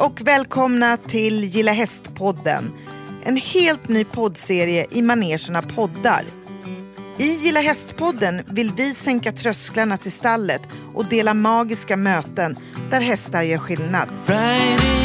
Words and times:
och 0.00 0.20
välkomna 0.20 0.96
till 0.96 1.44
Gilla 1.44 1.72
Häst-podden. 1.72 2.72
En 3.24 3.36
helt 3.36 3.88
ny 3.88 4.04
poddserie 4.04 4.86
i 4.90 5.02
manegerna 5.02 5.62
poddar. 5.62 6.24
I 7.18 7.34
Gilla 7.34 7.60
Häst-podden 7.60 8.42
vill 8.50 8.72
vi 8.76 8.94
sänka 8.94 9.32
trösklarna 9.32 9.96
till 9.96 10.12
stallet 10.12 10.62
och 10.94 11.04
dela 11.04 11.34
magiska 11.34 11.96
möten 11.96 12.56
där 12.90 13.00
hästar 13.00 13.42
gör 13.42 13.58
skillnad. 13.58 14.08
Riding 14.26 14.99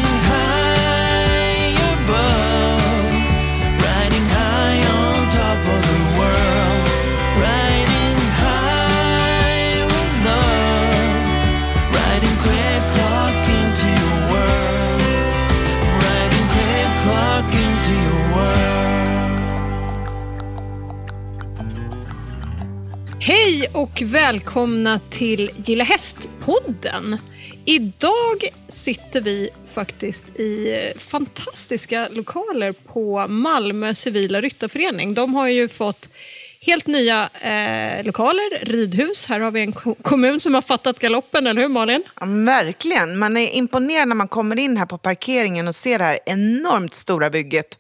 och 23.75 24.01
välkomna 24.05 24.99
till 25.09 25.51
Gilla 25.65 25.83
Häst-podden. 25.83 27.17
Idag 27.65 28.47
sitter 28.69 29.21
vi 29.21 29.49
faktiskt 29.73 30.39
i 30.39 30.71
eh, 30.71 30.99
fantastiska 31.01 32.07
lokaler 32.11 32.71
på 32.71 33.27
Malmö 33.27 33.95
civila 33.95 34.41
ryttarförening. 34.41 35.13
De 35.13 35.35
har 35.35 35.47
ju 35.47 35.67
fått 35.67 36.09
helt 36.61 36.87
nya 36.87 37.29
eh, 37.41 38.05
lokaler, 38.05 38.65
ridhus. 38.65 39.25
Här 39.25 39.39
har 39.39 39.51
vi 39.51 39.61
en 39.61 39.71
ko- 39.71 39.95
kommun 40.01 40.39
som 40.39 40.53
har 40.53 40.61
fattat 40.61 40.99
galoppen, 40.99 41.47
eller 41.47 41.61
hur 41.61 41.69
Malin? 41.69 42.03
Ja, 42.19 42.25
verkligen. 42.25 43.17
Man 43.19 43.37
är 43.37 43.47
imponerad 43.55 44.07
när 44.07 44.15
man 44.15 44.27
kommer 44.27 44.59
in 44.59 44.77
här 44.77 44.85
på 44.85 44.97
parkeringen 44.97 45.67
och 45.67 45.75
ser 45.75 45.99
det 45.99 46.05
här 46.05 46.19
enormt 46.25 46.93
stora 46.93 47.29
bygget. 47.29 47.79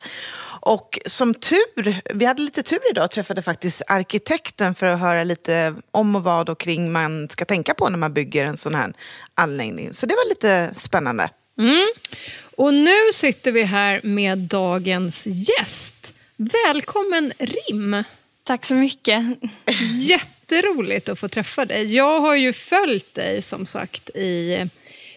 Och 0.65 0.99
som 1.05 1.33
tur, 1.33 2.01
vi 2.15 2.25
hade 2.25 2.41
lite 2.41 2.63
tur 2.63 2.79
idag 2.89 3.03
och 3.03 3.11
träffade 3.11 3.41
faktiskt 3.41 3.81
arkitekten 3.87 4.75
för 4.75 4.85
att 4.85 4.99
höra 4.99 5.23
lite 5.23 5.75
om 5.91 6.15
och 6.15 6.23
vad 6.23 6.49
och 6.49 6.59
kring 6.59 6.91
man 6.91 7.29
ska 7.29 7.45
tänka 7.45 7.73
på 7.73 7.89
när 7.89 7.97
man 7.97 8.13
bygger 8.13 8.45
en 8.45 8.57
sån 8.57 8.75
här 8.75 8.93
anläggning. 9.35 9.93
Så 9.93 10.05
det 10.05 10.15
var 10.15 10.29
lite 10.29 10.73
spännande. 10.79 11.29
Och 12.55 12.73
nu 12.73 12.95
sitter 13.13 13.51
vi 13.51 13.63
här 13.63 13.99
med 14.03 14.37
dagens 14.37 15.27
gäst. 15.27 16.13
Välkommen 16.35 17.33
Rim! 17.37 18.03
Tack 18.43 18.65
så 18.65 18.73
mycket. 18.73 19.23
Jätteroligt 19.95 21.09
att 21.09 21.19
få 21.19 21.27
träffa 21.27 21.65
dig. 21.65 21.95
Jag 21.95 22.19
har 22.19 22.35
ju 22.35 22.53
följt 22.53 23.15
dig 23.15 23.41
som 23.41 23.65
sagt 23.65 24.09
i 24.09 24.69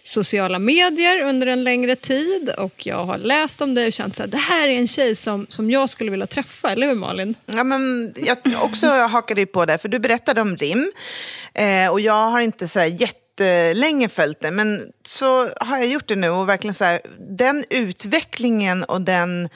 sociala 0.08 0.58
medier 0.58 1.22
under 1.22 1.46
en 1.46 1.64
längre 1.64 1.96
tid 1.96 2.50
och 2.58 2.86
jag 2.86 3.04
har 3.04 3.18
läst 3.18 3.60
om 3.60 3.74
dig 3.74 3.86
och 3.86 3.92
känt 3.92 4.20
att 4.20 4.30
det 4.30 4.36
här 4.36 4.68
är 4.68 4.72
en 4.72 4.88
tjej 4.88 5.14
som, 5.14 5.46
som 5.48 5.70
jag 5.70 5.90
skulle 5.90 6.10
vilja 6.10 6.26
träffa, 6.26 6.70
eller 6.70 6.86
hur 6.86 6.94
Malin? 6.94 7.34
Ja, 7.46 7.64
men 7.64 8.12
jag 8.16 8.38
också 8.62 8.86
hakade 8.86 9.40
ju 9.40 9.46
på 9.46 9.66
det, 9.66 9.78
för 9.78 9.88
du 9.88 9.98
berättade 9.98 10.40
om 10.40 10.56
RIM. 10.56 10.92
Eh, 11.54 11.88
och 11.88 12.00
jag 12.00 12.30
har 12.30 12.40
inte 12.40 12.68
så 12.68 12.78
här 12.78 12.86
jättelänge 12.86 14.08
följt 14.08 14.40
det, 14.40 14.50
men 14.50 14.92
så 15.06 15.48
har 15.60 15.78
jag 15.78 15.86
gjort 15.86 16.08
det 16.08 16.16
nu. 16.16 16.28
Och 16.28 16.48
verkligen 16.48 16.74
så 16.74 16.84
här, 16.84 17.00
den 17.30 17.64
utvecklingen 17.70 18.84
och 18.84 19.00
den 19.00 19.48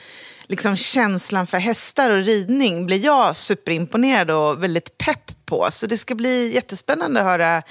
liksom, 0.47 0.77
känslan 0.77 1.47
för 1.47 1.57
hästar 1.57 2.09
och 2.09 2.23
ridning 2.23 2.85
blir 2.85 3.05
jag 3.05 3.37
superimponerad 3.37 4.31
och 4.31 4.63
väldigt 4.63 4.97
pepp 4.97 5.45
på. 5.45 5.69
Så 5.71 5.87
det 5.87 5.97
ska 5.97 6.15
bli 6.15 6.55
jättespännande 6.55 7.19
att 7.19 7.25
höra 7.25 7.63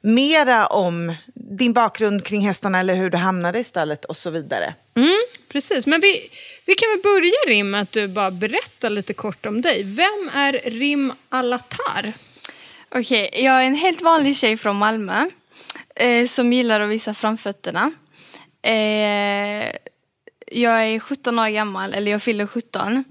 mera 0.00 0.66
om 0.66 1.14
din 1.50 1.72
bakgrund 1.72 2.24
kring 2.24 2.40
hästarna 2.40 2.80
eller 2.80 2.94
hur 2.94 3.10
du 3.10 3.16
hamnade 3.16 3.58
i 3.58 3.64
stallet 3.64 4.04
och 4.04 4.16
så 4.16 4.30
vidare. 4.30 4.74
Mm, 4.96 5.18
precis, 5.48 5.86
men 5.86 6.00
vi, 6.00 6.30
vi 6.64 6.74
kan 6.74 6.88
väl 6.90 7.02
börja 7.02 7.32
Rim 7.46 7.70
med 7.70 7.80
att 7.80 7.92
du 7.92 8.08
bara 8.08 8.30
berättar 8.30 8.90
lite 8.90 9.14
kort 9.14 9.46
om 9.46 9.62
dig. 9.62 9.82
Vem 9.84 10.30
är 10.34 10.52
Rim 10.52 11.12
Alatar? 11.28 12.12
Okej, 12.88 13.30
jag 13.32 13.54
är 13.62 13.66
en 13.66 13.74
helt 13.74 14.02
vanlig 14.02 14.36
tjej 14.36 14.56
från 14.56 14.76
Malmö 14.76 15.30
eh, 15.94 16.26
som 16.26 16.52
gillar 16.52 16.80
att 16.80 16.90
visa 16.90 17.14
framfötterna. 17.14 17.92
Eh, 18.62 19.72
jag 20.46 20.86
är 20.86 21.00
17 21.00 21.38
år 21.38 21.48
gammal, 21.48 21.94
eller 21.94 22.10
jag 22.10 22.22
fyller 22.22 22.46
17 22.46 23.04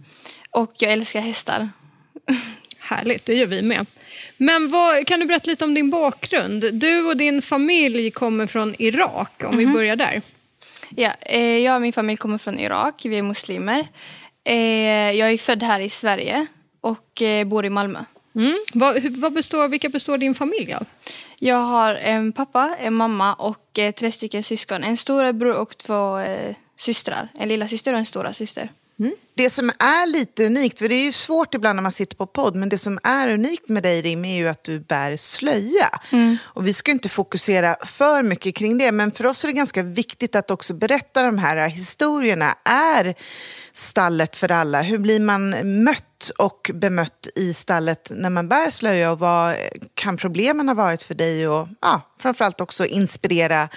och 0.52 0.74
jag 0.78 0.92
älskar 0.92 1.20
hästar. 1.20 1.70
Härligt, 2.80 3.26
det 3.26 3.34
gör 3.34 3.48
vi 3.48 3.62
med. 3.62 3.86
Men 4.38 4.70
vad, 4.70 5.08
kan 5.08 5.20
du 5.20 5.26
berätta 5.26 5.50
lite 5.50 5.64
om 5.64 5.74
din 5.74 5.90
bakgrund? 5.90 6.74
Du 6.74 7.06
och 7.06 7.18
din 7.18 7.42
familj 7.42 8.12
kommer 8.12 8.48
från 8.48 8.76
Irak, 8.80 9.44
om 9.44 9.58
vi 9.58 9.68
börjar 9.68 9.96
där. 9.96 10.22
Ja, 10.90 11.12
eh, 11.22 11.58
jag 11.58 11.76
och 11.76 11.82
min 11.82 11.94
familj 11.94 12.18
kommer 12.18 12.38
från 12.38 12.60
Irak, 12.60 13.02
vi 13.06 13.18
är 13.18 13.22
muslimer. 13.22 13.88
Eh, 14.44 15.12
jag 15.12 15.32
är 15.32 15.38
född 15.38 15.64
här 15.64 15.80
i 15.80 15.90
Sverige 15.90 16.46
och 16.82 17.22
eh, 17.22 17.48
bor 17.48 17.66
i 17.66 17.70
Malmö. 17.70 18.00
Mm. 18.36 18.58
Vad, 18.74 19.04
vad 19.04 19.34
består, 19.34 19.68
vilka 19.68 19.90
består 19.90 20.18
din 20.18 20.36
familj 20.36 20.74
av? 20.74 20.86
Jag 21.40 21.58
har 21.58 21.96
en 21.96 22.32
pappa, 22.32 22.76
en 22.80 22.94
mamma 22.94 23.34
och 23.34 23.80
eh, 23.80 23.92
tre 23.92 24.12
stycken 24.12 24.44
syskon. 24.44 24.84
En 24.84 24.98
storebror 24.98 25.54
och 25.54 25.78
två 25.78 26.20
eh, 26.20 26.56
systrar. 26.78 27.28
En 27.40 27.50
lilla 27.50 27.68
syster 27.68 27.94
och 27.94 28.00
en 28.00 28.06
stora 28.06 28.34
syster. 28.34 28.70
Det 29.38 29.50
som 29.50 29.70
är 29.70 30.12
lite 30.12 30.46
unikt, 30.46 30.80
för 30.80 30.90
det 30.90 30.96
är 30.96 31.04
ju 31.04 31.12
svårt 31.12 31.54
ibland 31.54 31.76
när 31.76 31.84
man 31.84 31.92
sitter 31.92 32.18
på 32.18 32.26
podd, 32.26 32.56
men 32.56 32.70
det 32.70 32.78
som 32.78 33.00
är 33.04 33.28
unikt 33.28 33.70
med 33.70 33.84
dig 33.84 34.02
Rim 34.02 34.26
är 34.26 34.38
ju 34.38 34.48
att 34.48 34.64
du 34.64 34.80
bär 34.80 35.18
slöja. 35.18 36.00
Och 36.42 36.68
vi 36.68 36.74
ska 36.74 36.92
inte 36.92 37.10
fokusera 37.10 37.76
för 37.86 38.24
mycket 38.24 38.56
kring 38.56 38.78
det, 38.78 38.92
men 38.92 39.12
för 39.12 39.26
oss 39.26 39.44
är 39.44 39.48
det 39.48 39.54
ganska 39.54 39.84
viktigt 39.84 40.36
att 40.36 40.52
också 40.52 40.74
berätta 40.74 41.24
de 41.24 41.38
här 41.38 41.68
historierna. 41.68 42.56
Är 42.64 43.16
stallet 43.74 44.36
för 44.36 44.52
alla? 44.52 44.82
Hur 44.82 44.98
blir 44.98 45.20
man 45.20 45.50
mött 45.84 46.04
och 46.38 46.72
bemött 46.74 47.28
i 47.36 47.54
stallet 47.54 48.12
när 48.16 48.30
man 48.30 48.50
bär 48.50 48.70
slöja 48.70 49.12
och 49.12 49.20
vad 49.20 49.56
kan 49.94 50.18
problemen 50.18 50.68
ha 50.68 50.76
varit 50.76 51.02
för 51.02 51.16
dig? 51.16 51.48
Och 51.48 51.68
ja, 51.82 52.02
framförallt 52.20 52.62
också 52.62 52.86
inspirera 52.86 53.70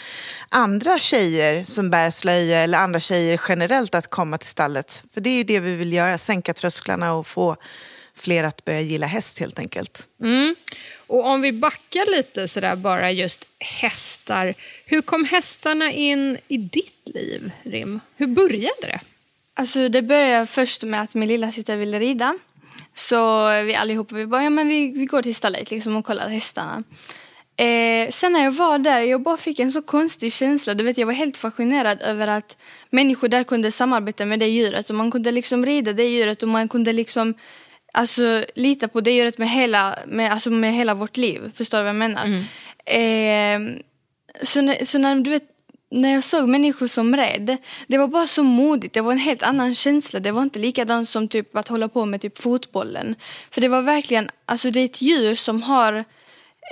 andra 0.48 0.98
tjejer 0.98 1.64
som 1.64 1.90
bär 1.90 2.10
slöja 2.10 2.60
eller 2.60 2.78
andra 2.78 3.00
tjejer 3.00 3.40
generellt 3.48 3.94
att 3.94 4.10
komma 4.10 4.38
till 4.38 4.48
stallet. 4.48 5.04
För 5.14 5.20
det 5.20 5.30
är 5.30 5.34
ju 5.34 5.44
det 5.50 5.60
vi 5.60 5.76
vill 5.76 5.92
göra, 5.92 6.18
sänka 6.18 6.54
trösklarna 6.54 7.12
och 7.12 7.26
få 7.26 7.56
fler 8.14 8.44
att 8.44 8.64
börja 8.64 8.80
gilla 8.80 9.06
häst 9.06 9.38
helt 9.38 9.58
enkelt. 9.58 10.06
Mm. 10.22 10.54
Och 11.06 11.26
om 11.26 11.40
vi 11.40 11.52
backar 11.52 12.16
lite 12.16 12.48
sådär 12.48 12.76
bara 12.76 13.10
just 13.10 13.46
hästar. 13.58 14.54
Hur 14.84 15.02
kom 15.02 15.24
hästarna 15.24 15.92
in 15.92 16.38
i 16.48 16.56
ditt 16.56 17.02
liv, 17.04 17.50
Rim? 17.62 18.00
Hur 18.16 18.26
började 18.26 18.80
det? 18.80 19.00
Alltså 19.54 19.88
det 19.88 20.02
började 20.02 20.46
först 20.46 20.82
med 20.82 21.02
att 21.02 21.14
min 21.14 21.28
lilla 21.28 21.52
syster 21.52 21.76
ville 21.76 22.00
rida. 22.00 22.38
Så 22.94 23.48
vi 23.62 23.74
allihopa 23.74 24.14
vi 24.14 24.26
bara, 24.26 24.42
ja 24.42 24.50
men 24.50 24.68
vi, 24.68 24.92
vi 24.92 25.04
går 25.04 25.22
till 25.22 25.34
stallet 25.34 25.70
liksom 25.70 25.96
och 25.96 26.04
kollar 26.04 26.28
hästarna. 26.28 26.82
Eh, 27.60 28.10
sen 28.10 28.32
när 28.32 28.44
jag 28.44 28.50
var 28.50 28.78
där, 28.78 29.00
jag 29.00 29.22
bara 29.22 29.36
fick 29.36 29.58
en 29.58 29.72
så 29.72 29.82
konstig 29.82 30.32
känsla. 30.32 30.74
Du 30.74 30.84
vet, 30.84 30.98
jag 30.98 31.06
var 31.06 31.12
helt 31.12 31.36
fascinerad 31.36 32.02
över 32.02 32.26
att 32.26 32.56
människor 32.90 33.28
där 33.28 33.44
kunde 33.44 33.72
samarbeta 33.72 34.26
med 34.26 34.38
det 34.38 34.46
djuret. 34.46 34.90
Och 34.90 34.96
man 34.96 35.10
kunde 35.10 35.30
liksom 35.32 35.66
rida 35.66 35.92
det 35.92 36.04
djuret 36.04 36.42
och 36.42 36.48
man 36.48 36.68
kunde 36.68 36.92
liksom 36.92 37.34
alltså, 37.92 38.44
lita 38.54 38.88
på 38.88 39.00
det 39.00 39.10
djuret 39.10 39.38
med 39.38 39.50
hela, 39.50 39.98
med, 40.06 40.32
alltså, 40.32 40.50
med 40.50 40.74
hela 40.74 40.94
vårt 40.94 41.16
liv. 41.16 41.52
Förstår 41.54 41.78
du 41.78 41.84
vad 41.84 41.88
jag 41.88 41.96
menar? 41.96 42.44
Eh, 42.84 43.82
så, 44.42 44.60
när, 44.60 44.84
så 44.84 44.98
när, 44.98 45.14
du 45.14 45.30
vet, 45.30 45.44
när 45.90 46.12
jag 46.12 46.24
såg 46.24 46.48
människor 46.48 46.86
som 46.86 47.16
red, 47.16 47.56
det 47.86 47.98
var 47.98 48.08
bara 48.08 48.26
så 48.26 48.42
modigt. 48.42 48.94
Det 48.94 49.00
var 49.00 49.12
en 49.12 49.18
helt 49.18 49.42
annan 49.42 49.74
känsla. 49.74 50.20
Det 50.20 50.32
var 50.32 50.42
inte 50.42 50.58
likadant 50.58 51.08
som 51.08 51.28
typ 51.28 51.56
att 51.56 51.68
hålla 51.68 51.88
på 51.88 52.06
med 52.06 52.20
typ 52.20 52.38
fotbollen. 52.38 53.14
För 53.50 53.60
det 53.60 53.68
var 53.68 53.82
verkligen, 53.82 54.30
alltså 54.46 54.70
det 54.70 54.80
är 54.80 54.84
ett 54.84 55.02
djur 55.02 55.34
som 55.34 55.62
har 55.62 56.04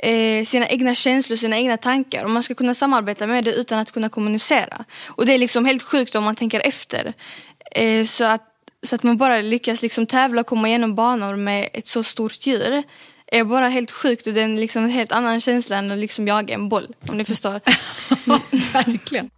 eh, 0.03 0.44
sina 0.44 0.69
egna 0.69 0.94
känslor, 0.94 1.36
sina 1.36 1.59
egna 1.59 1.76
tankar. 1.76 2.25
Och 2.25 2.31
man 2.31 2.42
ska 2.42 2.54
kunna 2.54 2.75
samarbeta 2.75 3.26
med 3.26 3.44
det 3.44 3.52
utan 3.52 3.78
att 3.78 3.90
kunna 3.90 4.08
kommunicera. 4.08 4.84
Och 5.06 5.26
det 5.26 5.34
är 5.34 5.38
liksom 5.38 5.64
helt 5.64 5.82
sjukt 5.82 6.14
om 6.14 6.25
man 6.25 6.37
tänker 6.37 6.61
efter. 6.61 7.12
Eh, 7.70 8.06
så, 8.06 8.25
att, 8.25 8.43
så 8.82 8.94
att 8.94 9.02
man 9.02 9.17
bara 9.17 9.40
lyckas 9.40 9.82
liksom 9.82 10.06
tävla 10.06 10.40
och 10.40 10.46
komma 10.46 10.69
igenom 10.69 10.94
banor 10.94 11.37
med 11.37 11.69
ett 11.72 11.87
så 11.87 12.02
stort 12.02 12.46
djur 12.46 12.82
är 13.32 13.44
bara 13.44 13.69
helt 13.69 13.90
sjukt 13.90 14.26
och 14.26 14.32
det 14.32 14.40
är 14.40 14.49
liksom 14.49 14.84
en 14.84 14.90
helt 14.90 15.12
annan 15.12 15.40
känsla 15.40 15.76
än 15.76 15.90
att 15.90 15.99
liksom 15.99 16.28
jaga 16.28 16.55
en 16.55 16.69
boll. 16.69 16.94
Om 17.08 17.19
ni 17.19 17.25
förstår. 17.25 17.61
Verkligen. 18.72 19.31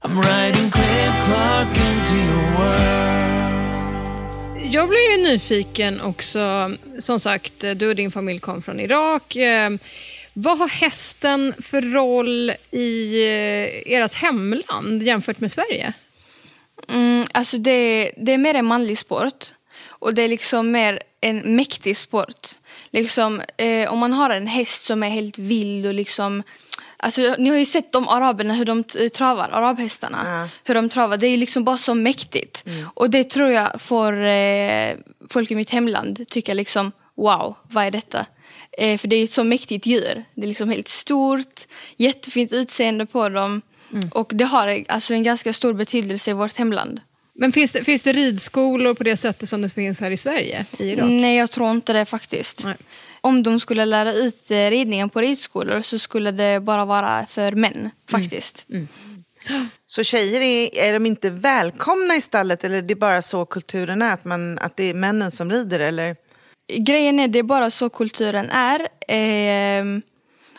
Jag 4.73 4.88
blev 4.88 5.00
ju 5.00 5.32
nyfiken 5.32 6.00
också. 6.00 6.70
Som 6.99 7.20
sagt, 7.20 7.61
du 7.76 7.88
och 7.88 7.96
din 7.96 8.12
familj 8.12 8.38
kom 8.38 8.62
från 8.62 8.81
Irak. 8.81 9.37
Eh, 10.40 10.44
Vad 10.44 10.58
har 10.58 10.69
hästen 10.69 11.54
för 11.62 11.82
roll 11.82 12.52
i 12.70 13.22
eh, 13.25 13.92
ert 13.94 14.14
hemland 14.14 15.02
jämfört 15.02 15.40
med 15.40 15.52
Sverige? 15.52 15.92
Mm, 16.88 17.26
alltså 17.32 17.58
det, 17.58 18.12
det 18.16 18.32
är 18.32 18.38
mer 18.38 18.54
en 18.54 18.64
manlig 18.66 18.98
sport. 18.98 19.44
Och 19.88 20.14
det 20.14 20.22
är 20.22 20.28
liksom 20.28 20.70
mer 20.70 21.00
en 21.20 21.56
mäktig 21.56 21.96
sport. 21.96 22.48
Liksom, 22.90 23.40
eh, 23.56 23.92
om 23.92 23.98
man 23.98 24.12
har 24.12 24.31
en 24.31 24.46
häst 24.46 24.84
som 24.84 25.02
är 25.02 25.08
helt 25.10 25.38
vild 25.38 25.87
och 25.87 25.94
liksom 25.94 26.43
Alltså, 27.02 27.34
ni 27.38 27.50
har 27.50 27.56
ju 27.56 27.64
sett 27.66 27.93
de 27.93 28.08
araberna 28.08 28.54
hur 28.54 28.64
de 28.64 28.84
t- 28.84 29.08
travar, 29.10 29.48
arabhästarna. 29.52 30.22
Ja. 30.26 30.48
Hur 30.64 30.75
de 30.75 30.88
travar, 30.88 31.16
det 31.16 31.26
är 31.26 31.36
liksom 31.36 31.64
bara 31.64 31.78
så 31.78 31.94
mäktigt. 31.94 32.64
Och 32.94 33.10
det 33.10 33.25
tror 33.31 33.50
jag 33.50 33.81
får 33.81 34.25
eh, 34.26 34.94
folk 35.31 35.50
i 35.50 35.54
mitt 35.54 35.70
hemland 35.70 36.28
tycka 36.28 36.54
liksom 36.54 36.93
wow, 37.20 37.56
vad 37.62 37.84
är 37.84 37.90
detta? 37.90 38.26
Eh, 38.78 38.99
för 38.99 39.08
det 39.08 39.17
är 39.17 39.25
ett 39.25 39.32
så 39.32 39.44
mäktigt 39.44 39.87
djur. 39.87 40.25
Det 40.34 40.43
är 40.43 40.46
liksom 40.46 40.70
helt 40.70 40.88
stort, 40.88 41.67
jättefint 41.96 42.52
utseende 42.52 43.06
på 43.06 43.28
dem. 43.28 43.62
Och 44.12 44.32
det 44.34 44.44
har 44.44 44.84
alltså 44.88 45.14
en 45.14 45.22
ganska 45.22 45.52
stor 45.52 45.72
betydelse 45.72 46.31
i 46.31 46.34
vårt 46.34 46.56
hemland. 46.56 47.00
Men 47.34 47.52
finns 47.52 47.72
det, 47.72 47.84
finns 47.84 48.02
det 48.02 48.12
ridskolor 48.12 48.94
på 48.94 49.05
det 49.05 49.17
sättet 49.17 49.49
som 49.49 49.62
det 49.62 49.69
finns 49.69 50.00
här 50.00 50.11
i 50.11 50.17
Sverige, 50.17 50.67
i 50.78 50.84
Irak? 50.84 51.08
Nej, 51.08 51.37
jag 51.37 51.50
tror 51.50 51.70
inte 51.70 51.93
det 51.93 52.05
faktiskt. 52.05 52.64
Nej. 52.64 52.76
Om 53.20 53.43
de 53.43 53.61
skulle 53.61 53.84
lära 53.84 54.12
ut 54.12 54.50
eh, 54.50 54.56
ridningen 54.56 55.11
på 55.11 55.20
ridskolor 55.20 55.82
så 55.82 55.99
skulle 55.99 56.31
det 56.31 56.61
bara 56.61 56.84
vara 56.84 57.26
för 57.26 57.52
män 57.52 57.90
faktiskt. 58.11 58.67
Så 59.87 60.05
tjejer, 60.05 60.40
är, 60.40 60.78
är 60.78 60.93
de 60.93 61.06
inte 61.06 61.31
välkomna 61.31 62.17
i 62.17 62.20
stallet 62.20 62.64
eller 62.64 62.82
det 62.82 62.94
är 62.94 62.96
bara 62.96 63.22
så 63.22 63.44
kulturen 63.44 64.02
är? 64.02 64.14
Att, 64.14 64.25
man, 64.25 64.58
att 64.58 64.76
det 64.76 64.84
är 64.84 64.94
männen 64.94 65.31
som 65.31 65.50
rider 65.50 65.81
eller? 65.81 66.17
Grejen 66.78 67.20
är, 67.20 67.28
det 67.28 67.38
är 67.38 67.43
bara 67.43 67.70
så 67.70 67.88
kulturen 67.88 68.50
är. 68.50 68.88
Ehm, 69.08 70.02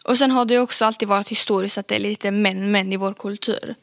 och 0.04 0.18
sen 0.18 0.32
har 0.32 0.46
det 0.46 0.60
också 0.60 0.86
alltid 0.86 1.08
varit 1.08 1.28
historiskt 1.28 1.78
att 1.78 1.88
det 1.88 1.96
är 1.96 2.00
lite 2.00 2.32
män, 2.32 2.72
män 2.72 2.94
i 2.94 2.98
vår 2.98 3.14
kultur. 3.14 3.76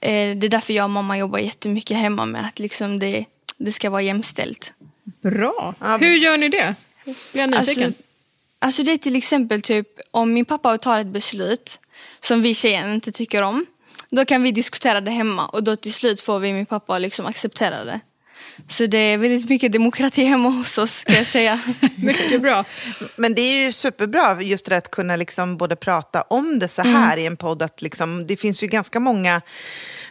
Eh, 0.00 0.36
det 0.36 0.46
är 0.46 0.48
därför 0.48 0.72
jag 0.72 0.84
och 0.84 0.90
mamma 0.90 1.18
jobbar 1.18 1.38
jättemycket 1.38 1.96
hemma 1.96 2.26
med 2.26 2.46
att 2.46 2.58
liksom 2.58 2.98
det, 2.98 3.24
det 3.56 3.72
ska 3.72 3.90
vara 3.90 4.02
jämställt. 4.02 4.72
Bra. 5.04 5.74
Hur 6.00 6.14
gör 6.14 6.38
ni 6.38 6.48
det? 6.48 6.74
Blir 7.04 7.42
jag 7.42 7.50
nyfiken. 7.50 7.84
Alltså, 7.84 8.02
alltså 8.58 8.82
det 8.82 8.92
är 8.92 8.98
till 8.98 9.16
exempel 9.16 9.62
typ 9.62 9.88
om 10.10 10.32
min 10.32 10.44
pappa 10.44 10.78
tar 10.78 10.98
ett 10.98 11.06
beslut 11.06 11.78
som 12.20 12.42
vi 12.42 12.54
tjejer 12.54 12.94
inte 12.94 13.12
tycker 13.12 13.42
om. 13.42 13.66
Då 14.10 14.24
kan 14.24 14.42
vi 14.42 14.52
diskutera 14.52 15.00
det 15.00 15.10
hemma 15.10 15.46
och 15.46 15.64
då 15.64 15.76
till 15.76 15.92
slut 15.92 16.20
får 16.20 16.38
vi 16.38 16.52
min 16.52 16.66
pappa 16.66 16.98
liksom 16.98 17.26
acceptera 17.26 17.84
det. 17.84 18.00
Så 18.68 18.86
det 18.86 18.98
är 18.98 19.18
väldigt 19.18 19.48
mycket 19.48 19.72
demokrati 19.72 20.24
hemma 20.24 20.48
hos 20.48 20.78
oss 20.78 20.98
ska 20.98 21.12
jag 21.12 21.26
säga. 21.26 21.60
Mycket 21.96 22.42
bra. 22.42 22.64
Men 23.16 23.34
det 23.34 23.40
är 23.40 23.66
ju 23.66 23.72
superbra 23.72 24.42
just 24.42 24.66
det 24.66 24.76
att 24.76 24.90
kunna 24.90 25.16
liksom 25.16 25.56
både 25.56 25.76
prata 25.76 26.22
om 26.22 26.58
det 26.58 26.68
så 26.68 26.82
här 26.82 27.16
i 27.16 27.26
en 27.26 27.36
podd. 27.36 27.62
Att 27.62 27.82
liksom, 27.82 28.26
det 28.26 28.36
finns 28.36 28.62
ju 28.62 28.66
ganska 28.66 29.00
många 29.00 29.42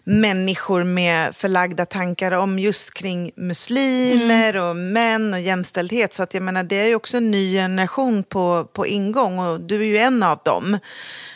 människor 0.04 0.84
med 0.84 1.36
förlagda 1.36 1.86
tankar 1.86 2.32
om 2.32 2.60
just 2.60 2.94
kring 2.94 3.32
muslimer 3.36 4.56
och 4.56 4.76
män 4.76 5.34
och 5.34 5.40
jämställdhet. 5.40 6.14
Så 6.14 6.24
att 6.24 6.34
jag 6.34 6.44
menar, 6.44 6.64
det 6.64 6.76
är 6.76 6.88
ju 6.88 6.96
också 6.96 7.18
en 7.18 7.32
ny 7.32 7.54
generation 7.54 8.24
på, 8.24 8.68
på 8.74 8.88
ingång 8.88 9.40
och 9.40 9.62
du 9.62 9.82
är 9.82 9.86
ju 9.86 9.98
en 9.98 10.24
av 10.24 10.40
dem. 10.46 10.78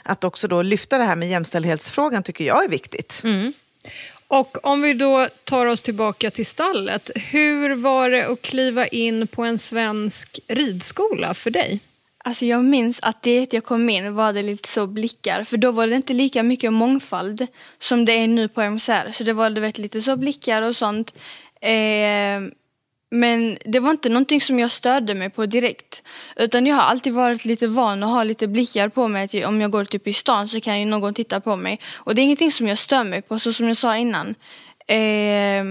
Att 0.03 0.24
också 0.24 0.48
då 0.48 0.62
lyfta 0.62 0.98
det 0.98 1.03
här 1.03 1.15
med 1.15 1.30
jämställdhetsfrågan 1.30 2.24
tycker 2.24 2.44
jag 2.44 2.65
är 2.65 2.69
viktigt. 2.69 3.21
Och 4.27 4.65
om 4.65 4.81
vi 4.81 4.94
då 4.94 5.27
tar 5.44 5.65
oss 5.65 5.81
tillbaka 5.81 6.31
till 6.31 6.45
stallet. 6.45 7.12
Hur 7.15 7.75
var 7.75 8.09
det 8.09 8.27
att 8.27 8.41
kliva 8.41 8.88
in 8.88 9.27
på 9.27 9.44
en 9.44 9.59
svensk 9.59 10.39
ridskola 10.47 11.33
för 11.33 11.51
dig? 11.51 11.79
Alltså 12.27 12.45
jag 12.45 12.63
minns 12.63 13.00
att 13.01 13.24
det 13.24 13.53
jag 13.53 13.63
kom 13.63 13.89
in 13.89 14.15
var 14.15 14.33
det 14.33 14.44
lite 14.44 14.69
så 14.69 14.88
blickar 14.88 15.44
för 15.44 15.57
då 15.57 15.71
var 15.71 15.88
det 15.88 15.95
inte 15.95 16.13
lika 16.13 16.44
mycket 16.44 16.74
mångfald 16.74 17.47
som 17.79 18.06
det 18.06 18.13
är 18.13 18.27
nu 18.27 18.47
på 18.47 18.62
MSR. 18.62 19.12
Så 19.12 19.24
det 19.24 19.33
var 19.33 19.50
du 19.50 19.62
vet, 19.62 19.77
lite 19.77 20.01
så 20.01 20.15
blickar 20.15 20.62
och 20.62 20.75
sånt. 20.75 21.15
Eh, 21.62 22.41
men 23.09 23.57
det 23.65 23.80
var 23.80 23.92
inte 23.92 24.09
någonting 24.09 24.42
som 24.42 24.59
jag 24.59 24.71
störde 24.71 25.13
mig 25.13 25.30
på 25.30 25.45
direkt. 25.45 26.04
Utan 26.36 26.65
jag 26.65 26.75
har 26.75 26.83
alltid 26.83 27.13
varit 27.13 27.45
lite 27.45 27.68
van 27.68 28.04
att 28.04 28.09
ha 28.09 28.24
lite 28.24 28.48
blickar 28.48 28.89
på 28.89 29.07
mig. 29.07 29.24
Att 29.24 29.45
om 29.45 29.62
jag 29.62 29.71
går 29.71 29.86
typ 29.86 30.07
i 30.07 30.13
stan 30.13 30.48
så 30.48 30.62
kan 30.62 30.80
ju 30.80 30.86
någon 30.86 31.13
titta 31.13 31.39
på 31.39 31.56
mig. 31.56 31.80
Och 31.95 32.15
det 32.15 32.21
är 32.21 32.24
ingenting 32.24 32.51
som 32.51 32.68
jag 32.68 32.77
stör 32.77 33.04
mig 33.04 33.21
på, 33.21 33.39
så 33.39 33.54
som 33.54 33.68
jag 33.68 33.77
sa 33.77 33.98
innan. 33.98 34.27
Eh, 34.88 35.63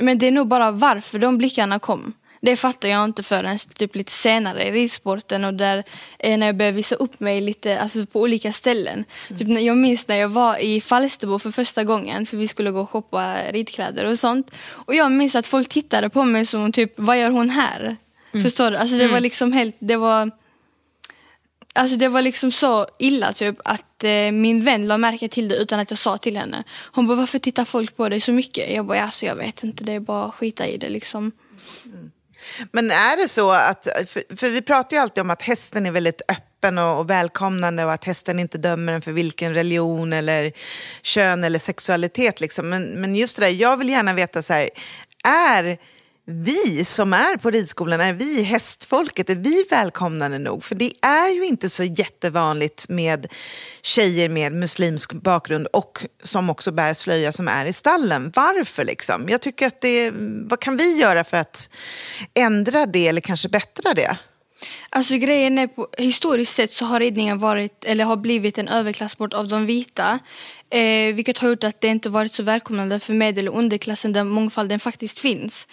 men 0.00 0.18
det 0.18 0.26
är 0.26 0.30
nog 0.30 0.48
bara 0.48 0.70
varför 0.70 1.18
de 1.18 1.38
blickarna 1.38 1.78
kom. 1.78 2.14
Det 2.44 2.56
fattar 2.56 2.88
jag 2.88 3.04
inte 3.04 3.22
förrän 3.22 3.58
typ 3.58 3.96
lite 3.96 4.12
senare 4.12 4.64
i 4.64 4.70
ridsporten 4.72 5.44
och 5.44 5.54
där 5.54 5.84
eh, 6.18 6.38
när 6.38 6.46
jag 6.46 6.56
började 6.56 6.76
visa 6.76 6.94
upp 6.94 7.20
mig 7.20 7.40
lite 7.40 7.80
alltså 7.80 8.06
på 8.06 8.20
olika 8.20 8.52
ställen. 8.52 9.04
Typ, 9.38 9.48
när- 9.48 9.60
jag 9.60 9.76
minns 9.76 10.08
när 10.08 10.16
jag 10.16 10.28
var 10.28 10.56
i 10.58 10.80
Falsterbo 10.80 11.38
för 11.38 11.50
första 11.50 11.84
gången 11.84 12.26
för 12.26 12.36
vi 12.36 12.48
skulle 12.48 12.70
gå 12.70 12.80
och 12.80 12.90
shoppa 12.90 13.34
ridkläder 13.52 14.04
och 14.04 14.18
sånt. 14.18 14.54
Och 14.68 14.94
jag 14.94 15.12
minns 15.12 15.34
att 15.34 15.46
folk 15.46 15.68
tittade 15.68 16.08
på 16.10 16.24
mig 16.24 16.46
som 16.46 16.72
typ, 16.72 16.92
vad 16.96 17.20
gör 17.20 17.30
hon 17.30 17.50
här? 17.50 17.96
Förstår 18.42 18.70
du? 18.70 18.76
Alltså 18.76 18.96
det 18.96 19.08
var 19.08 19.20
liksom 19.20 19.52
helt, 19.52 19.76
det 19.78 19.96
var 19.96 20.30
Alltså 21.74 21.96
det 21.96 22.08
var 22.08 22.22
liksom 22.22 22.52
så 22.52 22.86
illa 22.98 23.32
typ 23.32 23.56
att 23.64 24.04
eh, 24.04 24.30
min 24.32 24.64
vän 24.64 24.86
la 24.86 24.98
märke 24.98 25.28
till 25.28 25.48
det 25.48 25.56
utan 25.56 25.80
att 25.80 25.90
jag 25.90 25.98
sa 25.98 26.18
till 26.18 26.36
henne. 26.36 26.64
Hon 26.92 27.06
bara, 27.06 27.14
varför 27.16 27.38
tittar 27.38 27.64
folk 27.64 27.96
på 27.96 28.08
dig 28.08 28.20
så 28.20 28.32
mycket? 28.32 28.70
Jag 28.74 28.86
bara, 28.86 29.02
alltså 29.02 29.26
jag 29.26 29.34
vet 29.36 29.64
inte, 29.64 29.84
det 29.84 29.92
är 29.92 30.00
bara 30.00 30.24
att 30.24 30.34
skita 30.34 30.66
i 30.66 30.76
det 30.76 30.88
liksom. 30.88 31.32
Men 32.72 32.90
är 32.90 33.16
det 33.16 33.28
så 33.28 33.50
att, 33.50 33.88
för, 34.06 34.36
för 34.36 34.50
vi 34.50 34.62
pratar 34.62 34.96
ju 34.96 35.02
alltid 35.02 35.20
om 35.20 35.30
att 35.30 35.42
hästen 35.42 35.86
är 35.86 35.90
väldigt 35.90 36.22
öppen 36.28 36.78
och, 36.78 36.98
och 36.98 37.10
välkomnande 37.10 37.84
och 37.84 37.92
att 37.92 38.04
hästen 38.04 38.38
inte 38.38 38.58
dömer 38.58 38.92
en 38.92 39.02
för 39.02 39.12
vilken 39.12 39.54
religion 39.54 40.12
eller 40.12 40.52
kön 41.02 41.44
eller 41.44 41.58
sexualitet. 41.58 42.40
Liksom. 42.40 42.68
Men, 42.68 42.84
men 42.84 43.16
just 43.16 43.36
det 43.36 43.44
där, 43.44 43.52
jag 43.52 43.76
vill 43.76 43.88
gärna 43.88 44.12
veta 44.12 44.42
så 44.42 44.52
här, 44.52 44.70
är 45.24 45.78
vi 46.26 46.84
som 46.84 47.12
är 47.12 47.36
på 47.36 47.50
ridskolan, 47.50 48.00
är 48.00 48.12
vi 48.12 48.42
hästfolket, 48.42 49.30
är 49.30 49.34
vi 49.34 49.64
välkomnande 49.70 50.38
nog? 50.38 50.64
För 50.64 50.74
det 50.74 50.92
är 51.00 51.34
ju 51.34 51.46
inte 51.46 51.68
så 51.68 51.84
jättevanligt 51.84 52.88
med 52.88 53.26
tjejer 53.82 54.28
med 54.28 54.52
muslimsk 54.52 55.12
bakgrund 55.12 55.66
och 55.66 56.06
som 56.22 56.50
också 56.50 56.72
bär 56.72 56.94
slöja 56.94 57.32
som 57.32 57.48
är 57.48 57.66
i 57.66 57.72
stallen. 57.72 58.32
Varför 58.34 58.84
liksom? 58.84 59.26
Jag 59.28 59.40
tycker 59.40 59.66
att 59.66 59.80
det, 59.80 60.10
vad 60.44 60.60
kan 60.60 60.76
vi 60.76 60.96
göra 60.96 61.24
för 61.24 61.36
att 61.36 61.70
ändra 62.34 62.86
det 62.86 63.08
eller 63.08 63.20
kanske 63.20 63.48
bättra 63.48 63.94
det? 63.94 64.16
Alltså 64.90 65.16
grejen 65.16 65.58
är, 65.58 65.66
på, 65.66 65.88
historiskt 65.98 66.54
sett 66.54 66.72
så 66.72 66.84
har 66.84 67.00
ridningen 67.00 67.38
varit, 67.38 67.84
eller 67.84 68.04
har 68.04 68.16
blivit 68.16 68.58
en 68.58 68.68
överklassport 68.68 69.32
av 69.32 69.48
de 69.48 69.66
vita. 69.66 70.18
Eh, 70.70 71.14
vilket 71.14 71.38
har 71.38 71.48
gjort 71.48 71.64
att 71.64 71.80
det 71.80 71.88
inte 71.88 72.10
varit 72.10 72.32
så 72.32 72.42
välkomnande 72.42 73.00
för 73.00 73.12
medel 73.14 73.48
och 73.48 73.58
underklassen 73.58 74.12
där 74.12 74.24
mångfalden 74.24 74.80
faktiskt 74.80 75.18
finns. 75.18 75.66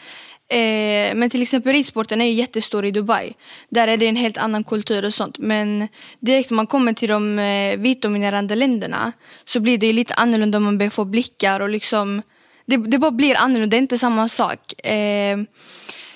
Eh, 0.51 1.15
men 1.15 1.29
till 1.29 1.41
exempel 1.41 1.73
ridsporten 1.73 2.21
är 2.21 2.25
ju 2.25 2.31
jättestor 2.31 2.85
i 2.85 2.91
Dubai. 2.91 3.33
Där 3.69 3.87
är 3.87 3.97
det 3.97 4.07
en 4.07 4.15
helt 4.15 4.37
annan 4.37 4.63
kultur 4.63 5.05
och 5.05 5.13
sånt. 5.13 5.37
Men 5.37 5.87
direkt 6.19 6.49
när 6.49 6.55
man 6.55 6.67
kommer 6.67 6.93
till 6.93 7.09
de 7.09 7.39
eh, 7.39 7.77
vitdominerande 7.77 8.55
länderna 8.55 9.11
så 9.45 9.59
blir 9.59 9.77
det 9.77 9.87
ju 9.87 9.93
lite 9.93 10.13
annorlunda 10.13 10.57
om 10.57 10.63
man 10.63 10.77
börjar 10.77 10.89
få 10.89 11.05
blickar 11.05 11.59
och 11.59 11.69
liksom 11.69 12.21
det, 12.65 12.77
det 12.77 12.99
bara 12.99 13.11
blir 13.11 13.35
annorlunda, 13.35 13.67
det 13.67 13.77
är 13.77 13.81
inte 13.81 13.97
samma 13.97 14.29
sak. 14.29 14.85
Eh, 14.85 15.37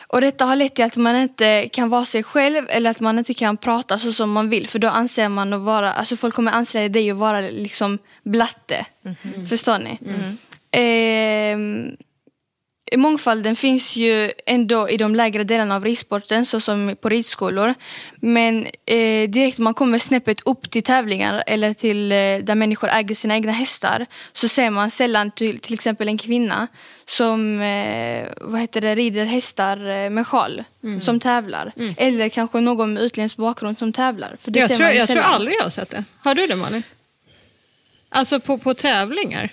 och 0.08 0.22
detta 0.22 0.46
har 0.46 0.56
lett 0.56 0.76
till 0.76 0.86
att 0.86 0.98
man 0.98 1.16
inte 1.16 1.70
kan 1.72 1.90
vara 1.90 2.06
sig 2.06 2.24
själv 2.24 2.66
eller 2.70 2.90
att 2.90 3.00
man 3.00 3.18
inte 3.20 3.34
kan 3.34 3.58
prata 3.58 4.00
så 4.00 4.14
som 4.14 4.32
man 4.32 4.50
vill 4.50 4.68
för 4.68 4.80
då 4.80 4.88
anser 4.88 5.30
man 5.30 5.54
att 5.54 5.62
vara, 5.62 5.94
alltså 5.94 6.16
folk 6.16 6.36
kommer 6.36 6.52
anse 6.52 6.88
dig 6.88 7.12
att 7.12 7.18
vara 7.18 7.42
liksom 7.42 8.00
blatte. 8.24 8.86
Förstår 9.50 9.80
ni? 9.80 10.00
Ehm, 10.72 11.96
mångfalden 12.98 13.56
finns 13.56 13.96
ju 13.96 14.32
ändå 14.46 14.90
i 14.90 14.98
de 14.98 15.16
lägre 15.16 15.44
delarna 15.44 15.76
av 15.76 15.86
ridsporten 15.86 16.46
såsom 16.46 16.96
på 17.02 17.10
ridskolor. 17.10 17.74
Men 18.16 18.66
eh, 18.86 19.30
direkt 19.30 19.60
man 19.60 19.74
kommer 19.74 20.00
snäppet 20.00 20.42
upp 20.46 20.72
till 20.72 20.84
tävlingar 20.84 21.44
eller 21.48 21.74
till 21.74 22.12
eh, 22.12 22.16
där 22.16 22.56
människor 22.56 22.90
äger 22.90 23.16
sina 23.16 23.36
egna 23.36 23.52
hästar 23.52 24.06
så 24.34 24.48
ser 24.48 24.70
man 24.70 24.92
sällan 24.92 25.32
till, 25.32 25.60
till 25.60 25.74
exempel 25.74 26.08
en 26.08 26.18
kvinna 26.18 26.68
som 27.06 27.62
eh, 27.62 28.28
vad 28.42 28.62
heter 28.62 28.82
det, 28.82 28.96
rider 28.96 29.26
hästar 29.26 29.78
eh, 29.78 30.10
med 30.10 30.28
sjal 30.28 30.64
som 31.02 31.20
tävlar. 31.20 31.72
Eller 31.98 32.30
kanske 32.30 32.62
någon 32.62 32.94
med 32.94 33.04
utländsk 33.04 33.38
bakgrund 33.38 33.78
som 33.78 33.94
tävlar. 33.94 34.38
För 34.40 34.52
det 34.52 34.60
Jag, 34.60 34.70
ser 34.70 34.76
tror, 34.76 34.88
man 34.88 34.96
jag 34.96 35.08
tror 35.08 35.22
aldrig 35.22 35.56
jag 35.56 35.64
har 35.64 35.70
sett 35.70 35.90
det. 35.90 36.04
Har 36.20 36.36
du 36.36 36.48
det 36.48 36.56
Malin? 36.56 36.84
Alltså 38.10 38.40
på, 38.40 38.58
på 38.58 38.74
tävlingar? 38.74 39.50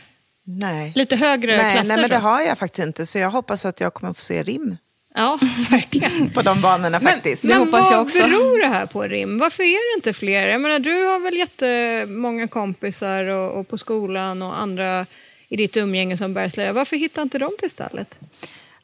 Nej. 0.59 0.93
Lite 0.95 1.17
högre 1.17 1.57
Nej, 1.57 1.73
klasser? 1.75 1.89
nej, 1.89 2.01
men 2.01 2.11
det 2.11 2.17
har 2.17 2.41
jag 2.41 2.59
faktiskt 2.59 2.87
inte. 2.87 3.07
Så 3.07 3.19
jag 3.19 3.31
hoppas 3.31 3.65
att 3.65 3.81
jag 3.81 3.95
kommer 3.95 4.13
få 4.13 4.21
se 4.21 4.43
rim 4.43 4.77
Ja, 5.15 5.39
verkligen. 5.71 6.31
på 6.31 6.43
de 6.43 6.61
banorna 6.61 7.01
faktiskt. 7.01 7.45
Men 7.45 7.57
hoppas 7.59 7.81
vad 7.85 7.93
jag 7.93 8.03
också. 8.03 8.19
beror 8.19 8.61
det 8.61 8.67
här 8.69 8.87
på 8.87 9.03
Rim? 9.03 9.39
Varför 9.39 9.63
är 9.63 9.95
det 9.95 9.99
inte 9.99 10.13
fler? 10.13 10.49
Jag 10.49 10.61
menar, 10.61 10.79
du 10.79 11.05
har 11.05 11.21
väl 11.21 11.37
jättemånga 11.37 12.49
kompisar 12.49 13.25
och, 13.25 13.61
och 13.61 13.69
på 13.69 13.79
skolan 13.79 14.43
och 14.43 14.59
andra 14.61 15.07
i 15.49 15.57
ditt 15.57 15.77
umgänge 15.77 16.17
som 16.17 16.35
bär 16.35 16.49
slöja. 16.49 16.73
Varför 16.73 16.97
hittar 16.97 17.23
inte 17.23 17.39
de 17.39 17.53
till 17.59 17.71
stallet? 17.71 18.15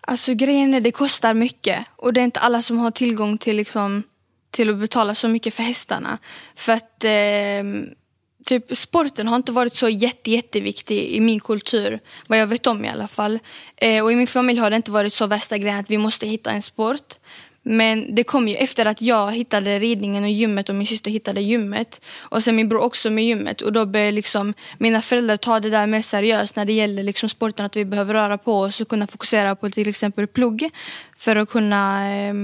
Alltså 0.01 0.35
grejen 0.35 0.75
är 0.75 0.81
det 0.81 0.93
kostar 0.93 1.35
mycket 1.35 1.87
och 1.97 2.13
det 2.13 2.21
är 2.21 2.25
inte 2.25 2.41
alla 2.41 2.63
som 2.63 2.79
har 2.79 2.91
tillgång 2.91 3.39
till, 3.39 3.57
liksom, 3.57 4.03
till 4.51 4.71
att 4.71 4.77
betala 4.77 5.15
så 5.15 5.29
mycket 5.29 5.55
för 5.55 5.63
hästarna. 5.63 6.19
För 6.57 6.73
att 6.73 7.05
eh, 7.05 7.11
typ 8.47 8.77
sporten 8.77 9.29
har 9.29 9.37
inte 9.37 9.53
varit 9.53 9.77
så 9.77 9.89
jätte, 9.89 10.31
jätteviktig 10.31 11.09
i 11.09 11.21
min 11.21 11.41
kultur, 11.41 12.01
vad 12.27 12.39
jag 12.39 12.47
vet 12.47 12.67
om 12.67 12.85
i 12.85 12.89
alla 12.89 13.09
fall. 13.09 13.39
Eh, 13.77 14.05
och 14.05 14.13
i 14.13 14.17
min 14.17 14.27
familj 14.27 14.59
har 14.59 14.71
det 14.71 14.77
inte 14.77 14.91
varit 14.91 15.15
så 15.15 15.27
värsta 15.27 15.59
grejen 15.59 15.79
att 15.79 15.91
vi 15.91 15.99
måste 15.99 16.27
hitta 16.27 16.51
en 16.51 16.63
sport. 16.63 17.19
Men 17.69 18.15
det 18.15 18.25
kom 18.25 18.49
ju 18.49 18.55
efter 18.55 18.87
att 18.87 19.03
jag 19.03 19.33
hittade 19.33 19.79
ridningen 19.79 20.25
och 20.25 20.31
gymmet 20.31 20.69
och 20.69 20.75
min 20.75 20.87
syster 20.87 21.11
hittade 21.11 21.41
gymmet. 21.41 22.01
Och 22.19 22.45
sen 22.45 22.57
min 22.57 22.69
bror 22.69 22.81
också 22.81 23.11
med 23.11 23.25
gymmet. 23.25 23.63
Och 23.63 23.73
då 23.73 23.87
började 23.87 24.13
liksom 24.13 24.55
mina 24.79 25.03
föräldrar 25.03 25.37
ta 25.37 25.61
det 25.61 25.71
där 25.71 25.87
mer 25.87 26.03
seriöst 26.03 26.57
när 26.57 26.65
det 26.65 26.73
gäller 26.73 27.03
liksom 27.03 27.29
sporten. 27.29 27.67
Att 27.67 27.77
vi 27.77 27.85
behöver 27.85 28.15
röra 28.15 28.39
på 28.39 28.61
oss 28.61 28.81
och 28.81 28.89
kunna 28.89 29.07
fokusera 29.07 29.57
på 29.57 29.71
till 29.71 29.89
exempel 29.89 30.27
plugg. 30.27 30.71
För 31.19 31.37
att 31.37 31.49
kunna, 31.49 32.11
eh, 32.11 32.35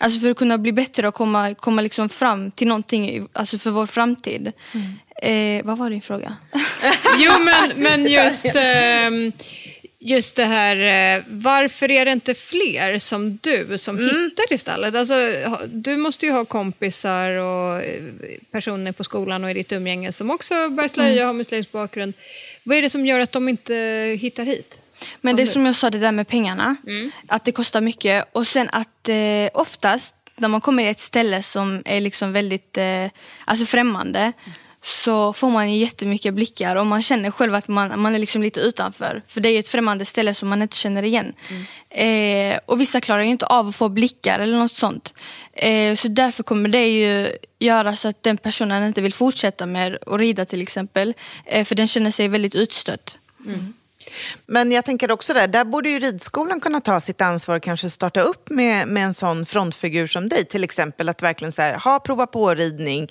alltså 0.00 0.20
för 0.20 0.30
att 0.30 0.36
kunna 0.36 0.58
bli 0.58 0.72
bättre 0.72 1.08
och 1.08 1.14
komma, 1.14 1.54
komma 1.54 1.82
liksom 1.82 2.08
fram 2.08 2.50
till 2.50 2.68
någonting 2.68 3.28
alltså 3.32 3.58
för 3.58 3.70
vår 3.70 3.86
framtid. 3.86 4.52
Eh, 5.22 5.64
vad 5.64 5.78
var 5.78 5.90
din 5.90 6.02
fråga? 6.02 6.36
Jo, 7.18 7.32
men, 7.44 7.82
men 7.82 8.06
just, 8.12 8.44
ehm, 8.54 9.32
just 9.98 10.36
det 10.36 10.44
här, 10.44 10.76
eh, 11.16 11.22
varför 11.28 11.90
är 11.90 12.04
det 12.04 12.12
inte 12.12 12.34
fler 12.34 12.98
som 12.98 13.38
du 13.42 13.78
som 13.78 13.98
hittar 13.98 14.46
till 14.46 14.58
stallet? 14.58 14.94
Alltså, 14.94 15.14
du 15.66 15.96
måste 15.96 16.26
ju 16.26 16.32
ha 16.32 16.44
kompisar 16.44 17.30
och 17.30 17.82
eh, 17.82 18.02
personer 18.50 18.92
på 18.92 19.04
skolan 19.04 19.44
och 19.44 19.50
i 19.50 19.54
ditt 19.54 19.72
umgänge 19.72 20.12
som 20.12 20.30
också 20.30 20.68
bär 20.68 20.88
slöja 20.88 21.22
och 21.22 21.26
har 21.26 21.34
muslimsk 21.34 21.72
bakgrund. 21.72 22.12
Vad 22.64 22.78
är 22.78 22.82
det 22.82 22.90
som 22.90 23.06
gör 23.06 23.20
att 23.20 23.32
de 23.32 23.48
inte 23.48 23.74
hittar 24.20 24.44
hit? 24.44 24.82
Men 25.20 25.36
det 25.36 25.42
är 25.42 25.46
som 25.46 25.66
jag 25.66 25.76
sa, 25.76 25.90
det 25.90 25.98
där 25.98 26.12
med 26.12 26.28
pengarna. 26.28 26.76
Att 27.28 27.44
det 27.44 27.52
kostar 27.52 27.80
mycket. 27.80 28.24
Och 28.32 28.46
sen 28.46 28.68
att 28.72 29.08
eh, 29.08 29.48
oftast 29.54 30.14
när 30.36 30.48
man 30.48 30.60
kommer 30.60 30.82
till 30.82 30.90
ett 30.90 31.00
ställe 31.00 31.42
som 31.42 31.82
är 31.84 32.00
liksom 32.00 32.32
väldigt 32.32 32.78
eh, 32.78 33.06
alltså 33.44 33.66
främmande 33.66 34.32
så 34.82 35.32
får 35.32 35.50
man 35.50 35.74
jättemycket 35.74 36.34
blickar 36.34 36.76
och 36.76 36.86
man 36.86 37.02
känner 37.02 37.30
själv 37.30 37.54
att 37.54 37.68
man, 37.68 38.00
man 38.00 38.14
är 38.14 38.18
liksom 38.18 38.42
lite 38.42 38.60
utanför. 38.60 39.22
För 39.26 39.40
det 39.40 39.48
är 39.48 39.60
ett 39.60 39.68
främmande 39.68 40.04
ställe 40.04 40.34
som 40.34 40.48
man 40.48 40.62
inte 40.62 40.76
känner 40.76 41.02
igen. 41.02 41.32
Eh, 41.90 42.58
och 42.66 42.80
vissa 42.80 43.00
klarar 43.00 43.22
ju 43.22 43.30
inte 43.30 43.46
av 43.46 43.68
att 43.68 43.76
få 43.76 43.88
blickar 43.88 44.38
eller 44.38 44.58
något 44.58 44.72
sånt. 44.72 45.14
Eh, 45.52 45.94
så 45.94 46.08
därför 46.08 46.42
kommer 46.42 46.68
det 46.68 46.88
ju 46.88 47.28
göra 47.58 47.96
så 47.96 48.08
att 48.08 48.22
den 48.22 48.36
personen 48.36 48.86
inte 48.86 49.00
vill 49.00 49.14
fortsätta 49.14 49.66
med 49.66 49.98
att 50.06 50.20
rida 50.20 50.44
till 50.44 50.62
exempel. 50.62 51.14
Eh, 51.44 51.64
för 51.64 51.74
den 51.74 51.88
känner 51.88 52.10
sig 52.10 52.28
väldigt 52.28 52.54
utstött. 52.54 53.18
Men 54.46 54.72
jag 54.72 54.84
tänker 54.84 55.10
också 55.10 55.34
där, 55.34 55.48
där 55.48 55.64
borde 55.64 55.88
ju 55.88 55.98
ridskolan 55.98 56.60
kunna 56.60 56.80
ta 56.80 57.00
sitt 57.00 57.20
ansvar 57.20 57.56
och 57.56 57.62
kanske 57.62 57.90
starta 57.90 58.20
upp 58.20 58.50
med, 58.50 58.88
med 58.88 59.04
en 59.04 59.14
sån 59.14 59.46
frontfigur 59.46 60.06
som 60.06 60.28
dig. 60.28 60.44
Till 60.44 60.64
exempel 60.64 61.08
att 61.08 61.22
verkligen 61.22 61.52
så 61.52 61.62
här, 61.62 61.74
ha 61.74 62.00
prova 62.00 62.26
på-ridning 62.26 63.02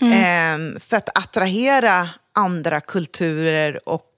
eh, 0.00 0.80
för 0.80 0.96
att 0.96 1.18
attrahera 1.18 2.08
andra 2.34 2.80
kulturer 2.80 3.88
och 3.88 4.11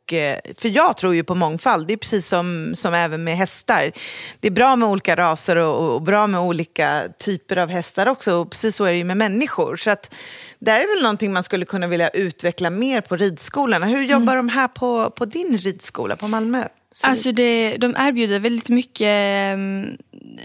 för 0.59 0.69
jag 0.69 0.97
tror 0.97 1.15
ju 1.15 1.25
på 1.25 1.35
mångfald, 1.35 1.87
det 1.87 1.93
är 1.93 1.97
precis 1.97 2.29
som, 2.29 2.73
som 2.77 2.95
även 2.95 3.25
med 3.25 3.37
hästar. 3.37 3.93
Det 4.41 4.49
är 4.49 4.53
bra 4.53 4.77
med 4.77 4.89
olika 4.89 5.17
raser 5.17 5.57
och, 5.57 5.95
och 5.95 6.03
bra 6.03 6.27
med 6.27 6.41
olika 6.41 7.03
typer 7.19 7.57
av 7.59 7.69
hästar 7.69 8.07
också. 8.07 8.33
Och 8.35 8.51
precis 8.51 8.77
så 8.77 8.85
är 8.85 8.91
det 8.91 8.97
ju 8.99 9.05
med 9.05 9.17
människor. 9.17 9.77
Så 9.77 9.91
att, 9.91 10.15
det 10.59 10.71
är 10.71 10.95
väl 10.95 11.03
någonting 11.03 11.33
man 11.33 11.43
skulle 11.43 11.65
kunna 11.65 11.87
vilja 11.87 12.09
utveckla 12.09 12.71
mer 12.71 13.01
på 13.01 13.17
ridskolorna. 13.17 13.87
Hur 13.87 14.03
jobbar 14.03 14.37
de 14.37 14.49
här 14.49 14.69
på, 14.69 15.11
på 15.11 15.25
din 15.25 15.57
ridskola 15.57 16.17
på 16.17 16.29
Malmö? 16.29 16.65
Så- 16.93 17.07
Alltså 17.07 17.33
det, 17.33 17.77
de 17.77 17.95
erbjuder 17.99 18.39
väldigt 18.39 18.69
mycket 18.69 19.07
mm, 19.55 19.97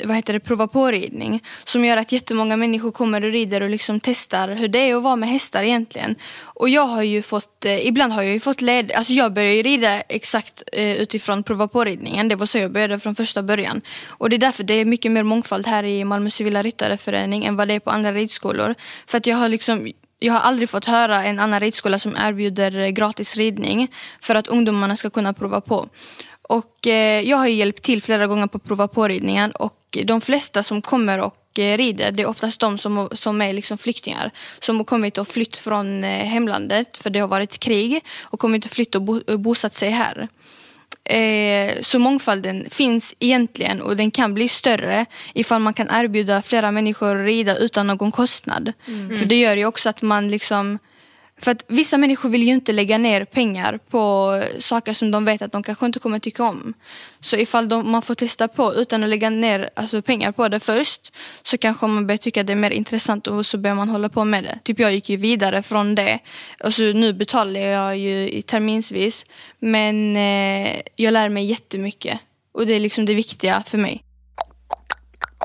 vad 0.04 0.16
heter 0.16 0.34
det, 0.34 0.40
prova 0.40 0.68
på-ridning 0.68 1.44
som 1.64 1.86
gör 1.86 1.98
att 1.98 2.12
jättemånga 2.12 2.58
människor 2.58 2.92
kommer 2.92 3.24
och 3.24 3.32
rider 3.32 3.62
och 3.62 3.70
liksom 3.70 4.00
testar 4.00 4.48
hur 4.48 4.68
det 4.68 4.80
är 4.80 4.96
att 4.96 5.04
vara 5.04 5.16
med 5.16 5.30
hästar 5.30 5.64
egentligen. 5.64 6.16
Och 6.42 6.70
jag 6.70 6.86
har 6.86 7.04
ju 7.04 7.22
fått, 7.22 7.66
eh, 7.66 7.88
ibland 7.88 8.14
har 8.14 8.22
jag 8.22 8.34
ju 8.34 8.40
fått 8.40 8.62
led, 8.62 8.92
alltså 8.92 9.14
jag 9.14 9.34
började 9.34 9.56
ju 9.56 9.64
rida 9.64 10.02
exakt 10.02 10.64
eh, 10.74 11.02
utifrån 11.02 11.44
prova 11.44 11.68
på-ridningen. 11.68 12.28
Det 12.28 12.36
var 12.36 12.46
så 12.46 12.58
jag 12.58 12.72
började 12.72 13.00
från 13.00 13.16
första 13.16 13.44
början. 13.44 13.82
Och 14.08 14.30
det 14.30 14.36
är 14.36 14.38
därför 14.38 14.64
det 14.64 14.74
är 14.74 14.86
mycket 14.86 15.12
mer 15.12 15.24
mångfald 15.24 15.68
här 15.68 15.84
i 15.84 16.04
Malmö 16.04 16.30
civila 16.30 16.64
ryttareförening 16.64 17.46
än 17.46 17.56
vad 17.56 17.68
det 17.68 17.74
är 17.74 17.80
på 17.80 17.92
andra 17.92 18.12
ridskolor. 18.12 18.76
För 19.08 19.18
att 19.18 19.28
jag 19.28 19.38
har 19.38 19.50
liksom 19.50 19.88
jag 20.20 20.34
har 20.34 20.40
aldrig 20.40 20.70
fått 20.70 20.86
höra 20.86 21.24
en 21.24 21.40
annan 21.40 21.60
ridskola 21.60 22.00
som 22.00 22.16
erbjuder 22.18 22.78
eh, 22.78 22.90
gratis 22.90 23.38
ridning 23.38 23.88
för 24.22 24.36
att 24.36 24.48
ungdomarna 24.48 24.96
ska 24.96 25.10
kunna 25.10 25.34
prova 25.34 25.62
på. 25.62 25.90
Och 26.50 26.88
eh, 26.88 27.22
jag 27.30 27.38
har 27.38 27.48
hjälpt 27.48 27.84
till 27.84 28.02
flera 28.02 28.28
gånger 28.28 28.48
på 28.48 28.60
prova 28.60 28.88
på-ridningen 28.88 29.52
och 29.52 29.98
de 30.04 30.22
flesta 30.22 30.64
som 30.64 30.82
kommer 30.82 31.20
och 31.20 31.60
eh, 31.60 31.78
rider 31.78 32.12
det 32.12 32.24
är 32.24 32.28
oftast 32.28 32.60
de 32.60 32.78
som, 32.78 33.10
som 33.12 33.42
är 33.42 33.54
liksom 33.54 33.78
flyktingar 33.78 34.32
som 34.60 34.78
har 34.78 34.84
kommit 34.84 35.18
och 35.18 35.28
flytt 35.28 35.58
från 35.58 36.04
eh, 36.04 36.10
hemlandet 36.10 36.98
för 36.98 37.10
det 37.10 37.20
har 37.20 37.28
varit 37.28 37.60
krig 37.60 38.04
och 38.22 38.40
kommit 38.40 38.66
och 38.66 38.72
flytt 38.72 38.96
och 38.96 39.02
bo, 39.02 39.22
och 39.28 39.40
bosatt 39.40 39.74
sig 39.74 39.90
här. 39.90 40.28
Så 41.82 42.00
mångfalden 42.00 42.68
finns 42.70 43.16
egentligen 43.20 43.82
och 43.82 43.98
den 43.98 44.12
kan 44.12 44.34
bli 44.34 44.50
större 44.50 45.06
ifall 45.34 45.62
man 45.62 45.74
kan 45.74 45.88
erbjuda 45.92 46.42
flera 46.42 46.72
människor 46.72 47.20
att 47.20 47.26
rida 47.26 47.58
utan 47.58 47.88
någon 47.88 48.12
kostnad. 48.12 48.74
För 48.86 49.26
det 49.26 49.40
gör 49.40 49.58
ju 49.58 49.66
också 49.66 49.90
att 49.90 50.02
man 50.02 50.32
liksom 50.32 50.80
för 51.42 51.52
att 51.52 51.66
vissa 51.68 51.98
människor 51.98 52.30
vill 52.30 52.44
ju 52.44 52.54
inte 52.54 52.72
lägga 52.72 52.98
ner 52.98 53.26
pengar 53.26 53.80
på 53.90 54.44
saker 54.60 54.94
som 54.94 55.12
de 55.12 55.26
vet 55.26 55.42
att 55.42 55.52
de 55.52 55.64
kanske 55.64 55.86
inte 55.86 56.00
kommer 56.00 56.20
tycka 56.20 56.44
om. 56.44 56.74
Så 57.20 57.38
ifall 57.38 57.70
de, 57.70 57.92
man 57.92 58.02
får 58.02 58.16
testa 58.16 58.48
på 58.48 58.76
utan 58.76 59.04
att 59.04 59.10
lägga 59.10 59.30
ner 59.30 59.70
alltså, 59.74 60.02
pengar 60.02 60.32
på 60.32 60.48
det 60.48 60.60
först 60.60 61.14
så 61.44 61.58
kanske 61.58 61.88
man 61.88 62.08
börjar 62.08 62.18
tycka 62.18 62.44
det 62.44 62.54
är 62.54 62.56
mer 62.56 62.72
intressant 62.72 63.28
och 63.28 63.46
så 63.46 63.58
börjar 63.58 63.76
man 63.76 63.90
hålla 63.90 64.10
på 64.10 64.26
med 64.26 64.44
det. 64.44 64.60
Typ 64.64 64.80
jag 64.80 64.94
gick 64.94 65.10
ju 65.10 65.18
vidare 65.18 65.62
från 65.62 65.96
det 65.96 66.20
och 66.64 66.74
så 66.74 66.82
nu 66.82 67.14
betalar 67.14 67.60
jag 67.60 67.98
ju 67.98 68.30
i 68.30 68.42
terminsvis 68.42 69.26
men 69.60 70.18
eh, 70.18 70.82
jag 70.96 71.12
lär 71.12 71.30
mig 71.30 71.46
jättemycket 71.46 72.20
och 72.52 72.66
det 72.66 72.74
är 72.74 72.80
liksom 72.80 73.06
det 73.06 73.14
viktiga 73.14 73.64
för 73.66 73.78
mig. 73.78 74.04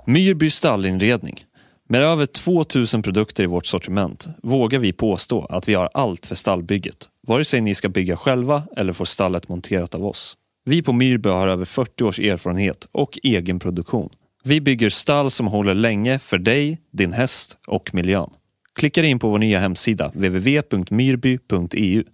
Myrby 0.07 0.51
stallinredning. 0.51 1.45
Med 1.89 2.03
över 2.03 2.27
2000 2.27 3.03
produkter 3.03 3.45
i 3.45 3.47
vårt 3.47 3.67
sortiment 3.67 4.27
vågar 4.43 4.79
vi 4.79 4.93
påstå 4.93 5.45
att 5.45 5.69
vi 5.69 5.75
har 5.75 5.91
allt 5.95 6.27
för 6.27 6.35
stallbygget. 6.35 7.09
Vare 7.27 7.45
sig 7.45 7.61
ni 7.61 7.75
ska 7.75 7.89
bygga 7.89 8.17
själva 8.17 8.63
eller 8.77 8.93
få 8.93 9.07
stallet 9.07 9.49
monterat 9.49 9.95
av 9.95 10.05
oss. 10.05 10.37
Vi 10.65 10.83
på 10.83 10.93
Myrby 10.93 11.29
har 11.29 11.49
över 11.49 11.65
40 11.65 12.05
års 12.05 12.19
erfarenhet 12.19 12.89
och 12.93 13.19
egen 13.23 13.59
produktion. 13.59 14.11
Vi 14.45 14.61
bygger 14.61 14.91
stall 14.91 15.31
som 15.31 15.47
håller 15.47 15.75
länge 15.75 16.19
för 16.19 16.39
dig, 16.39 16.79
din 16.93 17.13
häst 17.13 17.59
och 17.67 17.95
miljön. 17.95 18.31
Klicka 18.75 19.05
in 19.05 19.19
på 19.19 19.29
vår 19.29 19.39
nya 19.39 19.59
hemsida 19.59 20.09
www.myrby.eu. 20.09 22.05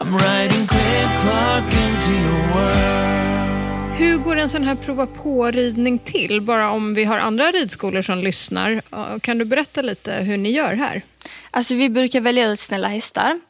I'm 0.00 0.12
riding 0.12 0.66
clear 0.66 1.16
clock 1.16 1.74
into 1.74 2.12
your 2.12 2.54
world. 2.54 2.97
Hur 3.98 4.18
går 4.18 4.36
en 4.36 4.50
sån 4.50 4.64
här 4.64 4.74
prova 4.74 5.06
på-ridning 5.06 5.98
till? 5.98 6.42
Bara 6.42 6.70
om 6.70 6.94
vi 6.94 7.04
har 7.04 7.18
andra 7.18 7.44
ridskolor 7.44 8.02
som 8.02 8.18
lyssnar. 8.18 8.80
Kan 9.20 9.38
du 9.38 9.44
berätta 9.44 9.82
lite 9.82 10.12
hur 10.12 10.36
ni 10.36 10.50
gör 10.50 10.74
här? 10.74 11.02
Alltså 11.50 11.74
vi 11.74 11.88
brukar 11.88 12.20
välja 12.20 12.48
ut 12.48 12.60
snälla 12.60 12.88
hästar. 12.88 13.40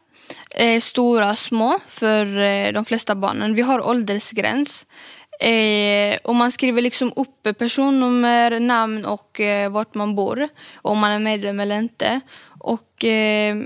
Eh, 0.55 0.81
stora, 0.81 1.35
små 1.35 1.79
för 1.89 2.39
eh, 2.39 2.73
de 2.73 2.85
flesta 2.85 3.15
barnen. 3.15 3.55
Vi 3.55 3.63
har 3.63 3.87
åldersgräns. 3.89 4.87
Eh, 5.41 6.19
och 6.25 6.35
man 6.35 6.53
skriver 6.53 6.83
liksom 6.83 7.13
upp 7.17 7.59
personnummer, 7.59 8.61
namn 8.61 9.05
och 9.05 9.41
eh, 9.41 9.71
vart 9.71 9.95
man 9.95 10.15
bor. 10.15 10.49
Om 10.75 10.99
man 10.99 11.13
är 11.13 11.19
medlem 11.19 11.61
eller 11.61 11.79
inte. 11.79 12.21
Och 12.61 13.05
eh, 13.05 13.57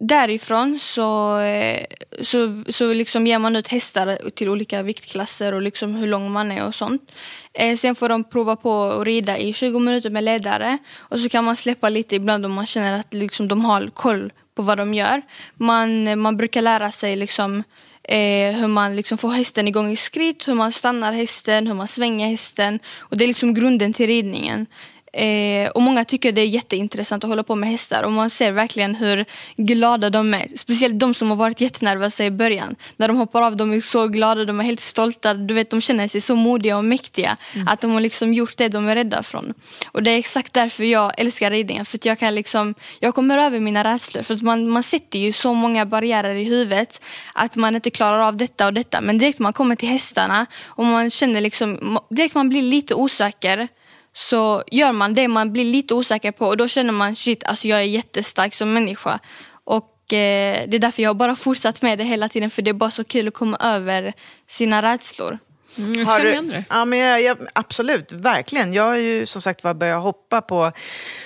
därifrån 0.00 0.78
så, 0.78 1.38
eh, 1.38 1.84
så, 2.20 2.64
så 2.68 2.92
liksom 2.92 3.26
ger 3.26 3.38
man 3.38 3.56
ut 3.56 3.68
hästar 3.68 4.30
till 4.30 4.48
olika 4.48 4.82
viktklasser 4.82 5.54
och 5.54 5.62
liksom 5.62 5.94
hur 5.94 6.06
lång 6.06 6.32
man 6.32 6.52
är 6.52 6.66
och 6.66 6.74
sånt. 6.74 7.12
Eh, 7.52 7.76
sen 7.76 7.94
får 7.94 8.08
de 8.08 8.24
prova 8.24 8.56
på 8.56 8.84
att 8.84 9.06
rida 9.06 9.38
i 9.38 9.52
20 9.52 9.78
minuter 9.78 10.10
med 10.10 10.24
ledare 10.24 10.78
och 10.98 11.20
så 11.20 11.28
kan 11.28 11.44
man 11.44 11.56
släppa 11.56 11.88
lite 11.88 12.16
ibland 12.16 12.46
om 12.46 12.52
man 12.52 12.66
känner 12.66 12.92
att 12.92 13.14
liksom 13.14 13.48
de 13.48 13.64
har 13.64 13.90
koll 13.94 14.32
på 14.54 14.62
vad 14.62 14.78
de 14.78 14.94
gör. 14.94 15.22
Man, 15.54 16.20
man 16.20 16.36
brukar 16.36 16.62
lära 16.62 16.90
sig 16.90 17.16
liksom 17.16 17.62
eh, 18.02 18.52
hur 18.52 18.68
man 18.68 18.96
liksom 18.96 19.18
får 19.18 19.30
hästen 19.30 19.68
igång 19.68 19.90
i 19.90 19.96
skritt, 19.96 20.48
hur 20.48 20.54
man 20.54 20.72
stannar 20.72 21.12
hästen, 21.12 21.66
hur 21.66 21.74
man 21.74 21.88
svänger 21.88 22.28
hästen. 22.28 22.78
Och 22.98 23.16
det 23.16 23.24
är 23.24 23.28
liksom 23.28 23.54
grunden 23.54 23.92
till 23.92 24.06
ridningen. 24.06 24.66
Eh, 25.12 25.68
och 25.68 25.82
många 25.82 26.04
tycker 26.04 26.32
det 26.32 26.40
är 26.40 26.46
jätteintressant 26.46 27.24
att 27.24 27.28
hålla 27.28 27.42
på 27.42 27.54
med 27.54 27.70
hästar 27.70 28.02
och 28.02 28.12
man 28.12 28.30
ser 28.30 28.52
verkligen 28.52 28.94
hur 28.94 29.24
glada 29.56 30.10
de 30.10 30.34
är. 30.34 30.48
Speciellt 30.56 30.98
de 30.98 31.14
som 31.14 31.30
har 31.30 31.36
varit 31.36 31.60
jättenervösa 31.60 32.24
i 32.24 32.30
början. 32.30 32.76
När 32.96 33.08
de 33.08 33.16
hoppar 33.16 33.42
av, 33.42 33.56
de 33.56 33.72
är 33.72 33.80
så 33.80 34.06
glada, 34.06 34.44
de 34.44 34.60
är 34.60 34.64
helt 34.64 34.80
stolta. 34.80 35.34
Du 35.34 35.54
vet, 35.54 35.70
de 35.70 35.80
känner 35.80 36.08
sig 36.08 36.20
så 36.20 36.36
modiga 36.36 36.76
och 36.76 36.84
mäktiga. 36.84 37.36
Att 37.66 37.80
de 37.80 37.90
har 37.90 38.00
liksom 38.00 38.34
gjort 38.34 38.56
det 38.56 38.68
de 38.68 38.88
är 38.88 38.94
rädda 38.94 39.22
från. 39.22 39.54
Och 39.92 40.02
det 40.02 40.10
är 40.10 40.18
exakt 40.18 40.52
därför 40.52 40.84
jag 40.84 41.12
älskar 41.16 41.50
ridningen. 41.50 41.84
För 41.84 41.98
att 41.98 42.04
jag 42.04 42.18
kan 42.18 42.34
liksom, 42.34 42.74
jag 43.00 43.14
kommer 43.14 43.38
över 43.38 43.60
mina 43.60 43.84
rädslor. 43.84 44.22
För 44.22 44.44
man, 44.44 44.68
man 44.68 44.82
sätter 44.82 45.18
ju 45.18 45.32
så 45.32 45.54
många 45.54 45.86
barriärer 45.86 46.34
i 46.34 46.44
huvudet 46.44 47.00
att 47.34 47.56
man 47.56 47.74
inte 47.74 47.90
klarar 47.90 48.18
av 48.18 48.36
detta 48.36 48.66
och 48.66 48.74
detta. 48.74 49.00
Men 49.00 49.18
direkt 49.18 49.38
man 49.38 49.52
kommer 49.52 49.76
till 49.76 49.88
hästarna 49.88 50.46
och 50.64 50.84
man 50.84 51.10
känner 51.10 51.40
liksom, 51.40 51.98
direkt 52.10 52.34
man 52.34 52.48
blir 52.48 52.62
lite 52.62 52.94
osäker 52.94 53.68
så 54.12 54.64
gör 54.70 54.92
man 54.92 55.14
det 55.14 55.28
man 55.28 55.52
blir 55.52 55.64
lite 55.64 55.94
osäker 55.94 56.32
på 56.32 56.46
och 56.46 56.56
då 56.56 56.68
känner 56.68 56.92
man 56.92 57.16
shit, 57.16 57.44
alltså 57.44 57.68
jag 57.68 57.78
är 57.78 57.84
jättestark 57.84 58.54
som 58.54 58.72
människa. 58.72 59.18
Och 59.64 60.12
eh, 60.12 60.64
det 60.68 60.76
är 60.76 60.78
därför 60.78 61.02
jag 61.02 61.10
har 61.10 61.14
bara 61.14 61.36
fortsatt 61.36 61.82
med 61.82 61.98
det 61.98 62.04
hela 62.04 62.28
tiden 62.28 62.50
för 62.50 62.62
det 62.62 62.70
är 62.70 62.74
bara 62.74 62.90
så 62.90 63.04
kul 63.04 63.28
att 63.28 63.34
komma 63.34 63.56
över 63.60 64.12
sina 64.46 64.82
rädslor. 64.82 65.38
Mm, 65.78 66.06
Har 66.06 66.20
du-. 66.20 66.64
Ja, 66.68 66.84
men 66.84 66.98
jag, 66.98 67.22
jag, 67.22 67.38
absolut, 67.52 68.12
verkligen. 68.12 68.72
Jag 68.72 68.82
har 68.82 68.96
ju 68.96 69.26
som 69.26 69.42
sagt 69.42 69.64
var 69.64 69.74
börjat 69.74 70.02
hoppa 70.02 70.40
på 70.40 70.72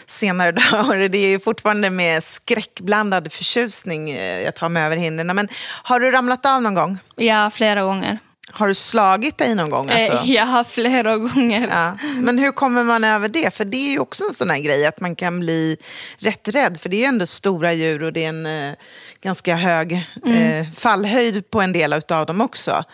senare 0.06 0.52
dagar. 0.72 1.08
Det 1.08 1.18
är 1.18 1.28
ju 1.28 1.40
fortfarande 1.40 1.90
med 1.90 2.24
skräckblandad 2.24 3.32
förtjusning 3.32 4.10
eh, 4.10 4.40
jag 4.42 4.54
tar 4.54 4.68
mig 4.68 4.82
över 4.82 4.96
hindren. 4.96 5.36
Men 5.36 5.48
har 5.82 6.00
du 6.00 6.10
ramlat 6.10 6.46
av 6.46 6.62
någon 6.62 6.74
gång? 6.74 6.98
Ja, 7.16 7.50
flera 7.50 7.82
gånger. 7.82 8.18
Har 8.56 8.68
du 8.68 8.74
slagit 8.74 9.38
dig 9.38 9.54
någon 9.54 9.70
gång? 9.70 9.90
Alltså? 9.90 10.12
Eh, 10.12 10.30
ja, 10.30 10.64
flera 10.68 11.16
gånger. 11.18 11.68
Ja. 11.68 11.98
Men 12.20 12.38
hur 12.38 12.52
kommer 12.52 12.84
man 12.84 13.04
över 13.04 13.28
det? 13.28 13.54
För 13.54 13.64
det 13.64 13.76
är 13.76 13.90
ju 13.90 13.98
också 13.98 14.24
en 14.28 14.34
sån 14.34 14.50
här 14.50 14.58
grej 14.58 14.86
att 14.86 15.00
man 15.00 15.16
kan 15.16 15.40
bli 15.40 15.76
rätt 16.18 16.48
rädd. 16.48 16.80
För 16.80 16.88
det 16.88 16.96
är 16.96 16.98
ju 16.98 17.04
ändå 17.04 17.26
stora 17.26 17.72
djur 17.72 18.02
och 18.02 18.12
det 18.12 18.24
är 18.24 18.28
en 18.28 18.46
eh, 18.46 18.74
ganska 19.22 19.56
hög 19.56 19.92
eh, 20.26 20.66
fallhöjd 20.74 21.50
på 21.50 21.60
en 21.60 21.72
del 21.72 21.92
av 21.92 22.26
dem 22.26 22.40
också. 22.40 22.84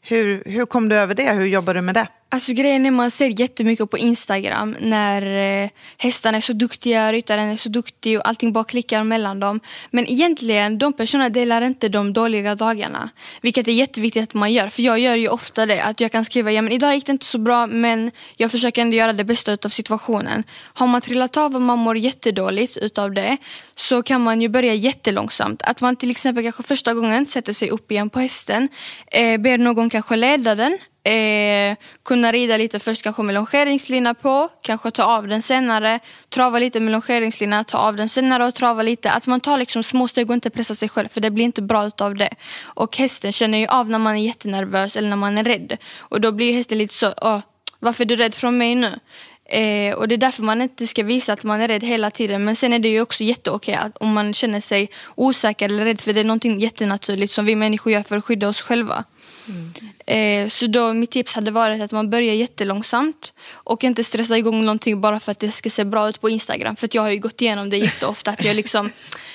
Hur, 0.00 0.42
hur 0.46 0.66
kom 0.66 0.88
du 0.88 0.96
över 0.96 1.14
det? 1.14 1.32
Hur 1.32 1.46
jobbar 1.46 1.74
du 1.74 1.80
med 1.80 1.94
det? 1.94 2.06
Alltså 2.34 2.52
grejen 2.52 2.86
är 2.86 2.90
man 2.90 3.10
ser 3.10 3.40
jättemycket 3.40 3.90
på 3.90 3.98
Instagram 3.98 4.76
när 4.80 5.22
eh, 5.62 5.70
hästarna 5.98 6.36
är 6.36 6.40
så 6.40 6.52
duktiga, 6.52 7.12
ryttaren 7.12 7.48
är 7.48 7.56
så 7.56 7.68
duktig 7.68 8.18
och 8.18 8.28
allting 8.28 8.52
bara 8.52 8.64
klickar 8.64 9.04
mellan 9.04 9.40
dem. 9.40 9.60
Men 9.90 10.10
egentligen, 10.10 10.78
de 10.78 10.92
personerna 10.92 11.28
delar 11.28 11.62
inte 11.62 11.88
de 11.88 12.12
dåliga 12.12 12.54
dagarna. 12.54 13.10
Vilket 13.42 13.68
är 13.68 13.72
jätteviktigt 13.72 14.22
att 14.22 14.34
man 14.34 14.52
gör. 14.52 14.68
För 14.68 14.82
jag 14.82 14.98
gör 14.98 15.14
ju 15.14 15.28
ofta 15.28 15.66
det, 15.66 15.84
att 15.84 16.00
jag 16.00 16.12
kan 16.12 16.24
skriva 16.24 16.52
ja 16.52 16.62
men 16.62 16.72
idag 16.72 16.94
gick 16.94 17.06
det 17.06 17.12
inte 17.12 17.26
så 17.26 17.38
bra 17.38 17.66
men 17.66 18.10
jag 18.36 18.50
försöker 18.50 18.82
ändå 18.82 18.96
göra 18.96 19.12
det 19.12 19.24
bästa 19.24 19.56
av 19.64 19.68
situationen. 19.68 20.44
Har 20.74 20.86
man 20.86 21.00
trillat 21.00 21.36
av 21.36 21.54
och 21.54 21.62
man 21.62 21.78
mår 21.78 21.96
jättedåligt 21.96 22.76
utav 22.76 23.12
det 23.12 23.36
så 23.74 24.02
kan 24.02 24.20
man 24.20 24.40
ju 24.40 24.48
börja 24.48 24.74
jättelångsamt. 24.74 25.62
Att 25.62 25.80
man 25.80 25.96
till 25.96 26.10
exempel 26.10 26.44
kanske 26.44 26.62
första 26.62 26.94
gången 26.94 27.26
sätter 27.26 27.52
sig 27.52 27.70
upp 27.70 27.92
igen 27.92 28.10
på 28.10 28.20
hästen, 28.20 28.68
eh, 29.06 29.40
ber 29.40 29.58
någon 29.58 29.90
kanske 29.90 30.16
leda 30.16 30.54
den 30.54 30.78
Eh, 31.06 31.76
kunna 32.02 32.32
rida 32.32 32.56
lite 32.56 32.78
först 32.78 33.02
kanske 33.02 33.22
med 33.22 33.34
longeringslina 33.34 34.14
på, 34.14 34.48
kanske 34.62 34.90
ta 34.90 35.04
av 35.04 35.28
den 35.28 35.42
senare, 35.42 36.00
trava 36.28 36.58
lite 36.58 36.80
med 36.80 36.92
longeringslina, 36.92 37.64
ta 37.64 37.78
av 37.78 37.96
den 37.96 38.08
senare 38.08 38.46
och 38.46 38.54
trava 38.54 38.82
lite. 38.82 39.10
Att 39.10 39.26
man 39.26 39.40
tar 39.40 39.58
liksom 39.58 39.82
små 39.82 40.08
steg 40.08 40.30
och 40.30 40.34
inte 40.34 40.50
pressar 40.50 40.74
sig 40.74 40.88
själv 40.88 41.08
för 41.08 41.20
det 41.20 41.30
blir 41.30 41.44
inte 41.44 41.62
bra 41.62 41.86
utav 41.86 42.14
det. 42.14 42.34
Och 42.62 42.96
hästen 42.96 43.32
känner 43.32 43.58
ju 43.58 43.66
av 43.66 43.90
när 43.90 43.98
man 43.98 44.16
är 44.16 44.24
jättenervös 44.24 44.96
eller 44.96 45.08
när 45.08 45.16
man 45.16 45.38
är 45.38 45.44
rädd. 45.44 45.76
Och 45.98 46.20
då 46.20 46.32
blir 46.32 46.46
ju 46.46 46.52
hästen 46.52 46.78
lite 46.78 46.94
så, 46.94 47.14
Åh, 47.22 47.40
varför 47.78 48.04
är 48.04 48.08
du 48.08 48.16
rädd 48.16 48.34
från 48.34 48.58
mig 48.58 48.74
nu? 48.74 48.98
Eh, 49.46 49.94
och 49.94 50.08
det 50.08 50.14
är 50.14 50.16
därför 50.16 50.42
man 50.42 50.62
inte 50.62 50.86
ska 50.86 51.02
visa 51.02 51.32
att 51.32 51.44
man 51.44 51.60
är 51.60 51.68
rädd 51.68 51.84
hela 51.84 52.10
tiden. 52.10 52.44
Men 52.44 52.56
sen 52.56 52.72
är 52.72 52.78
det 52.78 52.88
ju 52.88 53.00
också 53.00 53.24
jätteokej 53.24 53.74
att 53.74 53.96
om 53.96 54.12
man 54.12 54.34
känner 54.34 54.60
sig 54.60 54.90
osäker 55.14 55.66
eller 55.66 55.84
rädd 55.84 56.00
för 56.00 56.12
det 56.12 56.20
är 56.20 56.24
någonting 56.24 56.60
jättenaturligt 56.60 57.32
som 57.32 57.44
vi 57.44 57.56
människor 57.56 57.92
gör 57.92 58.02
för 58.02 58.16
att 58.16 58.24
skydda 58.24 58.48
oss 58.48 58.62
själva. 58.62 59.04
Mm. 59.48 59.72
Eh, 60.06 60.48
så 60.48 60.66
då 60.66 60.92
mitt 60.92 61.10
tips 61.10 61.32
hade 61.32 61.50
varit 61.50 61.82
att 61.82 61.92
man 61.92 62.10
börjar 62.10 62.34
jättelångsamt 62.34 63.32
och 63.52 63.84
inte 63.84 64.04
stressa 64.04 64.38
igång 64.38 64.60
någonting 64.60 65.00
bara 65.00 65.20
för 65.20 65.32
att 65.32 65.38
det 65.38 65.50
ska 65.50 65.70
se 65.70 65.84
bra 65.84 66.08
ut 66.08 66.20
på 66.20 66.30
Instagram. 66.30 66.76
För 66.76 66.86
att 66.86 66.94
jag 66.94 67.02
har 67.02 67.10
ju 67.10 67.18
gått 67.18 67.42
igenom 67.42 67.70
det 67.70 67.76
jätteofta 67.76 68.30
att 68.30 68.44
jag 68.44 68.56
liksom, 68.56 68.90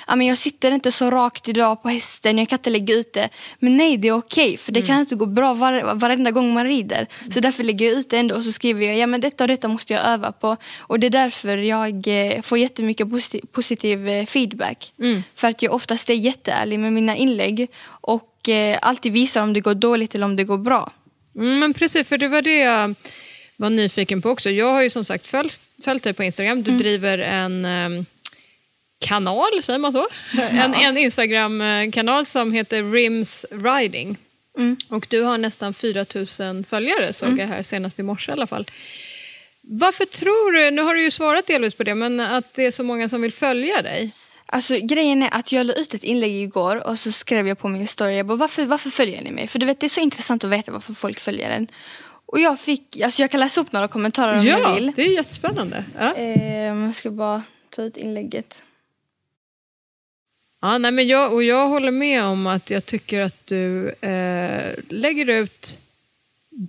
ja 0.08 0.16
men 0.16 0.28
jag 0.28 0.38
sitter 0.38 0.72
inte 0.72 0.92
så 0.92 1.12
rakt 1.12 1.48
idag 1.48 1.84
på 1.84 1.90
hästen, 1.90 2.38
jag 2.38 2.50
kan 2.50 2.58
inte 2.60 2.70
lägga 2.70 2.96
ut 2.96 3.14
det. 3.14 3.30
Men 3.60 3.78
nej, 3.78 3.98
det 3.98 4.08
är 4.08 4.12
okej 4.18 4.58
för 4.58 4.72
det 4.72 4.82
kan 4.82 5.00
inte 5.00 5.16
gå 5.16 5.26
bra 5.26 5.54
var, 5.54 5.96
varenda 5.96 6.32
gång 6.32 6.54
man 6.54 6.66
rider. 6.66 7.08
Så 7.34 7.40
därför 7.40 7.64
lägger 7.64 7.86
jag 7.86 7.96
ut 8.00 8.10
det 8.10 8.18
ändå 8.18 8.36
och 8.36 8.44
så 8.44 8.52
skriver 8.52 8.86
jag, 8.86 8.98
ja 8.98 9.08
men 9.08 9.22
detta 9.22 9.44
och 9.44 9.48
detta 9.48 9.68
måste 9.68 9.94
jag 9.94 10.06
öva 10.06 10.32
på. 10.32 10.58
Och 10.80 11.00
det 11.00 11.08
är 11.08 11.12
därför 11.12 11.58
jag 11.58 12.08
eh, 12.08 12.42
får 12.42 12.58
jättemycket 12.58 13.08
posi- 13.08 13.46
positiv 13.52 14.08
eh, 14.10 14.26
feedback. 14.26 14.94
För 15.36 15.48
att 15.48 15.62
jag 15.62 15.74
oftast 15.74 16.10
är 16.10 16.14
jätteärlig 16.14 16.80
med 16.80 16.94
mina 16.94 17.16
inlägg 17.16 17.68
och 17.88 18.50
eh, 18.50 18.78
alltid 18.82 19.12
visar 19.14 19.44
om 19.44 19.54
det 19.54 19.62
går 19.62 19.76
dåligt 19.76 20.16
eller 20.16 20.26
om 20.26 20.36
det 20.36 20.44
går 20.44 20.58
bra. 20.60 20.92
Mm, 21.36 21.60
men 21.60 21.74
precis, 21.74 22.08
för 22.08 22.18
det 22.18 22.28
var 22.28 22.42
det 22.42 22.58
jag 22.58 22.96
var 23.56 23.70
nyfiken 23.70 24.22
på 24.22 24.30
också. 24.30 24.50
Jag 24.50 24.72
har 24.74 24.82
ju 24.82 24.90
som 24.90 25.06
sagt 25.06 25.28
följt, 25.28 25.62
följt 25.84 26.04
dig 26.04 26.14
på 26.14 26.24
Instagram. 26.24 26.64
Du 26.64 26.72
driver 26.72 27.18
en 27.18 27.66
em, 27.66 28.06
kanal, 29.00 29.64
säger 29.64 29.80
man 29.80 29.94
så? 29.94 30.08
En, 30.52 30.74
en 30.74 30.98
Instagram-kanal 30.98 32.26
som 32.26 32.54
heter 32.54 32.92
Rims 32.92 33.46
Riding. 33.52 34.18
Och 34.90 35.08
du 35.10 35.22
har 35.22 35.38
nästan 35.38 35.74
4 35.74 36.06
000 36.40 36.66
följare, 36.66 37.14
såg 37.14 37.40
jag 37.40 37.48
här 37.48 37.64
senast 37.64 38.00
i 38.00 38.04
morse 38.04 38.32
i 38.32 38.34
alla 38.34 38.48
fall. 38.48 38.72
Varför 39.62 40.06
tror 40.06 40.52
du, 40.52 40.72
nu 40.72 40.82
har 40.82 40.96
du 40.96 41.04
ju 41.04 41.12
svarat 41.12 41.48
delvis 41.48 41.74
på 41.74 41.84
det, 41.84 41.96
men 41.96 42.20
att 42.20 42.54
det 42.54 42.66
är 42.66 42.72
så 42.72 42.84
många 42.84 43.10
som 43.10 43.22
vill 43.22 43.34
följa 43.34 43.82
dig? 43.82 44.12
Alltså 44.52 44.76
grejen 44.82 45.24
är 45.24 45.34
att 45.34 45.52
jag 45.52 45.66
la 45.66 45.74
ut 45.74 45.94
ett 45.94 46.04
inlägg 46.04 46.32
igår 46.36 46.88
och 46.88 47.00
så 47.00 47.12
skrev 47.12 47.48
jag 47.48 47.60
på 47.60 47.68
min 47.68 47.88
story, 47.88 48.18
jag 48.18 48.26
bara, 48.26 48.38
varför, 48.38 48.66
varför 48.66 48.90
följer 48.90 49.22
ni 49.22 49.32
mig? 49.32 49.48
För 49.48 49.60
du 49.60 49.66
vet 49.66 49.80
det 49.80 49.88
är 49.88 49.90
så 49.90 50.00
intressant 50.00 50.44
att 50.44 50.50
veta 50.50 50.72
varför 50.72 50.94
folk 50.94 51.20
följer 51.20 51.50
en. 51.50 51.68
Och 52.26 52.40
jag 52.40 52.60
fick, 52.60 53.00
alltså 53.02 53.22
jag 53.22 53.32
kan 53.32 53.40
läsa 53.40 53.62
upp 53.62 53.72
några 53.72 53.88
kommentarer 53.88 54.40
om 54.40 54.46
jag 54.46 54.60
Ja, 54.60 54.74
vill. 54.74 54.92
det 54.96 55.02
är 55.02 55.14
jättespännande. 55.16 55.84
Ja. 56.00 56.14
Ehm, 56.16 56.84
jag 56.86 56.96
ska 56.96 57.12
bara 57.12 57.44
ta 57.70 57.82
ut 57.82 57.98
inlägget. 57.98 58.64
Ja, 60.62 60.78
nej, 60.78 60.92
men 60.92 61.08
jag, 61.08 61.34
och 61.34 61.44
jag 61.44 61.68
håller 61.68 61.92
med 61.92 62.24
om 62.24 62.48
att 62.48 62.70
jag 62.70 62.86
tycker 62.86 63.22
att 63.22 63.48
du 63.48 63.90
eh, 63.90 64.74
lägger 64.90 65.30
ut 65.30 65.80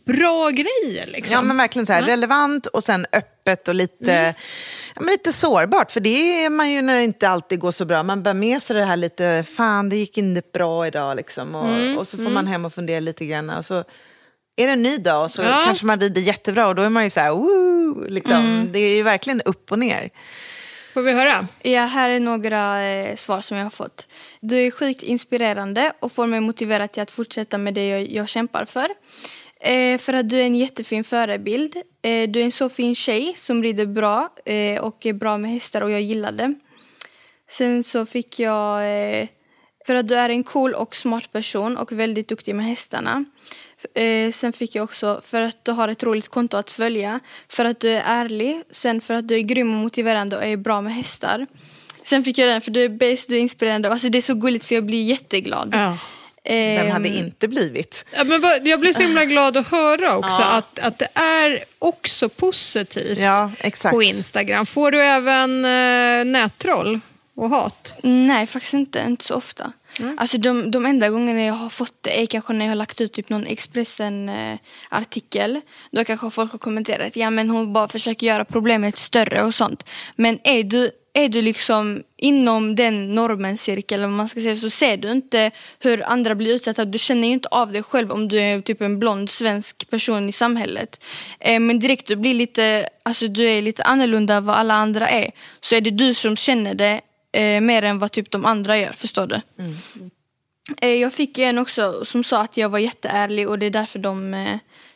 bra 0.07 0.51
grejer. 0.51 1.07
Liksom. 1.07 1.35
Ja, 1.35 1.43
men 1.43 1.57
verkligen 1.57 1.87
så 1.87 1.93
här, 1.93 2.01
Ja. 2.03 2.07
relevant 2.09 2.67
och 2.67 2.85
sen 2.85 3.07
öppet 3.13 3.69
och 3.69 3.75
lite, 3.75 4.35
ja, 4.95 5.01
men 5.01 5.13
lite 5.13 5.33
sårbart. 5.33 5.91
För 5.93 6.01
det 6.01 6.45
är 6.45 6.51
man 6.51 6.71
ju 6.71 6.83
när 6.83 6.97
det 6.97 7.05
inte 7.05 7.29
alltid 7.29 7.59
går 7.59 7.73
så 7.73 7.85
bra. 7.85 8.03
Man 8.03 8.23
bär 8.23 8.35
med 8.35 8.63
sig 8.63 8.77
det 8.77 8.85
här 8.85 8.97
lite, 8.97 9.45
fan 9.57 9.89
det 9.89 9.97
gick 9.97 10.19
inte 10.19 10.43
bra 10.53 10.87
idag 10.87 11.17
liksom. 11.17 11.55
Och, 11.55 11.99
och 11.99 12.09
så 12.09 12.17
får 12.17 12.31
man 12.31 12.47
hem 12.47 12.65
och 12.65 12.75
fundera 12.75 13.01
lite 13.01 13.27
grann. 13.27 13.51
Och 13.51 13.65
så 13.67 13.85
är 14.57 14.67
det 14.67 14.73
en 14.73 14.83
ny 14.83 14.97
dag 14.99 15.25
och 15.25 15.31
så 15.31 15.43
Ja. 15.43 15.63
kanske 15.67 15.87
man 15.87 16.01
rider 16.01 16.21
jättebra 16.21 16.69
och 16.69 16.75
då 16.75 16.83
är 16.83 16.89
man 16.89 17.05
ju 17.05 17.11
så 17.11 17.21
här, 17.21 17.31
woo, 17.31 18.05
liksom. 18.09 18.69
Det 18.73 18.79
är 18.79 18.97
ju 18.97 19.03
verkligen 19.03 19.41
upp 19.43 19.73
och 19.73 19.79
ner. 19.79 20.11
Får 20.95 21.03
vi 21.03 21.13
höra? 21.13 21.47
Ja, 21.63 21.85
här 21.85 22.11
är 22.11 22.21
några 22.21 22.83
eh, 22.89 23.17
svar 23.17 23.41
som 23.41 23.57
jag 23.57 23.65
har 23.65 23.71
fått. 23.71 24.09
Du 24.41 24.59
är 24.67 24.71
sjukt 24.71 25.03
inspirerande 25.03 25.93
och 26.01 26.13
får 26.13 26.27
mig 26.27 26.41
motiverad 26.41 26.93
till 26.93 27.03
att 27.03 27.11
fortsätta 27.11 27.59
med 27.59 27.75
det 27.75 27.89
jag, 27.89 28.11
jag 28.11 28.29
kämpar 28.29 28.65
för. 28.65 28.87
Eh, 29.61 29.99
för 29.99 30.13
att 30.13 30.29
du 30.29 30.41
är 30.41 30.45
en 30.45 30.55
jättefin 30.55 31.05
förebild. 31.05 31.77
Eh, 32.03 32.31
du 32.31 32.41
är 32.41 32.45
en 32.45 32.53
så 32.53 32.69
fin 32.69 32.95
tjej 32.95 33.35
som 33.37 33.63
rider 33.63 33.87
bra 33.87 34.29
eh, 34.45 34.81
och 34.81 35.07
är 35.07 35.13
bra 35.13 35.39
med 35.39 35.51
hästar 35.51 35.81
och 35.81 35.91
jag 35.91 36.03
gillar 36.03 36.33
det. 36.33 36.55
Sen 37.51 37.85
så 37.85 38.07
fick 38.07 38.39
jag... 38.39 38.81
Eh, 39.21 39.29
för 39.87 39.95
att 39.95 40.09
du 40.09 40.15
är 40.15 40.29
en 40.29 40.45
cool 40.45 40.75
och 40.75 40.97
smart 40.97 41.33
person 41.33 41.77
och 41.77 41.93
väldigt 41.93 42.29
duktig 42.29 42.55
med 42.55 42.65
hästarna. 42.65 43.25
Eh, 43.95 44.33
sen 44.33 44.53
fick 44.53 44.75
jag 44.75 44.85
också 44.85 45.21
för 45.25 45.41
att 45.41 45.65
du 45.65 45.73
har 45.73 45.89
ett 45.89 46.03
roligt 46.03 46.29
konto 46.29 46.57
att 46.57 46.71
följa. 46.71 47.21
För 47.49 47.65
att 47.65 47.81
du 47.81 47.91
är 47.91 48.03
ärlig. 48.07 48.63
Sen 48.71 49.01
för 49.01 49.15
att 49.15 49.29
du 49.29 49.35
är 49.35 49.41
grym 49.41 49.75
och 49.75 49.81
motiverande 49.81 50.37
och 50.37 50.45
är 50.45 50.57
bra 50.57 50.81
med 50.81 50.95
hästar. 50.95 51.47
Sen 52.03 52.25
fick 52.25 52.39
jag 52.39 52.49
den 52.49 52.61
för 52.61 52.71
du 52.71 52.85
är 52.85 52.89
bäst, 52.89 53.29
du 53.29 53.37
är 53.37 53.41
inspirerande. 53.41 53.91
Alltså 53.91 54.09
det 54.09 54.19
är 54.19 54.23
så 54.23 54.35
gulligt 54.35 54.65
för 54.65 54.75
jag 54.75 54.85
blir 54.85 55.05
jätteglad. 55.05 55.71
Ja. 55.73 55.99
Vem 56.45 56.91
hade 56.91 57.09
Ehm, 57.09 57.17
inte 57.17 57.49
blivit? 57.49 58.05
Ja, 58.17 58.25
men 58.25 58.43
jag 58.65 58.81
blir 58.81 58.93
så 58.93 59.03
himla 59.03 59.25
glad 59.25 59.57
att 59.57 59.69
höra 59.69 60.17
också 60.17 60.43
att, 60.43 60.79
att 60.79 60.99
det 60.99 61.09
är 61.15 61.65
också 61.79 62.29
positivt 62.29 63.19
Ja, 63.19 63.51
exakt. 63.59 63.95
på 63.95 64.03
Instagram. 64.03 64.67
Får 64.67 64.91
du 64.91 65.03
även 65.03 65.65
eh, 65.65 66.25
nättroll 66.25 67.01
och 67.35 67.51
hat? 67.51 67.95
Nej, 68.03 68.47
faktiskt 68.47 68.75
inte. 68.75 69.05
Inte 69.09 69.25
så 69.25 69.35
ofta. 69.35 69.73
Alltså 70.17 70.39
de, 70.39 70.71
de 70.71 70.87
enda 70.87 71.09
gångerna 71.09 71.43
jag 71.43 71.55
har 71.55 71.69
fått 71.69 71.95
det 72.01 72.23
är 72.23 72.27
kanske 72.27 72.53
när 72.53 72.65
jag 72.65 72.71
har 72.71 72.77
lagt 72.77 73.01
ut 73.01 73.13
typ 73.13 73.29
någon 73.29 73.47
Expressen-artikel. 73.47 75.61
Då 75.91 76.05
kanske 76.05 76.31
folk 76.31 76.53
har 76.53 76.59
kommenterat 76.59 77.17
ja 77.17 77.31
men 77.31 77.51
hon 77.51 77.73
bara 77.73 77.89
försöker 77.89 78.27
göra 78.27 78.45
problemet 78.45 78.97
större 78.97 79.43
och 79.43 79.55
sånt. 79.55 79.87
Men 80.17 80.39
är 80.45 80.63
du, 80.65 80.91
är 81.13 81.29
du 81.29 81.43
liksom 81.43 82.03
inom 82.17 82.75
den 82.75 83.15
normen 83.15 83.59
cirkel, 83.59 84.05
om 84.05 84.15
man 84.15 84.29
ska 84.29 84.41
säga 84.41 84.57
så 84.57 84.71
ser 84.71 84.97
du 84.97 85.11
inte 85.11 85.51
hur 85.79 86.11
andra 86.11 86.35
blir 86.35 86.55
utsatta. 86.55 86.85
Du 86.85 86.99
känner 86.99 87.29
ju 87.29 87.35
inte 87.35 87.49
av 87.49 87.73
dig 87.73 87.83
själv 87.83 88.13
om 88.13 88.29
du 88.29 88.41
är 88.41 88.61
typ 88.61 88.81
en 88.81 88.99
blond 88.99 89.31
svensk 89.31 89.91
person 89.91 90.29
i 90.29 90.33
samhället. 90.33 91.05
Eh, 91.41 91.61
men 91.61 91.79
direkt 91.79 92.07
du 92.07 92.17
blir 92.17 92.35
lite, 92.35 92.89
alltså 93.03 93.29
du 93.29 93.45
är 93.45 93.63
lite 93.63 93.83
annorlunda 93.83 94.35
än 94.35 94.45
vad 94.45 94.57
alla 94.57 94.75
andra 94.75 95.09
är. 95.09 95.31
Så 95.61 95.75
är 95.75 95.81
det 95.81 95.91
du 95.91 96.15
som 96.15 96.37
känner 96.37 96.75
det 96.75 97.01
eh, 97.33 97.61
mer 97.61 97.83
än 97.83 97.99
vad 97.99 98.13
typ 98.13 98.31
de 98.31 98.47
andra 98.47 98.79
gör, 98.79 98.93
förstår 98.93 99.27
du? 99.27 99.41
Eh, 100.81 100.95
jag 100.95 101.13
fick 101.13 101.39
en 101.39 101.59
också 101.59 102.05
som 102.05 102.25
sa 102.25 102.41
att 102.41 102.57
jag 102.57 102.69
var 102.69 102.79
jätteärlig 102.79 103.49
och 103.49 103.59
det 103.59 103.67
är 103.67 103.71
därför 103.71 103.99
de 103.99 104.35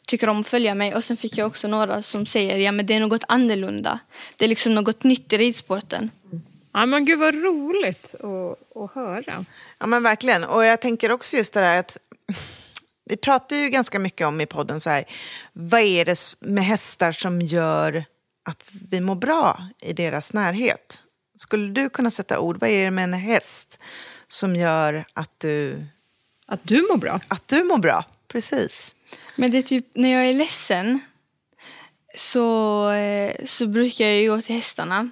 tycker 0.07 0.29
om 0.29 0.41
att 0.41 0.47
följa 0.49 0.75
mig. 0.75 0.95
Och 0.95 1.05
sen 1.05 1.17
fick 1.17 1.39
jag 1.39 1.47
också 1.47 1.69
några 1.69 2.03
som 2.03 2.27
säger 2.27 2.57
ja 2.57 2.73
men 2.73 2.87
det 2.87 2.95
är 2.95 3.01
något 3.01 3.25
annorlunda. 3.29 3.99
Det 4.37 4.45
är 4.45 4.49
liksom 4.49 4.75
något 4.75 5.05
nytt 5.05 5.33
i 5.33 5.39
ridsporten. 5.39 6.11
Ja, 6.73 6.87
men 6.87 7.05
gud 7.05 7.19
vad 7.19 7.35
roligt 7.35 8.15
att, 8.15 8.77
att 8.77 8.95
höra. 8.95 9.45
Ja 9.79 9.87
men 9.87 10.03
verkligen. 10.03 10.45
Och 10.45 10.65
jag 10.65 10.81
tänker 10.81 11.11
också 11.11 11.37
just 11.37 11.53
det 11.53 11.61
där 11.61 11.79
att 11.79 11.97
vi 13.05 13.17
pratar 13.17 13.57
ju 13.57 13.69
ganska 13.69 13.99
mycket 13.99 14.27
om 14.27 14.41
i 14.41 14.47
podden 14.47 14.81
så 14.81 14.91
här, 14.91 15.05
vad 15.53 15.81
är 15.81 16.05
det 16.05 16.37
med 16.41 16.65
hästar 16.65 17.13
som 17.13 17.41
gör 17.41 18.05
att 18.43 18.63
vi 18.91 19.01
mår 19.01 19.15
bra 19.15 19.69
i 19.81 19.93
deras 19.93 20.33
närhet? 20.33 21.03
Skulle 21.37 21.73
du 21.73 21.89
kunna 21.89 22.11
sätta 22.11 22.39
ord, 22.39 22.61
vad 22.61 22.71
är 22.71 22.85
det 22.85 22.91
med 22.91 23.05
en 23.05 23.13
häst 23.13 23.79
som 24.29 24.57
gör 24.57 25.05
att 25.15 25.31
du, 25.39 25.85
Att 26.47 26.61
du 26.63 26.87
mår 26.91 26.97
bra. 26.97 27.21
att 27.29 27.49
du 27.49 27.65
mår 27.65 27.79
bra. 27.79 28.05
Precis. 28.35 28.95
Men 29.37 29.51
det 29.51 29.59
är 29.59 29.63
typ 29.63 29.87
när 29.95 30.09
jag 30.09 30.27
är 30.27 30.33
ledsen 30.33 31.01
så, 32.17 32.91
eh, 32.91 33.35
så 33.47 33.67
brukar 33.67 34.05
jag 34.05 34.17
ju 34.17 34.31
gå 34.31 34.41
till 34.41 34.55
hästarna. 34.55 35.11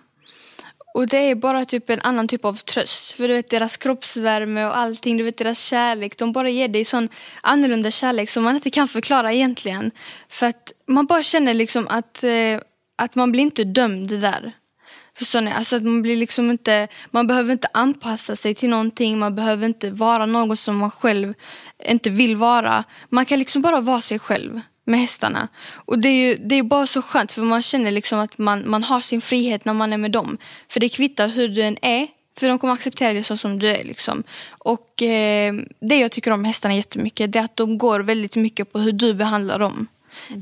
Och 0.95 1.07
det 1.07 1.17
är 1.17 1.35
bara 1.35 1.65
typ 1.65 1.91
en 1.91 2.01
annan 2.01 2.29
typ 2.29 2.45
av 2.45 2.55
tröst. 2.55 3.13
För 3.13 3.29
du 3.29 3.35
vet 3.35 3.51
deras 3.51 3.77
kroppsvärme 3.77 4.65
och 4.65 4.77
allting, 4.77 5.17
du 5.17 5.25
vet 5.25 5.37
deras 5.37 5.61
kärlek. 5.61 6.19
De 6.19 6.33
bara 6.33 6.49
ger 6.49 6.69
dig 6.69 6.85
sån 6.85 7.09
annorlunda 7.41 7.91
kärlek 7.91 8.31
som 8.31 8.45
man 8.45 8.55
inte 8.55 8.71
kan 8.71 8.89
förklara 8.89 9.33
egentligen. 9.33 9.91
För 10.29 10.47
att 10.47 10.73
man 10.87 11.07
bara 11.07 11.23
känner 11.23 11.55
liksom 11.55 11.89
att, 11.89 12.25
eh, 12.25 12.61
att 12.97 13.15
man 13.15 13.33
blir 13.33 13.43
inte 13.43 13.65
dömd 13.65 14.21
där. 14.21 14.53
Förstår 15.19 15.41
ni? 15.41 15.51
Alltså 15.51 15.77
att 15.77 15.83
man 15.83 16.03
blir 16.03 16.17
liksom 16.17 16.51
inte, 16.51 16.89
man 17.11 17.27
behöver 17.27 17.53
inte 17.53 17.69
anpassa 17.73 18.37
sig 18.37 18.55
till 18.55 18.69
någonting, 18.69 19.19
man 19.19 19.35
behöver 19.35 19.67
inte 19.67 19.91
vara 19.91 20.27
någon 20.27 20.57
som 20.57 20.77
man 20.77 20.91
själv 20.91 21.35
inte 21.89 22.11
vill 22.11 22.37
vara. 22.37 22.85
Man 23.09 23.27
kan 23.27 23.39
liksom 23.39 23.63
bara 23.63 23.81
vara 23.81 24.01
sig 24.01 24.19
själv 24.19 24.61
med 24.85 25.01
hästarna. 25.01 25.49
Och 25.75 25.99
det 25.99 26.09
är, 26.09 26.29
ju, 26.29 26.37
det 26.37 26.55
är 26.55 26.63
bara 26.63 26.87
så 26.87 27.03
skönt 27.03 27.33
för 27.33 27.43
man 27.43 27.63
känner 27.63 27.91
liksom 27.91 28.19
att 28.19 28.39
man, 28.39 28.71
man 28.71 28.83
har 28.83 29.01
sin 29.01 29.21
frihet 29.21 29.65
när 29.65 29.75
man 29.75 29.93
är 29.93 29.99
med 29.99 30.11
dem. 30.11 30.39
För 30.69 30.81
det 30.81 30.89
kvittar 30.89 31.29
hur 31.29 31.49
du 31.49 31.63
än 31.63 31.77
är, 31.83 32.09
för 32.39 32.49
de 32.49 32.59
kommer 32.59 32.75
acceptera 32.75 33.13
dig 33.13 33.25
så 33.25 33.37
som 33.37 33.59
du 33.59 33.69
är. 33.69 33.85
Liksom. 33.85 34.23
Och 34.49 35.03
eh, 35.03 35.55
det 35.81 35.97
jag 35.97 36.13
tycker 36.13 36.31
om 36.31 36.45
hästarna 36.45 36.75
jättemycket 36.75 37.33
det 37.33 37.39
är 37.39 37.45
att 37.45 37.57
de 37.57 37.79
går 37.79 38.01
väldigt 38.01 38.37
mycket 38.37 38.73
på 38.73 38.79
hur 38.79 38.93
du 38.93 39.15
behandlar 39.15 39.59
dem. 39.59 39.87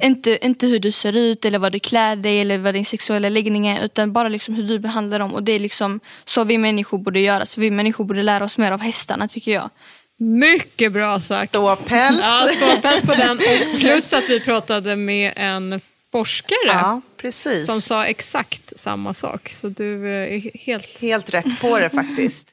Inte, 0.02 0.46
inte 0.46 0.66
hur 0.66 0.78
du 0.78 0.92
ser 0.92 1.16
ut 1.16 1.44
eller 1.44 1.58
vad 1.58 1.72
du 1.72 1.80
klär 1.80 2.16
dig 2.16 2.40
eller 2.40 2.58
vad 2.58 2.74
din 2.74 2.84
sexuella 2.84 3.28
läggning 3.28 3.66
är 3.66 3.84
utan 3.84 4.12
bara 4.12 4.28
liksom 4.28 4.54
hur 4.54 4.62
du 4.62 4.78
behandlar 4.78 5.18
dem. 5.18 5.34
Och 5.34 5.42
det 5.42 5.52
är 5.52 5.58
liksom 5.58 6.00
så 6.24 6.44
vi 6.44 6.58
människor 6.58 6.98
borde 6.98 7.20
göra. 7.20 7.46
Så 7.46 7.60
vi 7.60 7.70
människor 7.70 8.04
borde 8.04 8.22
lära 8.22 8.44
oss 8.44 8.58
mer 8.58 8.72
av 8.72 8.80
hästarna 8.80 9.28
tycker 9.28 9.52
jag. 9.52 9.70
Mycket 10.16 10.92
bra 10.92 11.20
sagt. 11.20 11.50
Ståpäls. 11.50 12.20
Ja, 12.22 12.48
ståpäls 12.56 13.02
på 13.02 13.14
den. 13.14 13.30
Och 13.74 13.80
plus 13.80 14.12
att 14.12 14.28
vi 14.28 14.40
pratade 14.40 14.96
med 14.96 15.32
en 15.36 15.80
forskare 16.12 16.58
Ja, 16.64 17.00
precis. 17.16 17.66
som 17.66 17.80
sa 17.80 18.04
exakt 18.04 18.78
samma 18.78 19.14
sak. 19.14 19.48
Så 19.52 19.68
du 19.68 20.08
är 20.08 20.58
helt... 20.66 21.00
Helt 21.00 21.34
rätt 21.34 21.60
på 21.60 21.78
det 21.78 21.90
faktiskt. 21.90 22.48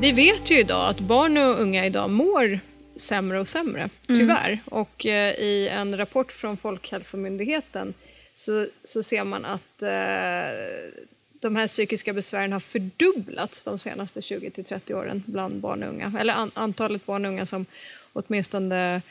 Vi 0.00 0.12
vet 0.12 0.50
ju 0.50 0.58
idag 0.58 0.88
att 0.88 1.00
barn 1.00 1.36
och 1.36 1.60
unga 1.60 1.86
idag 1.86 2.10
mår 2.10 2.60
sämre 2.96 3.40
och 3.40 3.48
sämre, 3.48 3.88
tyvärr. 4.06 4.58
Och 4.64 5.06
eh, 5.06 5.34
i 5.34 5.68
en 5.68 5.96
rapport 5.96 6.32
från 6.32 6.56
Folkhälsomyndigheten 6.56 7.94
så, 8.34 8.66
så 8.84 9.02
ser 9.02 9.24
man 9.24 9.44
att 9.44 9.82
eh, 9.82 10.98
de 11.32 11.56
här 11.56 11.68
psykiska 11.68 12.12
besvären 12.12 12.52
har 12.52 12.60
fördubblats 12.60 13.62
de 13.62 13.78
senaste 13.78 14.22
20 14.22 14.50
till 14.50 14.64
30 14.64 14.94
åren 14.94 15.22
bland 15.26 15.54
barn 15.54 15.82
och 15.82 15.88
unga. 15.88 16.12
Eller 16.20 16.34
an, 16.34 16.50
antalet 16.54 17.06
barn 17.06 17.24
och 17.24 17.30
unga 17.30 17.46
som 17.46 17.66
åtminstone 18.12 19.02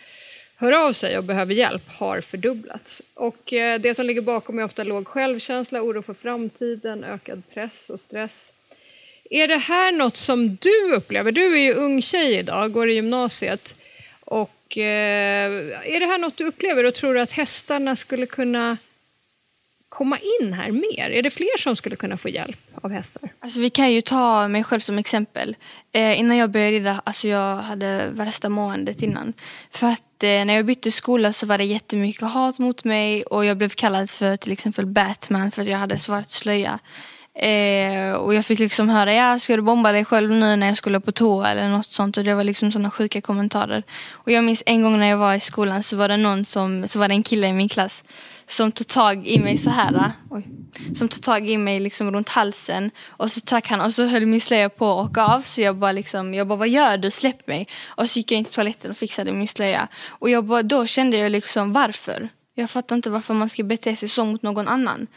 hör 0.55 0.87
av 0.87 0.93
sig 0.93 1.17
och 1.17 1.23
behöver 1.23 1.53
hjälp 1.53 1.89
har 1.89 2.21
fördubblats. 2.21 3.01
Och 3.13 3.53
eh, 3.53 3.79
det 3.79 3.95
som 3.95 4.05
ligger 4.05 4.21
bakom 4.21 4.59
är 4.59 4.63
ofta 4.63 4.83
låg 4.83 5.07
självkänsla, 5.07 5.81
oro 5.81 6.01
för 6.01 6.13
framtiden, 6.13 7.03
ökad 7.03 7.43
press 7.53 7.89
och 7.89 7.99
stress. 7.99 8.51
Är 9.29 9.47
det 9.47 9.57
här 9.57 9.91
något 9.91 10.17
som 10.17 10.55
du 10.55 10.93
upplever? 10.95 11.31
Du 11.31 11.53
är 11.53 11.59
ju 11.59 11.73
ung 11.73 12.01
tjej 12.01 12.35
idag, 12.37 12.71
går 12.71 12.89
i 12.89 12.93
gymnasiet. 12.93 13.75
Och 14.19 14.77
eh, 14.77 15.51
är 15.83 15.99
det 15.99 16.05
här 16.05 16.17
något 16.17 16.37
du 16.37 16.45
upplever 16.45 16.83
och 16.83 16.95
tror 16.95 17.13
du 17.13 17.21
att 17.21 17.31
hästarna 17.31 17.95
skulle 17.95 18.25
kunna 18.25 18.77
komma 19.89 20.17
in 20.41 20.53
här 20.53 20.71
mer? 20.71 21.09
Är 21.09 21.21
det 21.21 21.29
fler 21.29 21.57
som 21.57 21.75
skulle 21.75 21.95
kunna 21.95 22.17
få 22.17 22.29
hjälp 22.29 22.59
av 22.81 22.91
hästar? 22.91 23.29
Alltså 23.39 23.59
vi 23.59 23.69
kan 23.69 23.91
ju 23.91 24.01
ta 24.01 24.47
mig 24.47 24.63
själv 24.63 24.79
som 24.79 24.97
exempel. 24.97 25.55
Eh, 25.91 26.19
innan 26.19 26.37
jag 26.37 26.49
började 26.49 26.71
rida, 26.71 27.01
alltså 27.03 27.27
jag 27.27 27.55
hade 27.55 28.07
värsta 28.11 28.49
måendet 28.49 29.01
innan. 29.01 29.33
För 29.71 29.87
att 29.87 30.23
eh, 30.23 30.45
när 30.45 30.53
jag 30.53 30.65
bytte 30.65 30.91
skola 30.91 31.33
så 31.33 31.45
var 31.45 31.57
det 31.57 31.63
jättemycket 31.63 32.21
hat 32.21 32.59
mot 32.59 32.83
mig 32.83 33.23
och 33.23 33.45
jag 33.45 33.57
blev 33.57 33.69
kallad 33.69 34.09
för 34.09 34.37
till 34.37 34.51
exempel 34.51 34.85
Batman 34.85 35.51
för 35.51 35.61
att 35.61 35.67
jag 35.67 35.77
hade 35.77 35.97
svart 35.97 36.29
slöja. 36.29 36.79
Eh, 37.37 38.13
och 38.13 38.33
jag 38.33 38.45
fick 38.45 38.59
liksom 38.59 38.89
höra, 38.89 39.13
ja 39.13 39.39
ska 39.39 39.55
du 39.55 39.61
bomba 39.61 39.91
dig 39.91 40.05
själv 40.05 40.31
nu 40.31 40.55
när 40.55 40.67
jag 40.67 40.77
skulle 40.77 40.99
på 40.99 41.11
toa 41.11 41.51
eller 41.51 41.69
något 41.69 41.91
sånt 41.91 42.17
och 42.17 42.23
det 42.23 42.33
var 42.33 42.43
liksom 42.43 42.71
sådana 42.71 42.91
sjuka 42.91 43.21
kommentarer. 43.21 43.83
Och 44.11 44.31
jag 44.31 44.43
minns 44.43 44.63
en 44.65 44.81
gång 44.81 44.99
när 44.99 45.07
jag 45.07 45.17
var 45.17 45.33
i 45.33 45.39
skolan 45.39 45.83
så 45.83 45.97
var 45.97 46.07
det 46.07 46.17
någon 46.17 46.45
som, 46.45 46.87
så 46.87 46.99
var 46.99 47.07
det 47.07 47.13
en 47.13 47.23
kille 47.23 47.47
i 47.47 47.53
min 47.53 47.69
klass 47.69 48.03
som 48.47 48.71
tog 48.71 48.87
tag 48.87 49.27
i 49.27 49.39
mig 49.39 49.57
så 49.57 49.69
här. 49.69 50.11
Oj, 50.29 50.47
som 50.95 51.07
tog 51.07 51.23
tag 51.23 51.49
i 51.49 51.57
mig 51.57 51.79
liksom 51.79 52.11
runt 52.11 52.29
halsen 52.29 52.91
och 53.07 53.31
så 53.31 53.41
track 53.41 53.67
han 53.67 53.81
och 53.81 53.93
så 53.93 54.05
höll 54.05 54.25
min 54.25 54.41
slöja 54.41 54.69
på 54.69 54.99
att 54.99 55.09
åka 55.09 55.21
av 55.23 55.41
så 55.41 55.61
jag 55.61 55.75
bara 55.75 55.91
liksom, 55.91 56.33
jag 56.33 56.47
bara 56.47 56.59
vad 56.59 56.69
gör 56.69 56.97
du, 56.97 57.11
släpp 57.11 57.47
mig. 57.47 57.67
Och 57.87 58.09
så 58.09 58.19
gick 58.19 58.31
jag 58.31 58.37
in 58.37 58.45
till 58.45 58.53
toaletten 58.53 58.91
och 58.91 58.97
fixade 58.97 59.31
min 59.31 59.47
slöja. 59.47 59.87
Och 60.07 60.29
jag 60.29 60.43
bara, 60.43 60.63
då 60.63 60.85
kände 60.87 61.17
jag 61.17 61.31
liksom 61.31 61.73
varför? 61.73 62.29
Jag 62.57 62.69
fattar 62.69 62.95
inte 62.95 63.09
varför 63.09 63.33
man 63.33 63.49
ska 63.49 63.63
bete 63.63 63.95
sig 63.95 64.09
så 64.09 64.25
mot 64.25 64.41
någon 64.41 64.67
annan. 64.67 65.07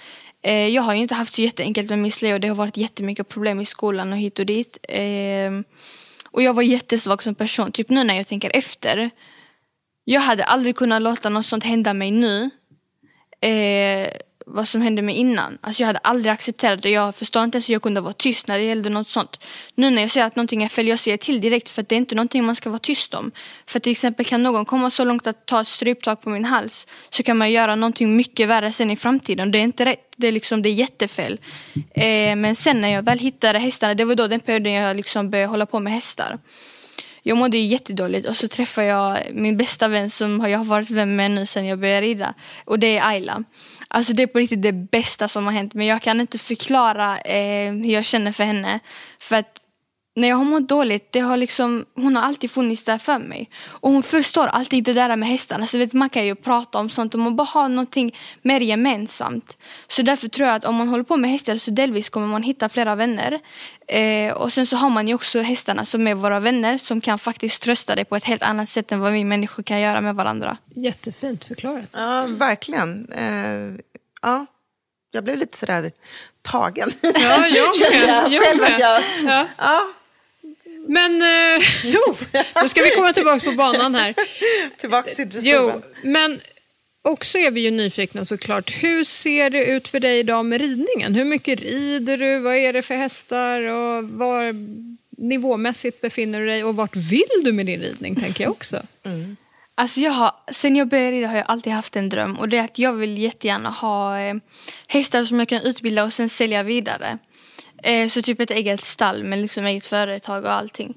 Eh, 0.42 0.68
jag 0.68 0.82
har 0.82 0.94
ju 0.94 1.00
inte 1.00 1.14
haft 1.14 1.32
så 1.32 1.42
jätteenkelt 1.42 1.90
med 1.90 1.98
min 1.98 2.12
slöja 2.12 2.34
och 2.34 2.40
det 2.40 2.48
har 2.48 2.54
varit 2.54 2.76
jättemycket 2.76 3.28
problem 3.28 3.60
i 3.60 3.66
skolan 3.66 4.12
och 4.12 4.18
hit 4.18 4.38
och 4.38 4.46
dit. 4.46 4.78
Eh, 4.82 5.50
och 6.30 6.42
jag 6.42 6.54
var 6.54 6.62
jättesvag 6.62 7.22
som 7.22 7.34
person, 7.34 7.72
typ 7.72 7.88
nu 7.88 8.04
när 8.04 8.14
jag 8.14 8.26
tänker 8.26 8.56
efter. 8.56 9.10
Jag 10.04 10.20
hade 10.20 10.44
aldrig 10.44 10.76
kunnat 10.76 11.02
låta 11.02 11.28
något 11.28 11.46
sånt 11.46 11.64
hända 11.64 11.94
mig 11.94 12.10
nu. 12.10 12.50
Eh, 13.40 14.08
vad 14.50 14.68
som 14.68 14.82
hände 14.82 15.02
mig 15.02 15.14
innan. 15.14 15.58
Alltså 15.60 15.82
jag 15.82 15.86
hade 15.86 15.98
aldrig 15.98 16.32
accepterat 16.32 16.82
det. 16.82 16.90
Jag 16.90 17.14
förstår 17.14 17.44
inte 17.44 17.56
ens 17.56 17.68
hur 17.68 17.74
jag 17.74 17.82
kunde 17.82 18.00
vara 18.00 18.12
tyst 18.12 18.48
när 18.48 18.58
det 18.58 18.64
gällde 18.64 18.90
något 18.90 19.08
sånt. 19.08 19.44
Nu 19.74 19.90
när 19.90 20.02
jag 20.02 20.10
ser 20.10 20.24
att 20.24 20.36
någonting 20.36 20.62
är 20.62 20.68
fel, 20.68 20.88
jag 20.88 20.98
säger 20.98 21.16
till 21.16 21.40
direkt 21.40 21.68
för 21.68 21.82
att 21.82 21.88
det 21.88 21.94
är 21.94 21.96
inte 21.96 22.14
någonting 22.14 22.44
man 22.44 22.56
ska 22.56 22.70
vara 22.70 22.78
tyst 22.78 23.14
om. 23.14 23.30
För 23.66 23.80
till 23.80 23.92
exempel 23.92 24.26
kan 24.26 24.42
någon 24.42 24.64
komma 24.64 24.90
så 24.90 25.04
långt 25.04 25.26
att 25.26 25.46
ta 25.46 25.60
ett 25.60 25.68
stryptag 25.68 26.22
på 26.22 26.30
min 26.30 26.44
hals 26.44 26.86
så 27.10 27.22
kan 27.22 27.36
man 27.36 27.50
göra 27.50 27.74
någonting 27.74 28.16
mycket 28.16 28.48
värre 28.48 28.72
sen 28.72 28.90
i 28.90 28.96
framtiden. 28.96 29.50
Det 29.50 29.58
är 29.58 29.62
inte 29.62 29.84
rätt. 29.84 30.04
Det 30.16 30.28
är, 30.28 30.32
liksom, 30.32 30.62
det 30.62 30.68
är 30.68 30.74
jättefel. 30.74 31.40
Eh, 31.94 32.36
men 32.36 32.56
sen 32.56 32.80
när 32.80 32.88
jag 32.88 33.02
väl 33.02 33.18
hittade 33.18 33.58
hästarna, 33.58 33.94
det 33.94 34.04
var 34.04 34.14
då 34.14 34.26
den 34.26 34.40
perioden 34.40 34.72
jag 34.72 34.96
liksom 34.96 35.30
började 35.30 35.50
hålla 35.50 35.66
på 35.66 35.80
med 35.80 35.92
hästar. 35.92 36.38
Jag 37.28 37.36
mådde 37.36 37.58
ju 37.58 37.66
jättedåligt 37.66 38.28
och 38.28 38.36
så 38.36 38.48
träffade 38.48 38.86
jag 38.86 39.18
min 39.32 39.56
bästa 39.56 39.88
vän 39.88 40.10
som 40.10 40.50
jag 40.50 40.58
har 40.58 40.64
varit 40.64 40.90
vän 40.90 41.16
med 41.16 41.30
nu 41.30 41.46
sen 41.46 41.66
jag 41.66 41.78
började 41.78 42.06
rida. 42.06 42.34
Och 42.64 42.78
det 42.78 42.98
är 42.98 43.08
Ayla. 43.08 43.44
Alltså 43.88 44.12
det 44.12 44.22
är 44.22 44.26
på 44.26 44.38
riktigt 44.38 44.62
det 44.62 44.72
bästa 44.72 45.28
som 45.28 45.44
har 45.44 45.52
hänt 45.52 45.74
men 45.74 45.86
jag 45.86 46.02
kan 46.02 46.20
inte 46.20 46.38
förklara 46.38 47.20
eh, 47.20 47.72
hur 47.72 47.92
jag 47.92 48.04
känner 48.04 48.32
för 48.32 48.44
henne. 48.44 48.80
För 49.18 49.36
att 49.36 49.60
när 50.18 50.28
jag 50.28 50.36
har 50.36 50.44
mått 50.44 50.68
dåligt, 50.68 51.12
det 51.12 51.20
har 51.20 51.36
liksom, 51.36 51.84
hon 51.94 52.16
har 52.16 52.22
alltid 52.22 52.50
funnits 52.50 52.84
där 52.84 52.98
för 52.98 53.18
mig. 53.18 53.50
Och 53.66 53.92
hon 53.92 54.02
förstår 54.02 54.46
alltid 54.46 54.84
det 54.84 54.92
där 54.92 55.16
med 55.16 55.28
hästarna. 55.28 55.66
Så 55.66 55.78
vet, 55.78 55.92
man 55.92 56.08
kan 56.08 56.26
ju 56.26 56.34
prata 56.34 56.78
om 56.78 56.90
sånt 56.90 57.14
och 57.14 57.20
man 57.20 57.36
bara 57.36 57.44
har 57.44 57.68
någonting 57.68 58.14
mer 58.42 58.60
gemensamt. 58.60 59.56
Så 59.88 60.02
därför 60.02 60.28
tror 60.28 60.48
jag 60.48 60.56
att 60.56 60.64
om 60.64 60.74
man 60.74 60.88
håller 60.88 61.04
på 61.04 61.16
med 61.16 61.30
hästar 61.30 61.56
så 61.56 61.70
delvis 61.70 62.08
kommer 62.08 62.26
man 62.26 62.42
hitta 62.42 62.68
flera 62.68 62.94
vänner. 62.94 63.40
Eh, 63.88 64.32
och 64.32 64.52
sen 64.52 64.66
så 64.66 64.76
har 64.76 64.90
man 64.90 65.08
ju 65.08 65.14
också 65.14 65.40
hästarna 65.42 65.84
som 65.84 66.06
är 66.06 66.14
våra 66.14 66.40
vänner 66.40 66.78
som 66.78 67.00
kan 67.00 67.18
faktiskt 67.18 67.62
trösta 67.62 67.94
dig 67.94 68.04
på 68.04 68.16
ett 68.16 68.24
helt 68.24 68.42
annat 68.42 68.68
sätt 68.68 68.92
än 68.92 69.00
vad 69.00 69.12
vi 69.12 69.24
människor 69.24 69.62
kan 69.62 69.80
göra 69.80 70.00
med 70.00 70.14
varandra. 70.14 70.56
Jättefint 70.74 71.44
förklarat. 71.44 71.88
Ja, 71.92 72.26
verkligen. 72.28 73.12
Eh, 73.12 73.80
ja, 74.22 74.46
jag 75.10 75.24
blev 75.24 75.38
lite 75.38 75.58
sådär 75.58 75.90
tagen. 76.42 76.90
Ja, 77.00 77.46
jag 77.46 77.76
Kände 77.80 78.06
med. 78.06 78.22
jag 78.22 78.32
Jag 78.32 78.42
själv 78.44 78.62
att 78.64 78.78
jag, 78.80 79.02
Ja. 79.24 79.46
ja, 79.58 79.80
Men 80.88 81.22
eh, 81.22 81.64
jo, 81.84 82.16
nu 82.62 82.68
ska 82.68 82.82
vi 82.82 82.90
komma 82.90 83.12
tillbaka 83.12 83.40
på 83.40 83.52
banan 83.52 83.94
här. 83.94 84.14
tillbaks 84.80 85.14
till 85.16 85.28
Jo, 85.32 85.40
dressyren. 85.66 85.82
men 86.02 86.40
också 87.02 87.38
är 87.38 87.50
vi 87.50 87.60
ju 87.60 87.70
nyfikna 87.70 88.24
såklart. 88.24 88.70
Hur 88.82 89.04
ser 89.04 89.50
det 89.50 89.64
ut 89.64 89.88
för 89.88 90.00
dig 90.00 90.18
idag 90.18 90.44
med 90.44 90.60
ridningen? 90.60 91.14
Hur 91.14 91.24
mycket 91.24 91.60
rider 91.60 92.18
du? 92.18 92.38
Vad 92.38 92.56
är 92.56 92.72
det 92.72 92.82
för 92.82 92.94
hästar? 92.94 93.60
Och 93.62 94.04
var 94.08 94.54
nivåmässigt 95.22 96.00
befinner 96.00 96.40
du 96.40 96.46
dig? 96.46 96.64
Och 96.64 96.76
vart 96.76 96.96
vill 96.96 97.42
du 97.44 97.52
med 97.52 97.66
din 97.66 97.80
ridning, 97.80 98.16
tänker 98.16 98.44
jag 98.44 98.50
också. 98.50 98.82
Alltså 99.80 100.00
jag 100.00 100.12
har, 100.12 100.32
sen 100.52 100.76
jag 100.76 100.88
började 100.88 101.10
rida 101.16 101.28
har 101.28 101.36
jag 101.36 101.44
alltid 101.48 101.72
haft 101.72 101.96
en 101.96 102.08
dröm 102.08 102.38
och 102.38 102.48
det 102.48 102.56
är 102.58 102.64
att 102.64 102.78
jag 102.78 102.92
vill 102.92 103.18
jättegärna 103.18 103.70
ha 103.70 104.20
eh, 104.20 104.34
hästar 104.86 105.24
som 105.24 105.38
jag 105.38 105.48
kan 105.48 105.62
utbilda 105.62 106.04
och 106.04 106.12
sen 106.12 106.28
sälja 106.28 106.62
vidare. 106.62 107.18
Eh, 107.82 108.08
så 108.08 108.22
typ 108.22 108.40
ett 108.40 108.50
eget 108.50 108.80
stall 108.84 109.24
med 109.24 109.38
liksom 109.38 109.66
eget 109.66 109.86
företag 109.86 110.44
och 110.44 110.52
allting. 110.52 110.94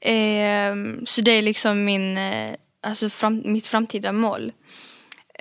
Eh, 0.00 0.74
så 1.06 1.20
det 1.20 1.30
är 1.32 1.42
liksom 1.42 1.84
min, 1.84 2.18
eh, 2.18 2.54
alltså 2.82 3.08
fram, 3.10 3.42
mitt 3.44 3.66
framtida 3.66 4.12
mål. 4.12 4.52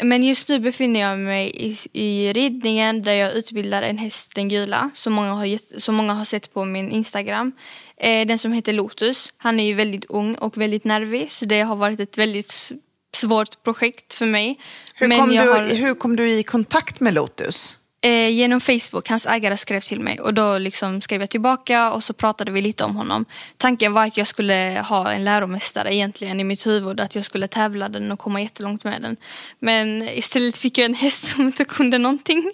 Men 0.03 0.23
just 0.23 0.49
nu 0.49 0.59
befinner 0.59 0.99
jag 0.99 1.19
mig 1.19 1.51
i, 1.55 1.77
i 1.93 2.33
ridningen 2.33 3.03
där 3.03 3.13
jag 3.13 3.33
utbildar 3.33 3.81
en 3.81 3.97
häst, 3.97 4.31
den 4.35 4.49
gula, 4.49 4.89
som 4.93 5.13
många 5.13 5.33
har, 5.33 5.45
gett, 5.45 5.83
som 5.83 5.95
många 5.95 6.13
har 6.13 6.25
sett 6.25 6.53
på 6.53 6.65
min 6.65 6.91
Instagram. 6.91 7.51
Eh, 7.97 8.27
den 8.27 8.39
som 8.39 8.53
heter 8.53 8.73
Lotus. 8.73 9.33
Han 9.37 9.59
är 9.59 9.63
ju 9.65 9.73
väldigt 9.73 10.05
ung 10.05 10.35
och 10.35 10.57
väldigt 10.57 10.83
nervig 10.83 11.31
så 11.31 11.45
det 11.45 11.61
har 11.61 11.75
varit 11.75 11.99
ett 11.99 12.17
väldigt 12.17 12.71
svårt 13.15 13.63
projekt 13.63 14.13
för 14.13 14.25
mig. 14.25 14.59
Hur, 14.95 15.07
Men 15.07 15.19
kom 15.19 15.29
du, 15.29 15.37
har- 15.37 15.63
hur 15.75 15.95
kom 15.95 16.15
du 16.15 16.31
i 16.31 16.43
kontakt 16.43 16.99
med 16.99 17.13
Lotus? 17.13 17.77
Eh, 18.05 18.29
genom 18.29 18.61
Facebook, 18.61 19.09
hans 19.09 19.25
ägare 19.25 19.57
skrev 19.57 19.79
till 19.79 19.99
mig 19.99 20.19
och 20.19 20.33
då 20.33 20.57
liksom 20.57 21.01
skrev 21.01 21.21
jag 21.21 21.29
tillbaka 21.29 21.91
och 21.91 22.03
så 22.03 22.13
pratade 22.13 22.51
vi 22.51 22.61
lite 22.61 22.83
om 22.83 22.95
honom. 22.95 23.25
Tanken 23.57 23.93
var 23.93 24.05
att 24.05 24.17
jag 24.17 24.27
skulle 24.27 24.85
ha 24.89 25.11
en 25.11 25.23
läromästare 25.23 25.95
egentligen 25.95 26.39
i 26.39 26.43
mitt 26.43 26.67
huvud, 26.67 26.99
att 26.99 27.15
jag 27.15 27.25
skulle 27.25 27.47
tävla 27.47 27.89
den 27.89 28.11
och 28.11 28.19
komma 28.19 28.41
jättelångt 28.41 28.83
med 28.83 29.01
den. 29.01 29.17
Men 29.59 30.09
istället 30.09 30.57
fick 30.57 30.77
jag 30.77 30.85
en 30.85 30.93
häst 30.93 31.27
som 31.27 31.45
inte 31.45 31.65
kunde 31.65 31.97
någonting. 31.97 32.51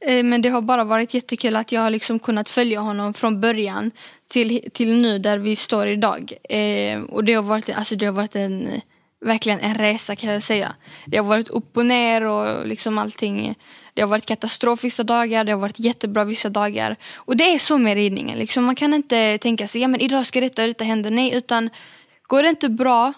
Eh, 0.00 0.24
men 0.24 0.42
det 0.42 0.48
har 0.48 0.62
bara 0.62 0.84
varit 0.84 1.14
jättekul 1.14 1.56
att 1.56 1.72
jag 1.72 1.80
har 1.80 1.90
liksom 1.90 2.18
kunnat 2.18 2.48
följa 2.48 2.80
honom 2.80 3.14
från 3.14 3.40
början 3.40 3.90
till, 4.28 4.70
till 4.72 4.96
nu 4.96 5.18
där 5.18 5.38
vi 5.38 5.56
står 5.56 5.86
idag. 5.86 6.32
Eh, 6.48 7.02
och 7.02 7.24
det 7.24 7.34
har 7.34 7.42
varit, 7.42 7.68
alltså 7.70 7.96
det 7.96 8.06
har 8.06 8.12
varit 8.12 8.36
en 8.36 8.80
verkligen 9.24 9.60
en 9.60 9.74
resa 9.74 10.16
kan 10.16 10.32
jag 10.32 10.42
säga. 10.42 10.74
Det 11.06 11.16
har 11.16 11.24
varit 11.24 11.48
upp 11.48 11.76
och 11.76 11.86
ner 11.86 12.22
och 12.24 12.66
liksom 12.66 12.98
allting. 12.98 13.54
Det 13.94 14.02
har 14.02 14.08
varit 14.08 14.26
katastrof 14.26 14.84
vissa 14.84 15.02
dagar, 15.02 15.44
det 15.44 15.52
har 15.52 15.58
varit 15.58 15.78
jättebra 15.78 16.24
vissa 16.24 16.48
dagar. 16.48 16.96
Och 17.14 17.36
det 17.36 17.54
är 17.54 17.58
så 17.58 17.78
med 17.78 17.94
ridningen. 17.94 18.38
Liksom, 18.38 18.64
man 18.64 18.74
kan 18.74 18.94
inte 18.94 19.38
tänka 19.38 19.66
sig, 19.66 19.80
ja 19.80 19.88
men 19.88 20.00
idag 20.00 20.26
ska 20.26 20.40
detta 20.40 20.62
och 20.62 20.68
detta 20.68 20.84
hända. 20.84 21.10
Nej, 21.10 21.34
utan 21.34 21.70
går 22.26 22.42
det 22.42 22.48
inte 22.48 22.68
bra, 22.68 23.12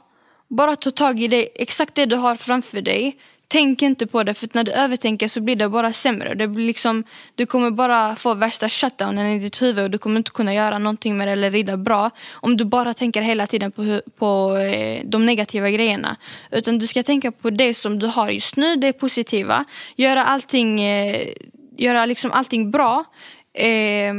bara 0.48 0.76
ta 0.76 0.90
tag 0.90 1.20
i 1.20 1.28
det, 1.28 1.62
exakt 1.62 1.94
det 1.94 2.06
du 2.06 2.16
har 2.16 2.36
framför 2.36 2.80
dig. 2.80 3.18
Tänk 3.54 3.82
inte 3.82 4.06
på 4.06 4.22
det, 4.22 4.34
för 4.34 4.48
när 4.52 4.64
du 4.64 4.72
övertänker 4.72 5.28
så 5.28 5.40
blir 5.40 5.56
det 5.56 5.68
bara 5.68 5.92
sämre. 5.92 6.34
Det 6.34 6.48
blir 6.48 6.66
liksom, 6.66 7.04
du 7.34 7.46
kommer 7.46 7.70
bara 7.70 8.16
få 8.16 8.34
värsta 8.34 8.68
shutdownen 8.68 9.26
i 9.26 9.38
ditt 9.38 9.62
huvud 9.62 9.84
och 9.84 9.90
du 9.90 9.98
kommer 9.98 10.16
inte 10.16 10.30
kunna 10.30 10.54
göra 10.54 10.78
någonting 10.78 11.16
med 11.16 11.28
det 11.28 11.32
eller 11.32 11.50
rida 11.50 11.76
bra 11.76 12.10
om 12.32 12.56
du 12.56 12.64
bara 12.64 12.94
tänker 12.94 13.22
hela 13.22 13.46
tiden 13.46 13.72
på, 13.72 14.00
på 14.18 14.56
eh, 14.56 15.02
de 15.04 15.26
negativa 15.26 15.70
grejerna. 15.70 16.16
Utan 16.50 16.78
du 16.78 16.86
ska 16.86 17.02
tänka 17.02 17.32
på 17.32 17.50
det 17.50 17.74
som 17.74 17.98
du 17.98 18.06
har 18.06 18.30
just 18.30 18.56
nu, 18.56 18.76
det 18.76 18.92
positiva. 18.92 19.64
Göra 19.96 20.24
allting, 20.24 20.80
eh, 20.80 21.28
göra 21.76 22.06
liksom 22.06 22.32
allting 22.32 22.70
bra. 22.70 23.04
Eh, 23.54 24.14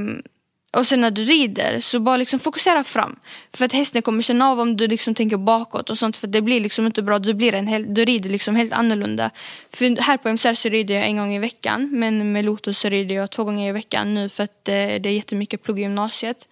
och 0.76 0.88
sen 0.88 1.02
när 1.02 1.12
du 1.12 1.24
rider 1.24 1.80
så 1.80 2.00
bara 2.00 2.18
liksom 2.18 2.40
fokusera 2.40 2.84
fram. 2.84 3.20
För 3.54 3.66
att 3.66 3.74
hästen 3.74 4.02
kommer 4.02 4.22
känna 4.22 4.50
av 4.50 4.60
om 4.60 4.78
du 4.78 4.88
liksom 4.88 5.16
tänker 5.16 5.38
bakåt 5.38 5.90
och 5.90 5.98
sånt 5.98 6.18
för 6.18 6.28
det 6.28 6.42
blir 6.42 6.60
liksom 6.60 6.86
inte 6.86 7.02
bra. 7.02 7.20
Du, 7.20 7.34
blir 7.34 7.54
en 7.54 7.68
hel, 7.68 7.94
du 7.94 8.06
rider 8.06 8.30
liksom 8.30 8.56
helt 8.56 8.74
annorlunda. 8.74 9.32
För 9.70 10.02
här 10.02 10.18
på 10.18 10.30
MSR 10.30 10.54
så 10.54 10.70
rider 10.70 10.96
jag 10.96 11.06
en 11.06 11.18
gång 11.18 11.34
i 11.34 11.40
veckan 11.40 11.90
men 11.92 12.32
med 12.32 12.46
Lotus 12.46 12.80
så 12.80 12.90
rider 12.90 13.16
jag 13.16 13.32
två 13.32 13.44
gånger 13.44 13.70
i 13.70 13.72
veckan 13.72 14.14
nu 14.14 14.30
för 14.30 14.44
att 14.44 14.68
eh, 14.68 14.74
det 14.74 15.06
är 15.06 15.14
jättemycket 15.14 15.64
plugg 15.64 15.80
i 15.80 15.82
gymnasiet. 15.82 16.48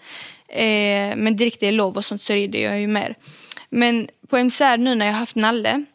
Eh, 0.47 1.15
men 1.15 1.35
direkt 1.35 1.59
det 1.59 1.67
är 1.67 1.71
lov 1.71 1.97
och 1.97 2.05
sånt 2.05 2.21
så 2.21 2.33
rider 2.33 2.59
jag 2.59 2.79
ju 2.79 2.87
mer. 2.87 3.15
Men 3.69 4.07
på 4.29 4.37
MSR 4.37 4.77
nu 4.77 4.95
när 4.95 5.05
jag 5.05 5.13
har 5.13 5.19
haft 5.19 5.35
Nalle 5.35 5.85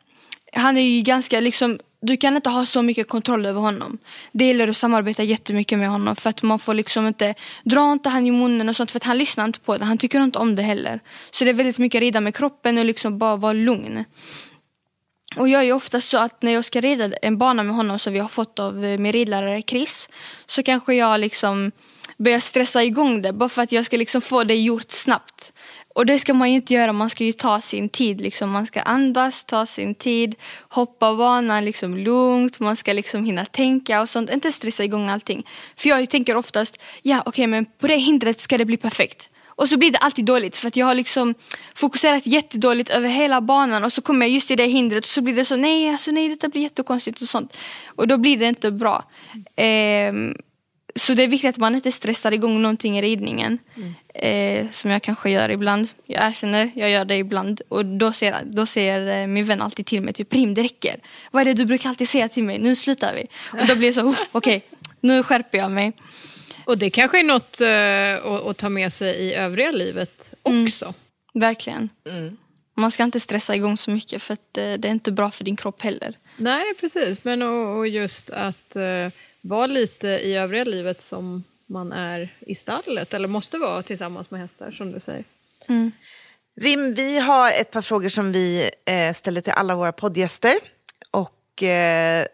han 0.52 0.76
är 0.76 0.82
ju 0.82 1.02
ganska 1.02 1.40
liksom 1.40 1.78
du 2.00 2.16
kan 2.16 2.36
inte 2.36 2.50
ha 2.50 2.66
så 2.66 2.82
mycket 2.82 3.08
kontroll 3.08 3.46
över 3.46 3.60
honom. 3.60 3.98
Det 4.32 4.44
gäller 4.44 4.68
att 4.68 4.76
samarbeta 4.76 5.22
jättemycket 5.22 5.78
med 5.78 5.88
honom 5.88 6.16
för 6.16 6.30
att 6.30 6.42
man 6.42 6.58
får 6.58 6.74
liksom 6.74 7.06
inte 7.06 7.34
dra 7.64 7.92
inte 7.92 8.08
han 8.08 8.26
i 8.26 8.30
munnen 8.30 8.68
och 8.68 8.76
sånt 8.76 8.90
för 8.90 8.98
att 8.98 9.04
han 9.04 9.18
lyssnar 9.18 9.44
inte 9.44 9.60
på 9.60 9.78
det. 9.78 9.84
Han 9.84 9.98
tycker 9.98 10.20
inte 10.20 10.38
om 10.38 10.54
det 10.54 10.62
heller. 10.62 11.00
Så 11.30 11.44
det 11.44 11.50
är 11.50 11.54
väldigt 11.54 11.78
mycket 11.78 12.00
rida 12.00 12.20
med 12.20 12.34
kroppen 12.34 12.78
och 12.78 12.84
liksom 12.84 13.18
bara 13.18 13.36
vara 13.36 13.52
lugn. 13.52 14.04
Och 15.36 15.48
jag 15.48 15.64
är 15.64 15.72
ofta 15.72 16.00
så 16.00 16.18
att 16.18 16.42
när 16.42 16.52
jag 16.52 16.64
ska 16.64 16.80
rida 16.80 17.12
en 17.22 17.38
bana 17.38 17.62
med 17.62 17.76
honom 17.76 17.98
som 17.98 18.12
vi 18.12 18.18
har 18.18 18.28
fått 18.28 18.58
av 18.58 18.84
eh, 18.84 18.98
min 18.98 19.12
ridlärare 19.12 19.62
Chris 19.62 20.08
så 20.46 20.62
kanske 20.62 20.94
jag 20.94 21.20
liksom 21.20 21.72
börjar 22.18 22.40
stressa 22.40 22.84
igång 22.84 23.22
det 23.22 23.32
bara 23.32 23.48
för 23.48 23.62
att 23.62 23.72
jag 23.72 23.84
ska 23.84 23.96
liksom 23.96 24.20
få 24.20 24.44
det 24.44 24.56
gjort 24.56 24.90
snabbt. 24.90 25.52
Och 25.98 26.06
det 26.06 26.18
ska 26.18 26.34
man 26.34 26.50
ju 26.50 26.56
inte 26.56 26.74
göra, 26.74 26.92
man 26.92 27.10
ska 27.10 27.24
ju 27.24 27.32
ta 27.32 27.60
sin 27.60 27.88
tid. 27.88 28.20
Liksom. 28.20 28.50
Man 28.50 28.66
ska 28.66 28.80
andas, 28.80 29.44
ta 29.44 29.66
sin 29.66 29.94
tid, 29.94 30.34
hoppa 30.68 31.14
banan 31.14 31.64
liksom 31.64 31.96
lugnt, 31.96 32.60
man 32.60 32.76
ska 32.76 32.92
liksom 32.92 33.24
hinna 33.24 33.44
tänka 33.44 34.00
och 34.00 34.08
sånt. 34.08 34.30
Inte 34.30 34.52
stressa 34.52 34.84
igång 34.84 35.08
allting. 35.08 35.46
För 35.76 35.88
jag 35.88 36.10
tänker 36.10 36.36
oftast, 36.36 36.82
ja 37.02 37.22
okej 37.26 37.46
men 37.46 37.66
på 37.66 37.86
det 37.86 37.96
hindret 37.96 38.40
ska 38.40 38.58
det 38.58 38.64
bli 38.64 38.76
perfekt. 38.76 39.30
Och 39.46 39.68
så 39.68 39.76
blir 39.76 39.90
det 39.90 39.98
alltid 39.98 40.24
dåligt 40.24 40.56
för 40.56 40.68
att 40.68 40.76
jag 40.76 40.86
har 40.86 40.94
liksom 40.94 41.34
fokuserat 41.74 42.26
jättedåligt 42.26 42.90
över 42.90 43.08
hela 43.08 43.40
banan 43.40 43.84
och 43.84 43.92
så 43.92 44.00
kommer 44.00 44.26
jag 44.26 44.34
just 44.34 44.50
i 44.50 44.56
det 44.56 44.66
hindret 44.66 45.04
och 45.04 45.10
så 45.10 45.20
blir 45.20 45.34
det 45.36 45.44
så 45.44 45.56
nej, 45.56 45.90
alltså 45.90 46.10
nej 46.10 46.28
detta 46.28 46.48
blir 46.48 46.62
jättekonstigt 46.62 47.22
och 47.22 47.28
sånt. 47.28 47.56
Och 47.86 48.08
då 48.08 48.16
blir 48.18 48.36
det 48.36 48.48
inte 48.48 48.70
bra. 48.70 49.04
Ehm, 49.56 50.34
så 50.98 51.14
det 51.14 51.22
är 51.22 51.28
viktigt 51.28 51.48
att 51.50 51.56
man 51.58 51.74
inte 51.74 51.92
stressar 51.92 52.32
igång 52.32 52.62
någonting 52.62 52.98
i 52.98 53.02
ridningen. 53.02 53.58
Eh, 54.14 54.66
som 54.70 54.90
jag 54.90 55.02
kanske 55.02 55.30
gör 55.30 55.48
ibland. 55.50 55.88
Jag 56.06 56.26
erkänner, 56.28 56.70
jag 56.74 56.90
gör 56.90 57.04
det 57.04 57.16
ibland. 57.16 57.60
Och 57.68 57.84
då 57.86 58.12
ser, 58.12 58.36
då 58.44 58.66
ser 58.66 59.08
eh, 59.08 59.26
min 59.26 59.44
vän 59.44 59.62
alltid 59.62 59.86
till 59.86 60.02
mig 60.02 60.14
typ 60.14 60.34
Rim 60.34 60.54
det 60.54 60.62
räcker. 60.62 60.96
Vad 61.30 61.40
är 61.40 61.44
det 61.44 61.54
du 61.54 61.64
brukar 61.64 61.88
alltid 61.88 62.08
säga 62.08 62.28
till 62.28 62.44
mig? 62.44 62.58
Nu 62.58 62.76
slutar 62.76 63.14
vi. 63.14 63.26
Och 63.60 63.66
då 63.66 63.76
blir 63.76 63.88
det 63.88 63.94
så, 63.94 64.02
"Oh, 64.02 64.16
okej, 64.32 64.62
nu 65.00 65.22
skärper 65.22 65.58
jag 65.58 65.70
mig. 65.70 65.92
Och 66.64 66.78
det 66.78 66.90
kanske 66.90 67.20
är 67.20 67.24
något 67.24 67.60
eh, 67.60 68.32
att, 68.32 68.46
att 68.46 68.56
ta 68.56 68.68
med 68.68 68.92
sig 68.92 69.14
i 69.16 69.34
övriga 69.34 69.70
livet 69.70 70.34
också. 70.42 70.94
Verkligen. 71.34 71.88
Man 72.76 72.90
ska 72.90 73.02
inte 73.04 73.20
stressa 73.20 73.54
igång 73.56 73.76
så 73.76 73.90
mycket 73.90 74.22
för 74.22 74.34
att 74.34 74.58
eh, 74.58 74.72
det 74.72 74.88
är 74.88 74.92
inte 74.92 75.12
bra 75.12 75.30
för 75.30 75.44
din 75.44 75.56
kropp 75.56 75.82
heller. 75.82 76.14
Nej, 76.36 76.64
precis. 76.80 77.24
Men 77.24 77.42
och, 77.42 77.76
och 77.78 77.88
just 77.88 78.30
att 78.30 78.76
eh, 78.76 78.82
vara 79.48 79.66
lite 79.66 80.08
i 80.08 80.34
övriga 80.36 80.64
livet 80.64 81.02
som 81.02 81.44
man 81.66 81.92
är 81.92 82.34
i 82.40 82.54
stallet 82.54 83.14
eller 83.14 83.28
måste 83.28 83.58
vara 83.58 83.82
tillsammans 83.82 84.30
med 84.30 84.40
hästar 84.40 84.70
som 84.70 84.92
du 84.92 85.00
säger. 85.00 85.24
Rim, 86.60 86.94
vi 86.94 87.18
har 87.18 87.52
ett 87.52 87.70
par 87.70 87.82
frågor 87.82 88.08
som 88.08 88.32
vi 88.32 88.70
eh, 88.84 89.14
ställer 89.14 89.40
till 89.40 89.52
alla 89.52 89.74
våra 89.74 89.92
poddgäster. 89.92 90.54
Och 91.10 91.62
eh, 91.62 92.26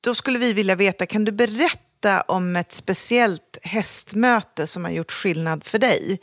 då 0.00 0.14
skulle 0.14 0.38
vi 0.38 0.52
vilja 0.52 0.74
veta, 0.74 1.06
kan 1.06 1.24
du 1.24 1.32
berätta 1.32 2.20
om 2.20 2.56
ett 2.56 2.72
speciellt 2.72 3.58
hästmöte 3.62 4.66
som 4.66 4.84
har 4.84 4.92
gjort 4.92 5.12
skillnad 5.12 5.64
för 5.64 5.78
dig? 5.78 6.20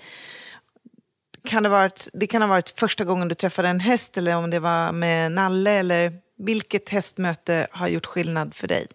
Kan 1.43 1.63
det, 1.63 1.69
varit, 1.69 2.09
det 2.13 2.27
kan 2.27 2.41
ha 2.41 2.49
varit 2.49 2.69
första 2.69 3.03
gången 3.03 3.27
du 3.27 3.35
träffade 3.35 3.69
en 3.69 3.79
häst 3.79 4.17
eller 4.17 4.35
om 4.35 4.49
det 4.49 4.59
var 4.59 4.91
med 4.91 5.31
Nalle 5.31 5.71
eller 5.71 6.13
vilket 6.37 6.89
hästmöte 6.89 7.67
har 7.71 7.87
gjort 7.87 8.05
skillnad 8.05 8.53
för 8.53 8.67
dig? 8.67 8.87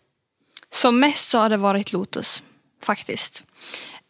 Som 0.74 1.00
mest 1.00 1.28
så 1.28 1.38
har 1.38 1.48
det 1.48 1.56
varit 1.56 1.92
Lotus, 1.92 2.42
faktiskt. 2.82 3.44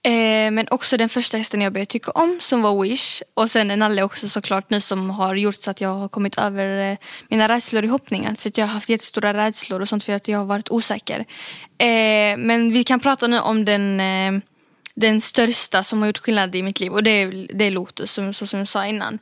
Eh, 0.05 0.51
men 0.51 0.67
också 0.71 0.97
den 0.97 1.09
första 1.09 1.37
hästen 1.37 1.61
jag 1.61 1.73
började 1.73 1.91
tycka 1.91 2.11
om 2.11 2.39
som 2.41 2.63
var 2.63 2.83
Wish. 2.83 3.23
Och 3.35 3.51
sen 3.51 3.71
en 3.71 3.79
Nalle 3.79 4.03
också 4.03 4.29
såklart 4.29 4.71
nu 4.71 4.81
som 4.81 5.11
har 5.11 5.35
gjort 5.35 5.55
så 5.55 5.71
att 5.71 5.81
jag 5.81 5.95
har 5.95 6.09
kommit 6.09 6.39
över 6.39 6.91
eh, 6.91 6.99
mina 7.29 7.49
rädslor 7.49 7.85
i 7.85 7.89
hoppningen. 7.89 8.37
För 8.37 8.49
att 8.49 8.59
jag 8.59 8.67
har 8.67 8.75
haft 8.75 8.89
jättestora 8.89 9.35
rädslor 9.35 9.81
och 9.81 9.89
sånt 9.89 10.05
för 10.05 10.13
att 10.13 10.29
jag 10.29 10.39
har 10.39 10.45
varit 10.45 10.71
osäker. 10.71 11.25
Eh, 11.79 12.37
men 12.39 12.73
vi 12.73 12.85
kan 12.85 13.01
prata 13.01 13.27
nu 13.27 13.39
om 13.41 13.65
den, 13.65 14.01
eh, 14.01 14.33
den 14.95 15.21
största 15.21 15.85
som 15.85 16.01
har 16.01 16.07
gjort 16.07 16.19
skillnad 16.19 16.55
i 16.55 16.63
mitt 16.63 16.81
liv 16.81 16.93
och 16.93 17.03
det 17.03 17.11
är, 17.11 17.47
det 17.55 17.65
är 17.65 17.71
Lotus 17.71 18.13
som, 18.13 18.35
så 18.35 18.47
som 18.47 18.59
jag 18.59 18.69
sa 18.69 18.87
innan. 18.87 19.19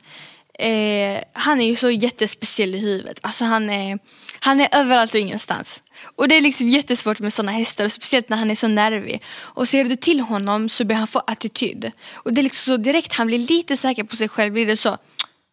Eh, 0.59 1.23
han 1.33 1.61
är 1.61 1.65
ju 1.65 1.75
så 1.75 1.89
jättespeciell 1.89 2.75
i 2.75 2.77
huvudet. 2.77 3.19
Alltså 3.21 3.45
han 3.45 3.69
är, 3.69 3.99
han 4.39 4.59
är 4.59 4.69
överallt 4.71 5.13
och 5.13 5.19
ingenstans. 5.19 5.83
Och 6.15 6.27
det 6.27 6.35
är 6.35 6.41
liksom 6.41 6.67
jättesvårt 6.67 7.19
med 7.19 7.33
sådana 7.33 7.51
hästar, 7.51 7.85
och 7.85 7.91
speciellt 7.91 8.29
när 8.29 8.37
han 8.37 8.51
är 8.51 8.55
så 8.55 8.67
nervig. 8.67 9.23
Och 9.37 9.67
ser 9.67 9.83
du 9.83 9.95
till 9.95 10.19
honom 10.19 10.69
så 10.69 10.85
börjar 10.85 10.99
han 10.99 11.07
få 11.07 11.23
attityd. 11.27 11.91
Och 12.13 12.33
det 12.33 12.41
är 12.41 12.43
liksom 12.43 12.73
så 12.73 12.77
direkt 12.77 13.13
han 13.13 13.27
blir 13.27 13.39
lite 13.39 13.77
säker 13.77 14.03
på 14.03 14.15
sig 14.15 14.29
själv 14.29 14.53
blir 14.53 14.65
det 14.65 14.77
så 14.77 14.97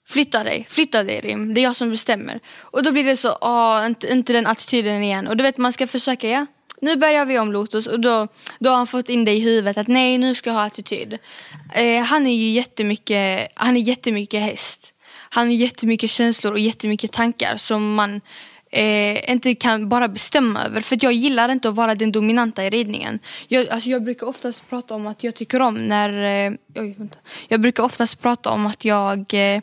Flytta 0.08 0.44
dig, 0.44 0.66
flytta 0.68 1.04
dig 1.04 1.20
Rim, 1.20 1.54
det 1.54 1.60
är 1.60 1.62
jag 1.62 1.76
som 1.76 1.90
bestämmer. 1.90 2.40
Och 2.58 2.82
då 2.82 2.92
blir 2.92 3.04
det 3.04 3.16
så, 3.16 3.38
åh, 3.40 3.86
inte, 3.86 4.12
inte 4.12 4.32
den 4.32 4.46
attityden 4.46 5.02
igen. 5.02 5.26
Och 5.26 5.36
du 5.36 5.42
vet 5.42 5.56
man 5.58 5.72
ska 5.72 5.86
försöka, 5.86 6.28
ja, 6.28 6.46
nu 6.80 6.96
börjar 6.96 7.26
vi 7.26 7.38
om 7.38 7.52
Lotus 7.52 7.86
och 7.86 8.00
då, 8.00 8.28
då 8.58 8.70
har 8.70 8.76
han 8.76 8.86
fått 8.86 9.08
in 9.08 9.24
det 9.24 9.32
i 9.32 9.40
huvudet 9.40 9.78
att 9.78 9.88
nej 9.88 10.18
nu 10.18 10.34
ska 10.34 10.50
jag 10.50 10.54
ha 10.54 10.64
attityd. 10.64 11.18
Eh, 11.74 12.02
han 12.02 12.26
är 12.26 12.34
ju 12.34 12.50
jättemycket, 12.50 13.52
han 13.54 13.76
är 13.76 13.80
jättemycket 13.80 14.42
häst. 14.42 14.92
Han 15.30 15.46
har 15.46 15.54
jättemycket 15.54 16.10
känslor 16.10 16.52
och 16.52 16.58
jättemycket 16.58 17.12
tankar 17.12 17.56
som 17.56 17.94
man 17.94 18.20
eh, 18.70 19.30
inte 19.30 19.54
kan 19.54 19.88
bara 19.88 20.08
bestämma 20.08 20.64
över. 20.64 20.80
För 20.80 20.96
att 20.96 21.02
jag 21.02 21.12
gillar 21.12 21.48
inte 21.48 21.68
att 21.68 21.74
vara 21.74 21.94
den 21.94 22.12
dominanta 22.12 22.64
i 22.64 22.70
ridningen. 22.70 23.18
Jag, 23.48 23.68
alltså 23.68 23.88
jag 23.88 24.02
brukar 24.02 24.26
oftast 24.26 24.68
prata 24.70 24.94
om 24.94 25.06
att 25.06 25.24
jag 25.24 25.34
tycker 25.34 25.62
om 25.62 25.88
när... 25.88 26.46
Eh, 26.46 26.52
oj, 26.74 26.94
vänta. 26.98 27.18
Jag 27.48 27.60
brukar 27.60 27.82
oftast 27.82 28.22
prata 28.22 28.50
om 28.50 28.66
att 28.66 28.84
jag 28.84 29.34
eh, 29.34 29.60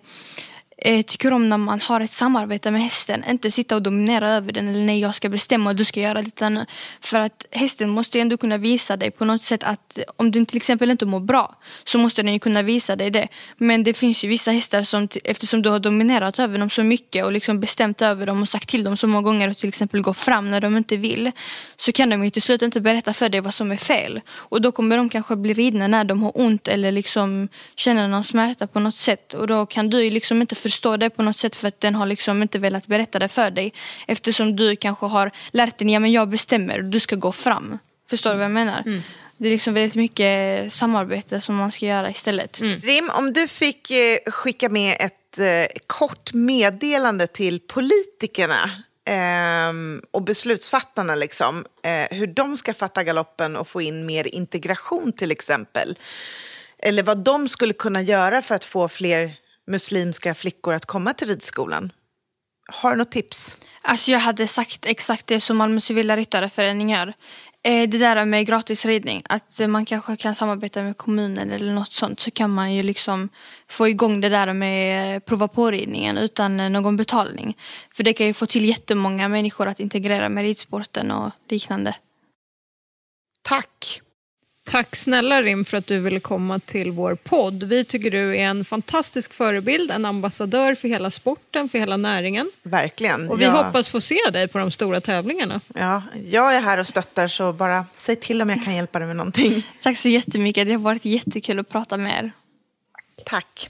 eh, 0.77 1.01
tycker 1.01 1.33
om 1.33 1.49
när 1.49 1.57
man 1.57 1.81
har 1.81 2.01
ett 2.01 2.11
samarbete 2.11 2.71
med 2.71 2.81
hästen. 2.81 3.23
Inte 3.29 3.51
sitta 3.51 3.75
och 3.75 3.81
dominera 3.81 4.29
över 4.29 4.51
den 4.51 4.67
eller 4.67 4.85
nej 4.85 4.99
jag 4.99 5.15
ska 5.15 5.29
bestämma 5.29 5.69
och 5.69 5.75
du 5.75 5.85
ska 5.85 5.99
göra 5.99 6.21
detta. 6.21 6.65
För 7.01 7.19
att 7.19 7.45
hästen 7.51 7.89
måste 7.89 8.17
ju 8.17 8.21
ändå 8.21 8.37
kunna 8.37 8.57
visa 8.57 8.97
dig 8.97 9.11
på 9.11 9.25
något 9.25 9.41
sätt 9.41 9.63
att 9.63 9.99
om 10.17 10.31
den 10.31 10.45
till 10.45 10.57
exempel 10.57 10.91
inte 10.91 11.05
mår 11.05 11.19
bra 11.19 11.55
så 11.83 11.97
måste 11.97 12.23
den 12.23 12.33
ju 12.33 12.39
kunna 12.39 12.61
visa 12.61 12.95
dig 12.95 13.09
det. 13.09 13.27
Men 13.57 13.83
det 13.83 13.93
finns 13.93 14.23
ju 14.23 14.27
vissa 14.27 14.51
hästar 14.51 14.83
som 14.83 15.07
eftersom 15.23 15.61
du 15.61 15.69
har 15.69 15.79
dominerat 15.79 16.39
över 16.39 16.57
dem 16.59 16.69
så 16.69 16.83
mycket 16.83 17.25
och 17.25 17.31
liksom 17.31 17.59
bestämt 17.59 18.01
över 18.01 18.25
dem 18.25 18.41
och 18.41 18.49
sagt 18.49 18.69
till 18.69 18.83
dem 18.83 18.97
så 18.97 19.07
många 19.07 19.21
gånger 19.21 19.49
att 19.49 19.57
till 19.57 19.69
exempel 19.69 20.01
gå 20.01 20.13
fram 20.13 20.51
när 20.51 20.61
de 20.61 20.77
inte 20.77 20.97
vill 20.97 21.31
så 21.77 21.91
kan 21.91 22.09
de 22.09 22.23
ju 22.23 22.29
till 22.29 22.41
slut 22.41 22.61
inte 22.61 22.81
berätta 22.81 23.13
för 23.13 23.29
dig 23.29 23.41
vad 23.41 23.53
som 23.53 23.71
är 23.71 23.77
fel. 23.77 24.21
Och 24.33 24.61
då 24.61 24.71
kommer 24.71 24.97
de 24.97 25.09
kanske 25.09 25.35
bli 25.35 25.53
ridna 25.53 25.87
när 25.87 26.03
de 26.03 26.23
har 26.23 26.31
ont 26.35 26.67
eller 26.67 26.91
liksom 26.91 27.47
känner 27.75 28.07
någon 28.07 28.23
smärta 28.23 28.67
på 28.67 28.79
något 28.79 28.95
sätt 28.95 29.33
och 29.33 29.47
då 29.47 29.65
kan 29.65 29.89
du 29.89 30.03
ju 30.03 30.11
liksom 30.11 30.41
inte 30.41 30.55
förstå 30.65 30.97
det 30.97 31.09
på 31.09 31.23
något 31.23 31.37
sätt 31.37 31.55
för 31.55 31.67
att 31.67 31.79
den 31.79 31.95
har 31.95 32.05
liksom 32.05 32.41
inte 32.41 32.59
velat 32.59 32.87
berätta 32.87 33.19
det 33.19 33.27
för 33.27 33.51
dig 33.51 33.73
eftersom 34.07 34.55
du 34.55 34.75
kanske 34.75 35.05
har 35.05 35.31
lärt 35.51 35.77
dig, 35.77 35.91
ja 35.91 35.99
men 35.99 36.11
jag 36.11 36.29
bestämmer, 36.29 36.79
du 36.79 36.99
ska 36.99 37.15
gå 37.15 37.31
fram. 37.31 37.77
Förstår 38.09 38.29
du 38.29 38.35
vad 38.35 38.45
jag 38.45 38.51
menar? 38.51 38.83
Det 39.37 39.47
är 39.47 39.51
liksom 39.51 39.73
väldigt 39.73 39.95
mycket 39.95 40.73
samarbete 40.73 41.41
som 41.41 41.55
man 41.55 41.71
ska 41.71 41.85
göra 41.85 42.09
istället. 42.09 42.61
Rim, 42.61 43.09
om 43.17 43.33
du 43.33 43.47
fick 43.47 43.91
eh, 43.91 44.17
skicka 44.31 44.69
med 44.69 44.97
ett 44.99 45.39
eh, 45.39 45.77
kort 45.87 46.33
meddelande 46.33 47.27
till 47.27 47.59
politikerna 47.59 48.71
ehm, 49.05 50.01
och 50.11 50.23
beslutsfattarna, 50.23 51.15
liksom, 51.15 51.65
eh, 51.83 52.17
hur 52.17 52.27
de 52.27 52.57
ska 52.57 52.73
fatta 52.73 53.03
galoppen 53.03 53.55
och 53.55 53.67
få 53.67 53.81
in 53.81 54.05
mer 54.05 54.35
integration 54.35 55.11
till 55.11 55.31
exempel. 55.31 55.97
Eller 56.79 57.03
vad 57.03 57.17
de 57.17 57.49
skulle 57.49 57.73
kunna 57.73 58.01
göra 58.01 58.41
för 58.41 58.55
att 58.55 58.65
få 58.65 58.87
fler 58.87 59.31
muslimska 59.67 60.35
flickor 60.35 60.73
att 60.73 60.85
komma 60.85 61.13
till 61.13 61.27
ridskolan. 61.27 61.91
Har 62.67 62.91
du 62.91 62.97
något 62.97 63.11
tips? 63.11 63.57
Alltså 63.81 64.11
jag 64.11 64.19
hade 64.19 64.47
sagt 64.47 64.85
exakt 64.85 65.27
det 65.27 65.39
som 65.39 65.57
Malmö 65.57 65.81
civila 65.81 66.17
ryttareförening 66.17 66.89
gör. 66.89 67.13
Eh, 67.63 67.89
Det 67.89 67.97
där 67.97 68.25
med 68.25 68.45
gratis 68.45 68.85
ridning, 68.85 69.23
att 69.29 69.59
eh, 69.59 69.67
man 69.67 69.85
kanske 69.85 70.15
kan 70.17 70.35
samarbeta 70.35 70.83
med 70.83 70.97
kommunen 70.97 71.51
eller 71.51 71.73
något 71.73 71.91
sånt 71.91 72.19
så 72.19 72.31
kan 72.31 72.49
man 72.49 72.73
ju 72.73 72.83
liksom 72.83 73.29
få 73.69 73.87
igång 73.87 74.21
det 74.21 74.29
där 74.29 74.53
med 74.53 75.25
prova 75.25 75.47
på-ridningen 75.47 76.17
utan 76.17 76.59
eh, 76.59 76.69
någon 76.69 76.97
betalning. 76.97 77.57
För 77.95 78.03
det 78.03 78.13
kan 78.13 78.27
ju 78.27 78.33
få 78.33 78.45
till 78.45 78.65
jättemånga 78.65 79.27
människor 79.29 79.67
att 79.67 79.79
integrera 79.79 80.29
med 80.29 80.43
ridsporten 80.43 81.11
och 81.11 81.31
liknande. 81.49 81.95
Tack! 83.41 84.01
Tack 84.71 84.95
snälla 84.95 85.41
Rim 85.41 85.65
för 85.65 85.77
att 85.77 85.87
du 85.87 85.99
ville 85.99 86.19
komma 86.19 86.59
till 86.59 86.91
vår 86.91 87.15
podd. 87.15 87.63
Vi 87.63 87.85
tycker 87.85 88.11
du 88.11 88.35
är 88.37 88.43
en 88.45 88.65
fantastisk 88.65 89.33
förebild, 89.33 89.91
en 89.91 90.05
ambassadör 90.05 90.75
för 90.75 90.87
hela 90.87 91.11
sporten, 91.11 91.69
för 91.69 91.79
hela 91.79 91.97
näringen. 91.97 92.51
Verkligen. 92.63 93.29
Och 93.29 93.39
vi 93.41 93.43
Jag- 93.45 93.51
hoppas 93.51 93.89
få 93.89 94.01
se 94.01 94.17
dig 94.33 94.47
på 94.47 94.57
de 94.57 94.71
stora 94.71 95.01
tävlingarna. 95.01 95.61
Ja, 95.75 96.01
jag 96.31 96.55
är 96.55 96.61
här 96.61 96.77
och 96.77 96.87
stöttar, 96.87 97.27
så 97.27 97.53
bara 97.53 97.85
säg 97.95 98.15
till 98.15 98.41
om 98.41 98.49
jag 98.49 98.63
kan 98.63 98.75
hjälpa 98.75 98.99
dig 98.99 99.07
med 99.07 99.15
någonting. 99.15 99.63
Tack 99.81 99.97
så 99.97 100.09
jättemycket, 100.09 100.67
det 100.67 100.73
har 100.73 100.79
varit 100.79 101.05
jättekul 101.05 101.59
att 101.59 101.69
prata 101.69 101.97
med 101.97 102.23
er. 102.23 102.31
Tack. 103.25 103.69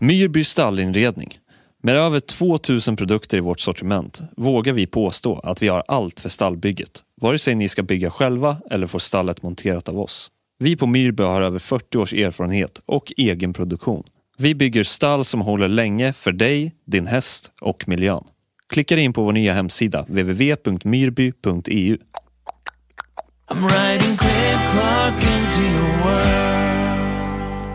Myrby 0.00 0.44
stallinredning. 0.44 1.38
Med 1.84 1.96
över 1.96 2.20
2000 2.20 2.96
produkter 2.96 3.36
i 3.36 3.40
vårt 3.40 3.60
sortiment 3.60 4.20
vågar 4.36 4.72
vi 4.72 4.86
påstå 4.86 5.38
att 5.38 5.62
vi 5.62 5.68
har 5.68 5.84
allt 5.88 6.20
för 6.20 6.28
stallbygget. 6.28 7.04
Vare 7.20 7.38
sig 7.38 7.54
ni 7.54 7.68
ska 7.68 7.82
bygga 7.82 8.10
själva 8.10 8.56
eller 8.70 8.86
får 8.86 8.98
stallet 8.98 9.42
monterat 9.42 9.88
av 9.88 10.00
oss. 10.00 10.30
Vi 10.58 10.76
på 10.76 10.86
Myrby 10.86 11.22
har 11.22 11.42
över 11.42 11.58
40 11.58 11.98
års 11.98 12.14
erfarenhet 12.14 12.82
och 12.86 13.12
egen 13.16 13.52
produktion. 13.52 14.04
Vi 14.38 14.54
bygger 14.54 14.84
stall 14.84 15.24
som 15.24 15.40
håller 15.40 15.68
länge 15.68 16.12
för 16.12 16.32
dig, 16.32 16.72
din 16.86 17.06
häst 17.06 17.52
och 17.60 17.88
miljön. 17.88 18.24
Klicka 18.68 18.96
in 18.98 19.12
på 19.12 19.22
vår 19.22 19.32
nya 19.32 19.52
hemsida 19.52 20.02
www.myrby.eu. 20.02 21.98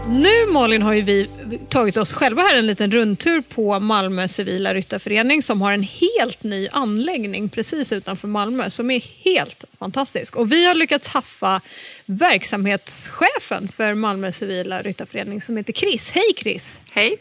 Nu 0.10 0.52
Malin 0.52 0.82
har 0.82 0.94
ju 0.94 1.02
vi 1.02 1.30
tagit 1.70 1.98
oss 1.98 2.14
själva 2.14 2.42
här 2.42 2.58
en 2.58 2.68
liten 2.68 2.92
rundtur 2.92 3.42
på 3.42 3.80
Malmö 3.80 4.28
civila 4.28 4.74
ryttarförening 4.74 5.42
som 5.44 5.62
har 5.62 5.72
en 5.72 5.84
helt 5.84 6.44
ny 6.44 6.68
anläggning 6.72 7.50
precis 7.50 7.92
utanför 7.92 8.28
Malmö 8.28 8.70
som 8.70 8.92
är 8.92 9.02
helt 9.24 9.64
fantastisk. 9.80 10.36
Och 10.36 10.52
vi 10.52 10.68
har 10.68 10.76
lyckats 10.76 11.08
haffa 11.08 11.62
verksamhetschefen 12.06 13.72
för 13.76 13.94
Malmö 13.94 14.32
civila 14.32 14.82
ryttarförening 14.82 15.42
som 15.42 15.58
heter 15.58 15.74
Chris. 15.74 16.12
Hej 16.12 16.34
Chris! 16.38 16.80
Hej. 16.92 17.18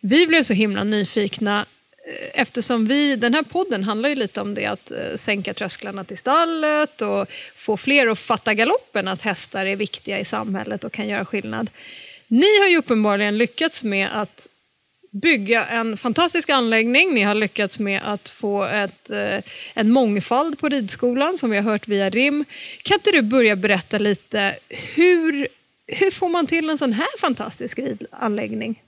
Vi 0.00 0.26
blev 0.26 0.42
så 0.42 0.52
himla 0.52 0.84
nyfikna 0.84 1.66
eftersom 2.34 2.86
vi, 2.86 3.16
den 3.16 3.34
här 3.34 3.42
podden 3.42 3.84
handlar 3.84 4.08
ju 4.08 4.14
lite 4.14 4.40
om 4.40 4.54
det 4.54 4.66
att 4.66 4.90
eh, 4.90 5.16
sänka 5.16 5.54
trösklarna 5.54 6.04
till 6.04 6.18
stallet 6.18 7.02
och 7.02 7.26
få 7.56 7.76
fler 7.76 8.06
att 8.06 8.18
fatta 8.18 8.54
galoppen 8.54 9.08
att 9.08 9.22
hästar 9.22 9.66
är 9.66 9.76
viktiga 9.76 10.18
i 10.18 10.24
samhället 10.24 10.84
och 10.84 10.92
kan 10.92 11.08
göra 11.08 11.24
skillnad. 11.24 11.70
Ni 12.28 12.60
har 12.60 12.68
ju 12.68 12.76
uppenbarligen 12.76 13.38
lyckats 13.38 13.82
med 13.82 14.08
att 14.20 14.48
bygga 15.12 15.64
en 15.64 15.96
fantastisk 15.96 16.50
anläggning. 16.50 17.14
Ni 17.14 17.22
har 17.22 17.34
lyckats 17.34 17.78
med 17.78 18.00
att 18.04 18.28
få 18.28 18.64
ett, 18.64 19.10
eh, 19.10 19.38
en 19.74 19.92
mångfald 19.92 20.58
på 20.58 20.68
ridskolan 20.68 21.38
som 21.38 21.50
vi 21.50 21.56
har 21.56 21.64
hört 21.64 21.88
via 21.88 22.10
RIM. 22.10 22.44
Kan 22.82 22.94
inte 22.94 23.10
du 23.10 23.22
börja 23.22 23.56
berätta 23.56 23.98
lite 23.98 24.54
hur, 24.68 25.48
hur 25.86 26.10
får 26.10 26.28
man 26.28 26.46
till 26.46 26.70
en 26.70 26.78
sån 26.78 26.92
här 26.92 27.18
fantastisk 27.18 27.78
ridanläggning? 27.78 28.82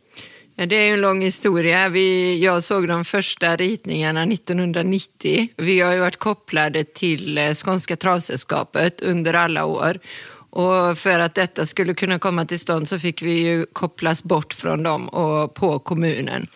Det 0.57 0.77
är 0.77 0.93
en 0.93 1.01
lång 1.01 1.23
historia. 1.23 1.88
Vi, 1.88 2.38
jag 2.45 2.64
såg 2.64 2.88
de 2.88 3.05
första 3.05 3.57
ritningarna 3.57 4.23
1990. 4.23 5.49
Vi 5.57 5.81
har 5.81 5.93
ju 5.93 6.01
varit 6.01 6.17
kopplade 6.17 6.85
till 6.85 7.38
eh, 7.38 7.55
Skånska 7.55 7.97
travsällskapet 7.97 9.01
under 9.01 9.35
alla 9.35 9.64
år. 9.64 9.99
Och 10.51 10.99
för 10.99 11.19
att 11.21 11.35
detta 11.35 11.67
skulle 11.67 11.95
kunna 11.95 12.19
komma 12.19 12.45
till 12.45 12.61
stånd 12.61 12.88
så 12.88 12.99
fick 12.99 13.23
vi 13.23 13.33
ju 13.33 13.67
kopplas 13.73 14.23
bort 14.23 14.55
från 14.55 14.83
dem 14.83 15.09
och 15.09 15.55
på 15.55 15.79
kommunen. 15.79 16.47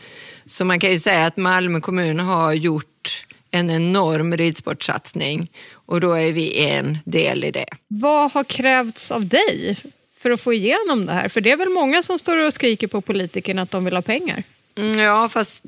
Så 0.46 0.64
man 0.64 0.80
kan 0.80 0.90
ju 0.90 0.98
säga 0.98 1.26
att 1.26 1.36
Malmö 1.36 1.80
kommun 1.80 2.20
har 2.20 2.52
gjort 2.52 3.26
en 3.50 3.70
enorm 3.70 4.36
ridsportsatsning 4.36 5.50
och 5.72 6.00
då 6.00 6.12
är 6.12 6.32
vi 6.32 6.58
en 6.58 6.98
del 7.04 7.44
i 7.44 7.50
det. 7.50 7.68
Vad 7.88 8.32
har 8.32 8.44
krävts 8.44 9.10
av 9.10 9.26
dig 9.26 9.78
för 10.18 10.30
att 10.30 10.40
få 10.40 10.52
igenom 10.52 11.06
det 11.06 11.12
här? 11.12 11.28
För 11.28 11.40
det 11.40 11.50
är 11.50 11.56
väl 11.56 11.68
många 11.68 12.02
som 12.02 12.18
står 12.18 12.46
och 12.46 12.54
skriker 12.54 12.86
på 12.86 13.00
politikerna 13.00 13.62
att 13.62 13.70
de 13.70 13.84
vill 13.84 13.94
ha 13.94 14.02
pengar? 14.02 14.42
Mm, 14.78 14.98
ja, 14.98 15.28
fast 15.28 15.64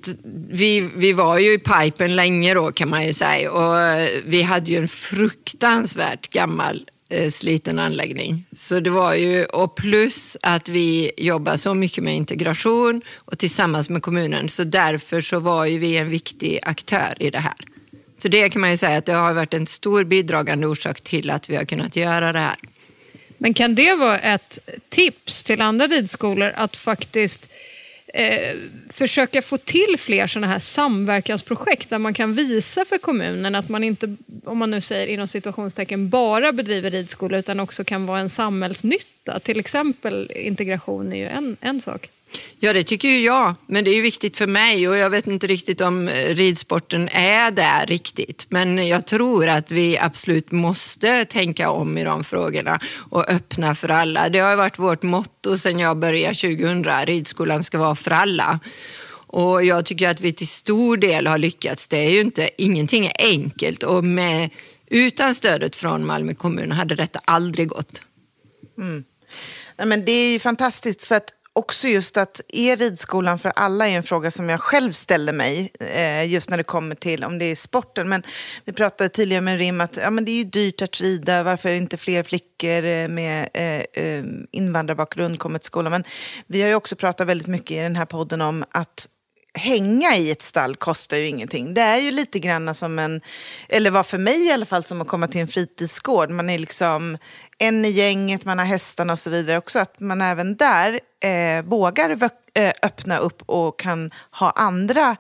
vi, 0.51 0.89
vi 0.97 1.13
var 1.13 1.39
ju 1.39 1.53
i 1.53 1.59
pipen 1.59 2.17
länge 2.17 2.55
då 2.55 2.73
kan 2.73 2.89
man 2.89 3.07
ju 3.07 3.13
säga 3.13 3.53
och 3.53 3.79
eh, 3.79 4.09
vi 4.25 4.43
hade 4.43 4.71
ju 4.71 4.77
en 4.77 4.89
fruktansvärt 4.89 6.29
gammal 6.29 6.91
eh, 7.09 7.31
sliten 7.31 7.79
anläggning. 7.79 8.47
Så 8.57 8.81
det 8.81 8.91
var 8.91 9.15
ju, 9.15 9.45
och 9.45 9.77
plus 9.77 10.37
att 10.43 10.69
vi 10.69 11.13
jobbar 11.17 11.57
så 11.57 11.75
mycket 11.75 12.05
med 12.05 12.17
integration 12.17 13.03
och 13.17 13.39
tillsammans 13.39 13.91
med 13.91 14.03
kommunen 14.03 14.49
så 14.49 14.65
därför 14.65 15.21
så 15.21 15.39
var 15.39 15.67
ju 15.67 15.79
vi 15.79 15.97
en 15.97 16.09
viktig 16.09 16.59
aktör 16.63 17.15
i 17.21 17.31
det 17.31 17.39
här. 17.39 17.55
Så 18.19 18.29
det 18.29 18.51
kan 18.51 18.61
man 18.61 18.71
ju 18.71 18.77
säga 18.77 18.99
att 18.99 19.07
det 19.07 19.13
har 19.13 19.33
varit 19.33 19.55
en 19.55 19.67
stor 19.67 20.05
bidragande 20.05 20.67
orsak 20.67 21.01
till 21.01 21.31
att 21.31 21.51
vi 21.51 21.57
har 21.57 21.65
kunnat 21.65 21.97
göra 21.97 22.33
det 22.33 22.39
här. 22.39 22.57
Men 23.43 23.55
kan 23.55 23.75
det 23.75 23.95
vara 23.95 24.19
ett 24.19 24.59
tips 24.89 25.43
till 25.43 25.61
andra 25.61 25.87
ridskolor 25.87 26.53
att 26.57 26.77
faktiskt 26.77 27.53
eh, 28.15 28.57
försöka 28.91 29.43
få 29.43 29.59
till 29.59 29.95
fler 29.99 30.27
sådana 30.27 30.47
här 30.47 30.59
samverkansprojekt 30.59 31.91
där 31.91 31.99
man 31.99 32.15
kan 32.15 32.35
visa 32.35 32.85
för 32.85 32.99
kommunen 32.99 33.55
att 33.55 33.69
man 33.69 33.85
inte, 33.85 34.17
om 34.45 34.59
man 34.59 34.71
nu 34.71 34.81
säger 34.81 35.07
inom 35.07 35.29
situationstecken, 35.29 36.09
bara 36.09 36.53
bedriver 36.53 36.91
ridskola 36.91 37.39
utan 37.39 37.61
också 37.61 37.85
kan 37.85 38.07
vara 38.07 38.21
en 38.21 38.31
samhällsnytta. 38.31 39.20
Till 39.43 39.59
exempel 39.59 40.33
integration 40.37 41.13
är 41.13 41.17
ju 41.17 41.27
en, 41.27 41.57
en 41.61 41.81
sak. 41.81 42.11
Ja, 42.59 42.73
det 42.73 42.85
tycker 42.85 43.09
ju 43.09 43.21
jag. 43.21 43.55
Men 43.67 43.85
det 43.85 43.91
är 43.91 43.95
ju 43.95 44.01
viktigt 44.01 44.37
för 44.37 44.47
mig 44.47 44.89
och 44.89 44.97
jag 44.97 45.11
vet 45.11 45.27
inte 45.27 45.47
riktigt 45.47 45.81
om 45.81 46.09
eh, 46.09 46.35
ridsporten 46.35 47.09
är 47.09 47.51
där 47.51 47.87
riktigt. 47.87 48.47
Men 48.49 48.89
jag 48.89 49.07
tror 49.07 49.49
att 49.49 49.71
vi 49.71 49.99
absolut 49.99 50.53
måste 50.53 51.25
tänka 51.25 51.71
om 51.71 51.99
i 51.99 52.05
de 52.05 52.25
frågorna 52.25 52.81
och 53.11 53.29
öppna 53.29 53.75
för 53.75 53.89
alla. 53.89 54.29
Det 54.29 54.39
har 54.39 54.51
ju 54.51 54.57
varit 54.57 54.79
vårt 54.79 55.03
motto 55.03 55.57
sedan 55.57 55.79
jag 55.79 55.99
började 55.99 56.35
2000. 56.35 56.85
Ridskolan 57.07 57.65
ska 57.65 57.79
vara 57.79 57.95
för 57.95 58.11
alla. 58.11 58.61
Och 59.33 59.65
jag 59.65 59.87
tycker 59.87 60.09
att 60.09 60.21
vi 60.21 60.33
till 60.33 60.49
stor 60.49 60.97
del 60.97 61.27
har 61.27 61.39
lyckats. 61.39 61.89
Det 61.89 61.99
är 61.99 62.11
ju 62.11 62.21
inte, 62.21 62.51
ingenting 62.59 63.07
är 63.07 63.13
enkelt 63.19 63.83
och 63.83 64.05
med, 64.05 64.51
utan 64.87 65.35
stödet 65.35 65.77
från 65.77 66.07
Malmö 66.07 66.35
kommun 66.35 66.73
hade 66.73 66.95
detta 66.95 67.21
aldrig 67.25 67.69
gått. 67.69 68.03
Nej, 68.77 69.03
men 69.87 70.05
det 70.05 70.13
är 70.13 70.33
ju 70.33 70.39
fantastiskt 70.39 71.03
för 71.03 71.15
att 71.15 71.35
också 71.53 71.89
just 71.89 72.17
att 72.17 72.41
är 72.49 72.77
ridskolan 72.77 73.39
för 73.39 73.53
alla 73.57 73.89
är 73.89 73.97
en 73.97 74.03
fråga 74.03 74.31
som 74.31 74.49
jag 74.49 74.61
själv 74.61 74.93
ställer 74.93 75.33
mig 75.33 75.73
eh, 75.81 76.33
just 76.33 76.51
när 76.51 76.57
det 76.57 76.63
kommer 76.63 76.95
till 76.95 77.25
om 77.25 77.39
det 77.39 77.45
är 77.45 77.57
sporten. 77.57 78.09
Men 78.09 78.23
vi 78.65 78.73
pratade 78.73 79.09
tidigare 79.09 79.41
med 79.41 79.59
Rim 79.59 79.81
att 79.81 79.97
ja, 79.97 80.11
men 80.11 80.25
det 80.25 80.31
är 80.31 80.37
ju 80.37 80.45
dyrt 80.45 80.83
att 80.83 81.01
rida. 81.01 81.43
Varför 81.43 81.69
är 81.69 81.73
det 81.73 81.79
inte 81.79 81.97
fler 81.97 82.23
flickor 82.23 82.85
eh, 82.85 83.09
med 83.09 83.49
eh, 83.55 84.05
eh 84.05 84.25
invandrarbakgrund 84.51 85.39
kommer 85.39 85.59
till 85.59 85.67
skolan? 85.67 85.93
Men 85.93 86.05
vi 86.47 86.63
har 86.63 86.69
ju 86.69 86.75
också 86.75 86.97
pratat 86.97 87.27
väldigt 87.27 87.49
mycket 87.49 87.71
i 87.71 87.81
den 87.81 87.97
här 87.97 88.07
podden 88.07 88.41
om 88.41 88.65
att 88.71 89.09
hänga 89.55 90.17
i 90.17 90.31
ett 90.31 90.43
stall 90.43 90.77
kostar 90.77 91.17
ju 91.17 91.27
ingenting. 91.27 91.75
Det 91.75 91.81
är 91.81 91.97
ju 91.97 92.11
lite 92.11 92.39
grann 92.39 92.75
som 92.75 92.99
en, 92.99 93.21
eller 93.69 93.91
var 93.91 94.03
för 94.03 94.19
mig 94.19 94.47
i 94.47 94.53
alla 94.53 94.67
fall, 94.67 94.85
som 94.85 95.01
att 95.01 95.09
komma 95.09 95.29
till 95.29 95.41
en 95.41 95.49
fritidsgård. 95.49 96.31
Man 96.31 96.51
är 96.51 96.59
liksom 96.59 97.19
en 97.61 97.85
i 97.85 97.91
gänget, 97.91 98.45
man 98.45 98.59
har 98.59 98.67
hästarna 98.67 99.13
och 99.13 99.19
så 99.19 99.31
vidare. 99.31 99.59
Också 99.59 99.79
att 99.79 100.01
man 100.01 100.21
även 100.23 100.57
där 100.57 101.01
eh, 101.25 101.65
vågar 101.65 102.11
eh, 102.55 102.73
öppna 102.83 103.19
upp 103.19 103.43
och 103.47 103.79
kan 103.79 104.11
ha 104.31 104.51
andra 104.51 105.17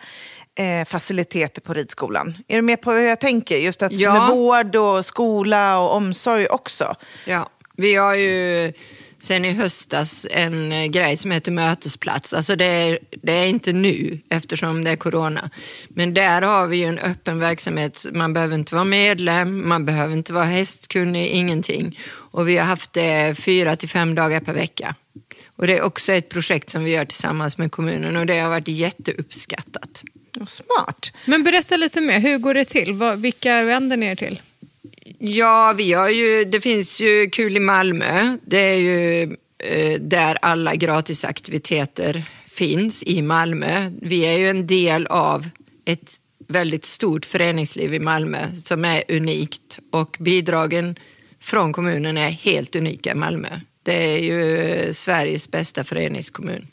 eh, 0.54 0.84
faciliteter 0.88 1.60
på 1.60 1.74
ridskolan. 1.74 2.36
Är 2.48 2.56
du 2.56 2.62
med 2.62 2.82
på 2.82 2.92
hur 2.92 3.08
jag 3.08 3.20
tänker? 3.20 3.56
Just 3.56 3.82
att 3.82 3.92
Ja. 3.92 4.12
med 4.12 4.36
vård 4.36 4.76
och 4.76 5.06
skola 5.06 5.78
och 5.78 5.94
omsorg 5.94 6.46
också. 6.46 6.94
Ja, 7.26 7.48
vi 7.76 7.94
har 7.94 8.14
ju 8.14 8.72
sen 9.18 9.44
i 9.44 9.52
höstas 9.52 10.26
en 10.30 10.72
eh, 10.72 10.86
grej 10.86 11.16
som 11.16 11.30
heter 11.30 11.52
mötesplats. 11.52 12.34
Alltså 12.34 12.56
det 12.56 12.64
är, 12.64 12.98
det 13.22 13.32
är 13.32 13.46
inte 13.46 13.72
nu 13.72 14.18
eftersom 14.30 14.84
det 14.84 14.90
är 14.90 14.96
corona. 14.96 15.50
Men 15.88 16.14
där 16.14 16.42
har 16.42 16.66
vi 16.66 16.76
ju 16.76 16.84
en 16.84 16.98
öppen 16.98 17.38
verksamhet. 17.38 18.06
Man 18.12 18.32
behöver 18.32 18.54
inte 18.54 18.74
vara 18.74 18.84
medlem, 18.84 19.68
man 19.68 19.84
behöver 19.84 20.12
inte 20.12 20.32
vara 20.32 20.44
hästkunnig, 20.44 21.26
ingenting. 21.26 21.98
Och 22.30 22.48
vi 22.48 22.56
har 22.56 22.64
haft 22.64 22.92
det 22.92 23.38
fyra 23.38 23.76
till 23.76 23.88
fem 23.88 24.14
dagar 24.14 24.40
per 24.40 24.52
vecka. 24.52 24.94
Och 25.56 25.66
det 25.66 25.78
är 25.78 25.82
också 25.82 26.12
ett 26.12 26.28
projekt 26.28 26.70
som 26.70 26.84
vi 26.84 26.90
gör 26.90 27.04
tillsammans 27.04 27.58
med 27.58 27.72
kommunen 27.72 28.16
och 28.16 28.26
det 28.26 28.38
har 28.38 28.50
varit 28.50 28.68
jätteuppskattat. 28.68 30.02
Smart. 30.46 31.12
Men 31.24 31.42
berätta 31.42 31.76
lite 31.76 32.00
mer, 32.00 32.20
hur 32.20 32.38
går 32.38 32.54
det 32.54 32.64
till? 32.64 32.92
Vilka 33.16 33.64
vänder 33.64 33.96
ni 33.96 34.06
er 34.06 34.14
till? 34.14 34.40
Ja, 35.18 35.74
vi 35.76 35.92
har 35.92 36.08
ju, 36.08 36.44
det 36.44 36.60
finns 36.60 37.00
ju 37.00 37.30
Kul 37.30 37.56
i 37.56 37.60
Malmö. 37.60 38.36
Det 38.42 38.58
är 38.58 38.74
ju 38.74 39.22
eh, 39.58 40.00
där 40.00 40.38
alla 40.42 40.74
gratisaktiviteter 40.74 42.24
finns 42.46 43.02
i 43.02 43.22
Malmö. 43.22 43.90
Vi 44.02 44.20
är 44.20 44.38
ju 44.38 44.50
en 44.50 44.66
del 44.66 45.06
av 45.06 45.48
ett 45.84 46.20
väldigt 46.48 46.84
stort 46.84 47.26
föreningsliv 47.26 47.94
i 47.94 47.98
Malmö 47.98 48.54
som 48.54 48.84
är 48.84 49.02
unikt 49.08 49.78
och 49.90 50.16
bidragen 50.20 50.96
från 51.40 51.72
kommunen 51.72 52.16
är 52.16 52.30
helt 52.30 52.76
unika 52.76 53.10
i 53.10 53.14
Malmö. 53.14 53.48
Det 53.82 54.14
är 54.14 54.18
ju 54.18 54.92
Sveriges 54.92 55.50
bästa 55.50 55.84
föreningskommun. 55.84 56.66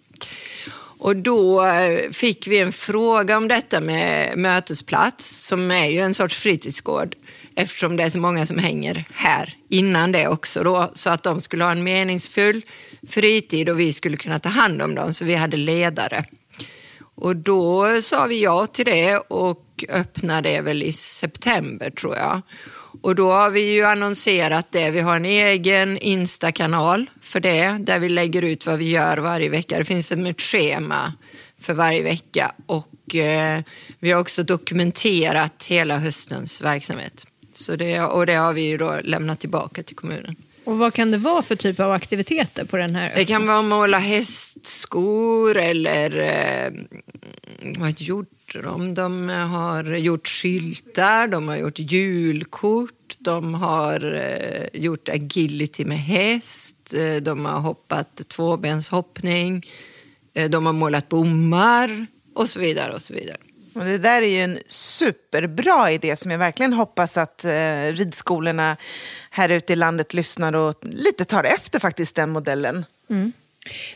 Och 0.99 1.15
då 1.15 1.65
eh, 1.65 2.09
fick 2.11 2.47
vi 2.47 2.59
en 2.59 2.71
fråga 2.71 3.37
om 3.37 3.47
detta 3.47 3.81
med 3.81 4.37
mötesplats 4.37 5.47
som 5.47 5.71
är 5.71 5.85
ju 5.85 5.99
en 5.99 6.13
sorts 6.13 6.35
fritidsgård 6.35 7.15
eftersom 7.55 7.97
det 7.97 8.03
är 8.03 8.09
så 8.09 8.19
många 8.19 8.45
som 8.45 8.57
hänger 8.57 9.05
här 9.13 9.53
innan 9.69 10.11
det 10.11 10.27
också 10.27 10.63
då, 10.63 10.91
så 10.93 11.09
att 11.09 11.23
de 11.23 11.41
skulle 11.41 11.63
ha 11.63 11.71
en 11.71 11.83
meningsfull 11.83 12.61
fritid 13.07 13.69
och 13.69 13.79
vi 13.79 13.93
skulle 13.93 14.17
kunna 14.17 14.39
ta 14.39 14.49
hand 14.49 14.81
om 14.81 14.95
dem 14.95 15.13
så 15.13 15.25
vi 15.25 15.35
hade 15.35 15.57
ledare. 15.57 16.25
Och 17.15 17.35
då 17.35 18.01
sa 18.01 18.25
vi 18.25 18.43
ja 18.43 18.67
till 18.67 18.85
det 18.85 19.17
och 19.17 19.85
öppnade 19.89 20.49
det 20.49 20.61
väl 20.61 20.83
i 20.83 20.91
september 20.91 21.89
tror 21.89 22.15
jag. 22.15 22.41
Och 23.01 23.15
då 23.15 23.31
har 23.31 23.49
vi 23.49 23.73
ju 23.73 23.83
annonserat 23.83 24.71
det. 24.71 24.91
Vi 24.91 24.99
har 24.99 25.15
en 25.15 25.25
egen 25.25 25.97
Insta-kanal 25.97 27.09
för 27.21 27.39
det, 27.39 27.77
där 27.79 27.99
vi 27.99 28.09
lägger 28.09 28.41
ut 28.41 28.65
vad 28.65 28.77
vi 28.77 28.89
gör 28.89 29.17
varje 29.17 29.49
vecka. 29.49 29.77
Det 29.77 29.85
finns 29.85 30.11
ett 30.11 30.41
schema 30.41 31.13
för 31.59 31.73
varje 31.73 32.03
vecka 32.03 32.51
och 32.65 33.15
eh, 33.15 33.61
vi 33.99 34.11
har 34.11 34.21
också 34.21 34.43
dokumenterat 34.43 35.65
hela 35.67 35.97
höstens 35.97 36.61
verksamhet. 36.61 37.27
Så 37.51 37.75
det, 37.75 38.01
och 38.01 38.25
det 38.25 38.35
har 38.35 38.53
vi 38.53 38.61
ju 38.61 38.77
då 38.77 38.99
lämnat 39.03 39.39
tillbaka 39.39 39.83
till 39.83 39.95
kommunen. 39.95 40.35
Och 40.63 40.77
vad 40.77 40.93
kan 40.93 41.11
det 41.11 41.17
vara 41.17 41.41
för 41.41 41.55
typ 41.55 41.79
av 41.79 41.91
aktiviteter 41.91 42.65
på 42.65 42.77
den 42.77 42.95
här? 42.95 43.13
Det 43.15 43.25
kan 43.25 43.47
vara 43.47 43.61
måla 43.61 43.99
hästskor 43.99 45.57
eller 45.57 46.19
eh, 46.19 46.71
vad 47.77 48.01
gjorde 48.01 48.27
de? 48.53 48.93
De 48.93 49.29
har 49.29 49.83
gjort 49.83 50.27
skyltar, 50.27 51.27
de 51.27 51.47
har 51.47 51.55
gjort 51.55 51.79
julkort, 51.79 53.15
de 53.19 53.53
har 53.53 54.13
eh, 54.15 54.81
gjort 54.81 55.09
agility 55.09 55.85
med 55.85 55.99
häst, 55.99 56.93
eh, 56.93 57.15
de 57.15 57.45
har 57.45 57.59
hoppat 57.59 58.29
tvåbenshoppning, 58.29 59.65
eh, 60.33 60.49
de 60.49 60.65
har 60.65 60.73
målat 60.73 61.09
bommar 61.09 62.07
och 62.35 62.49
så 62.49 62.59
vidare. 62.59 62.93
och 62.93 63.01
så 63.01 63.13
vidare. 63.13 63.37
Och 63.73 63.85
det 63.85 63.97
där 63.97 64.21
är 64.21 64.27
ju 64.27 64.41
en 64.41 64.59
superbra 64.67 65.91
idé 65.91 66.15
som 66.15 66.31
jag 66.31 66.37
verkligen 66.37 66.73
hoppas 66.73 67.17
att 67.17 67.45
eh, 67.45 67.91
ridskolorna 67.91 68.77
här 69.29 69.49
ute 69.49 69.73
i 69.73 69.75
landet 69.75 70.13
lyssnar 70.13 70.55
och 70.55 70.75
lite 70.81 71.25
tar 71.25 71.43
efter 71.43 71.79
faktiskt 71.79 72.15
den 72.15 72.29
modellen. 72.29 72.85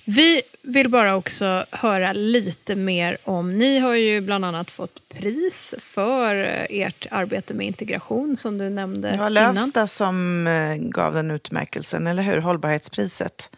Vi 0.06 0.42
vill 0.62 0.90
bara 0.90 1.16
också 1.16 1.66
höra 1.72 2.14
lite 2.14 2.76
mer 2.76 3.18
om, 3.24 3.58
ni 3.58 3.80
har 3.80 3.96
ju 3.96 4.22
bland 4.22 4.46
annat 4.46 4.72
fått 4.72 5.10
pris 5.10 5.76
för 5.80 6.36
eh, 6.36 6.66
ert 6.70 7.08
arbete 7.12 7.54
med 7.54 7.68
integration 7.68 8.38
som 8.38 8.58
du 8.58 8.70
nämnde 8.70 9.12
Det 9.12 9.18
var 9.18 9.30
innan. 9.30 9.56
Lövsta 9.56 9.88
som 9.88 10.48
eh, 10.48 10.76
gav 10.76 11.14
den 11.14 11.32
utmärkelsen, 11.32 12.08
eller 12.08 12.24
hur? 12.24 12.38
Hållbarhetspriset. 12.38 13.50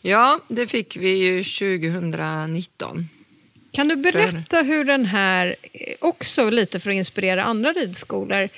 Ja, 0.00 0.40
det 0.48 0.66
fick 0.66 0.96
vi 0.96 1.08
ju 1.08 1.42
2019. 1.42 3.08
Kan 3.72 3.88
du 3.88 3.96
berätta 3.96 4.62
hur 4.62 4.84
den 4.84 5.06
här, 5.06 5.56
eh, 5.72 5.94
också 6.00 6.50
lite 6.50 6.80
för 6.80 6.90
att 6.90 6.94
inspirera 6.94 7.44
andra 7.44 7.72
ridskolor, 7.72 8.48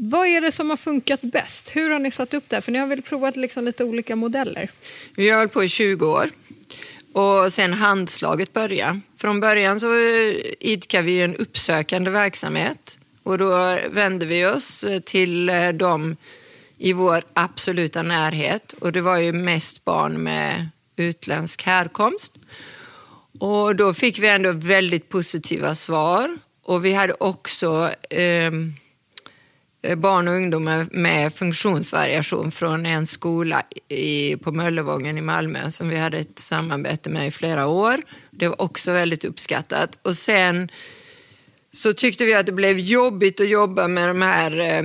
vad 0.00 0.26
är 0.26 0.40
det 0.40 0.52
som 0.52 0.70
har 0.70 0.76
funkat 0.76 1.20
bäst? 1.20 1.70
Hur 1.76 1.90
har 1.90 1.98
ni 1.98 2.10
satt 2.10 2.34
upp 2.34 2.44
det 2.48 2.56
här? 2.56 2.60
För 2.60 2.72
ni 2.72 2.78
har 2.78 2.86
väl 2.86 3.02
provat 3.02 3.36
liksom 3.36 3.64
lite 3.64 3.84
olika 3.84 4.16
modeller? 4.16 4.70
Vi 5.16 5.30
har 5.30 5.38
hållit 5.38 5.52
på 5.52 5.64
i 5.64 5.68
20 5.68 6.06
år. 6.06 6.30
Och 7.12 7.52
sen 7.52 7.72
handslaget 7.72 8.52
började. 8.52 9.00
Från 9.16 9.40
början 9.40 9.80
så 9.80 9.86
idkade 10.60 11.04
vi 11.04 11.22
en 11.22 11.36
uppsökande 11.36 12.10
verksamhet. 12.10 13.00
Och 13.22 13.38
då 13.38 13.78
vände 13.90 14.26
vi 14.26 14.46
oss 14.46 14.84
till 15.04 15.48
eh, 15.48 15.68
dem 15.68 16.16
i 16.78 16.92
vår 16.92 17.22
absoluta 17.34 18.02
närhet. 18.02 18.72
Och 18.72 18.92
det 18.92 19.00
var 19.00 19.16
ju 19.16 19.32
mest 19.32 19.84
barn 19.84 20.22
med 20.22 20.68
utländsk 20.96 21.62
härkomst. 21.62 22.32
Och 23.40 23.76
då 23.76 23.94
fick 23.94 24.18
vi 24.18 24.28
ändå 24.28 24.52
väldigt 24.52 25.08
positiva 25.08 25.74
svar. 25.74 26.38
Och 26.64 26.84
vi 26.84 26.92
hade 26.92 27.14
också 27.20 27.90
eh, 28.10 28.50
Eh, 29.82 29.96
barn 29.96 30.28
och 30.28 30.34
ungdomar 30.34 30.86
med 30.90 31.34
funktionsvariation 31.34 32.50
från 32.50 32.86
en 32.86 33.06
skola 33.06 33.62
i, 33.88 34.36
på 34.36 34.52
Möllevången 34.52 35.18
i 35.18 35.20
Malmö 35.20 35.70
som 35.70 35.88
vi 35.88 35.96
hade 35.96 36.18
ett 36.18 36.38
samarbete 36.38 37.10
med 37.10 37.26
i 37.26 37.30
flera 37.30 37.66
år. 37.66 38.02
Det 38.30 38.48
var 38.48 38.62
också 38.62 38.92
väldigt 38.92 39.24
uppskattat. 39.24 39.98
Och 40.02 40.16
sen 40.16 40.70
så 41.72 41.92
tyckte 41.92 42.24
vi 42.24 42.34
att 42.34 42.46
det 42.46 42.52
blev 42.52 42.78
jobbigt 42.78 43.40
att 43.40 43.48
jobba 43.48 43.88
med 43.88 44.08
de 44.08 44.22
här 44.22 44.60
eh, 44.60 44.82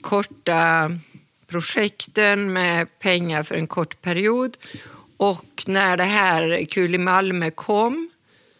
korta 0.00 0.90
projekten 1.46 2.52
med 2.52 2.98
pengar 2.98 3.42
för 3.42 3.54
en 3.54 3.66
kort 3.66 4.02
period. 4.02 4.56
Och 5.16 5.64
när 5.66 5.96
det 5.96 6.04
här 6.04 6.64
Kul 6.64 6.94
i 6.94 6.98
Malmö 6.98 7.50
kom 7.50 8.10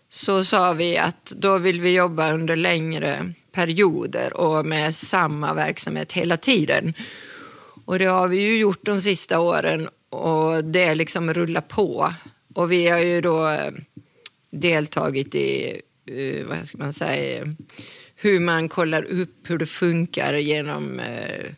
så 0.09 0.45
sa 0.45 0.73
vi 0.73 0.99
att 0.99 1.25
då 1.37 1.59
vill 1.59 1.81
vi 1.81 1.95
jobba 1.95 2.33
under 2.33 2.57
längre 2.57 3.35
perioder 3.55 4.37
och 4.37 4.67
med 4.67 4.95
samma 4.95 5.55
verksamhet 5.55 6.13
hela 6.13 6.37
tiden. 6.37 6.95
Och 7.85 7.99
det 7.99 8.05
har 8.05 8.29
vi 8.29 8.37
ju 8.37 8.59
gjort 8.59 8.87
de 8.87 9.01
sista 9.01 9.41
åren 9.41 9.89
och 10.11 10.65
det 10.65 10.95
liksom 10.95 11.35
rullar 11.35 11.61
på. 11.61 12.15
Och 12.55 12.73
vi 12.73 12.89
har 12.89 12.99
ju 12.99 13.21
då 13.21 13.49
eh, 13.49 13.73
deltagit 14.51 15.35
i, 15.35 15.81
eh, 16.07 16.47
vad 16.47 16.67
ska 16.67 16.79
man 16.79 16.93
säga, 16.93 17.55
hur 18.15 18.41
man 18.41 18.69
kollar 18.69 19.03
upp 19.03 19.51
hur 19.51 19.59
det 19.59 19.67
funkar 19.67 20.35
genom 20.35 21.01
eh, 21.01 21.51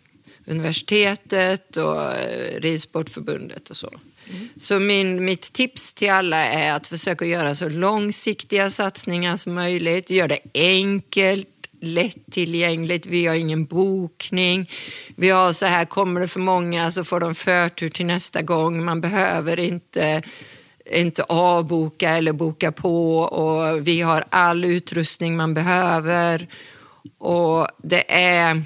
universitetet 0.47 1.77
och 1.77 2.11
Ridsportförbundet 2.59 3.71
och 3.71 3.77
så. 3.77 3.91
Så 4.57 4.79
min, 4.79 5.25
mitt 5.25 5.53
tips 5.53 5.95
till 5.95 6.11
alla 6.11 6.45
är 6.45 6.73
att 6.73 6.87
försöka 6.87 7.25
göra 7.25 7.55
så 7.55 7.69
långsiktiga 7.69 8.71
satsningar 8.71 9.37
som 9.37 9.55
möjligt. 9.55 10.11
Gör 10.11 10.29
det 10.29 10.39
enkelt, 10.55 11.49
lättillgängligt. 11.87 13.07
Vi 13.07 13.27
har 13.27 13.35
ingen 13.35 13.65
bokning. 13.65 14.71
Vi 15.17 15.31
har 15.31 15.53
så 15.53 15.67
här, 15.67 15.85
kommer 15.85 16.21
det 16.21 16.29
för 16.29 16.41
många 16.41 16.91
så 16.91 17.05
får 17.05 17.21
de 17.21 17.35
förtur 17.35 17.89
till 17.89 18.07
nästa 18.07 18.43
gång. 18.43 18.85
Man 18.85 19.01
behöver 19.01 19.59
inte 19.59 20.23
inte 20.91 21.23
avboka 21.23 22.11
eller 22.11 22.33
boka 22.33 22.73
på 22.73 23.19
och 23.19 23.89
vi 23.89 24.01
har 24.01 24.25
all 24.31 24.65
utrustning 24.65 25.37
man 25.37 25.55
behöver. 25.55 26.49
Och 27.19 27.69
det 27.83 28.15
är... 28.15 28.63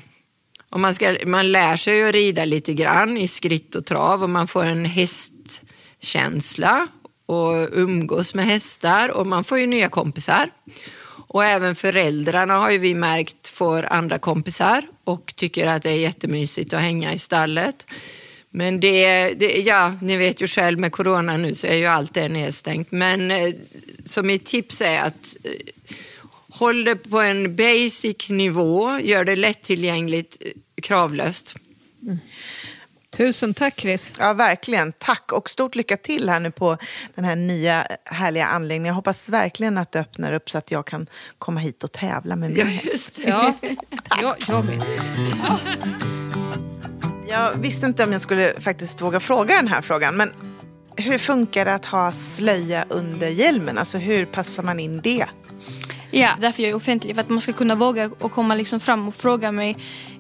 Och 0.71 0.81
man, 0.81 0.95
ska, 0.95 1.17
man 1.27 1.53
lär 1.53 1.77
sig 1.77 2.09
att 2.09 2.15
rida 2.15 2.45
lite 2.45 2.75
grann 2.75 3.17
i 3.17 3.29
skritt 3.29 3.75
och 3.75 3.87
trav 3.87 4.23
och 4.23 4.31
man 4.31 4.49
får 4.49 4.65
en 4.65 4.85
hästkänsla 4.85 6.87
och 7.27 7.69
umgås 7.73 8.35
med 8.35 8.47
hästar 8.47 9.09
och 9.09 9.27
man 9.27 9.45
får 9.45 9.59
ju 9.59 9.67
nya 9.67 9.89
kompisar. 9.89 10.51
Och 11.33 11.45
även 11.45 11.75
föräldrarna 11.75 12.55
har 12.55 12.71
ju 12.71 12.79
vi 12.79 12.95
märkt 12.95 13.49
får 13.49 13.93
andra 13.93 14.19
kompisar 14.19 14.83
och 15.05 15.33
tycker 15.37 15.67
att 15.67 15.83
det 15.83 15.91
är 15.91 15.97
jättemysigt 15.97 16.73
att 16.73 16.81
hänga 16.81 17.13
i 17.13 17.19
stallet. 17.19 17.87
Men 18.51 18.81
det, 18.81 19.35
det, 19.35 19.61
ja, 19.61 19.99
ni 20.03 20.17
vet 20.17 20.43
ju 20.43 20.47
själv 20.47 20.79
med 20.79 20.93
corona 20.93 21.37
nu 21.37 21.55
så 21.55 21.67
är 21.67 21.75
ju 21.75 21.87
allt 21.87 22.15
det 22.15 22.29
nedstängt. 22.29 22.93
Men 22.93 23.31
eh, 23.31 23.55
så 24.05 24.23
mitt 24.23 24.47
tips 24.47 24.81
är 24.81 24.99
att 24.99 25.37
eh, 25.45 25.51
håll 26.49 26.85
det 26.85 26.97
på 26.97 27.21
en 27.21 27.57
basic 27.57 28.31
nivå, 28.31 28.99
gör 28.99 29.25
det 29.25 29.37
lättillgängligt, 29.37 30.37
eh, 30.41 30.51
kravlöst. 30.83 31.55
kravlöst. 32.05 32.21
Tusen 33.17 33.55
tack 33.55 33.81
Chris. 33.81 34.13
Ja, 34.19 34.33
verkligen. 34.33 34.93
Tack 34.93 35.33
och 35.33 35.51
stort 35.51 35.75
lycka 35.75 35.97
till 35.97 36.29
här 36.29 36.41
nu 36.41 36.51
på 36.51 36.77
den 37.15 37.25
här 37.25 37.37
nya 37.37 37.87
härliga 38.05 38.47
anläggningen. 38.47 38.87
Jag 38.87 38.95
hoppas 38.95 39.29
verkligen 39.29 39.79
att 39.79 39.93
det 39.93 40.01
öppnar 40.01 40.33
upp 40.33 40.51
så 40.51 40.59
att 40.59 40.71
jag 40.71 40.87
kan 40.87 41.07
komma 41.39 41.61
hit 41.61 41.85
och 41.85 41.93
tävla 41.93 42.37
med 42.37 42.51
min 42.53 42.67
häst. 42.67 43.13
Ja, 43.27 43.55
jag, 44.21 44.37
jag 44.49 44.65
med. 44.65 44.83
Jag 47.29 47.53
visste 47.53 47.87
inte 47.87 48.05
om 48.05 48.13
jag 48.13 48.21
skulle 48.21 48.61
faktiskt 48.61 49.01
våga 49.01 49.21
fråga 49.21 49.57
den 49.57 49.69
här 49.69 49.83
frågan. 49.83 50.17
Men 50.17 50.33
hur 50.97 51.19
funkar 51.19 51.65
det 51.65 51.75
att 51.75 51.85
ha 51.85 52.13
slöja 52.13 52.85
under 52.89 53.29
hjälmen? 53.29 53.79
Alltså 53.79 53.99
hur 53.99 54.27
passar 54.27 54.63
man 54.63 54.81
in 54.81 55.01
det? 55.01 55.27
Ja, 56.11 56.31
därför 56.41 56.63
jag 56.63 56.71
är 56.71 56.75
offentlig. 56.75 57.15
För 57.15 57.21
att 57.21 57.29
man 57.29 57.41
ska 57.41 57.53
kunna 57.53 57.75
våga 57.75 58.11
och 58.19 58.33
komma 58.33 58.55
liksom 58.55 58.81
fram 58.81 59.09
och 59.09 59.15
fråga 59.15 59.53
mig 59.53 59.77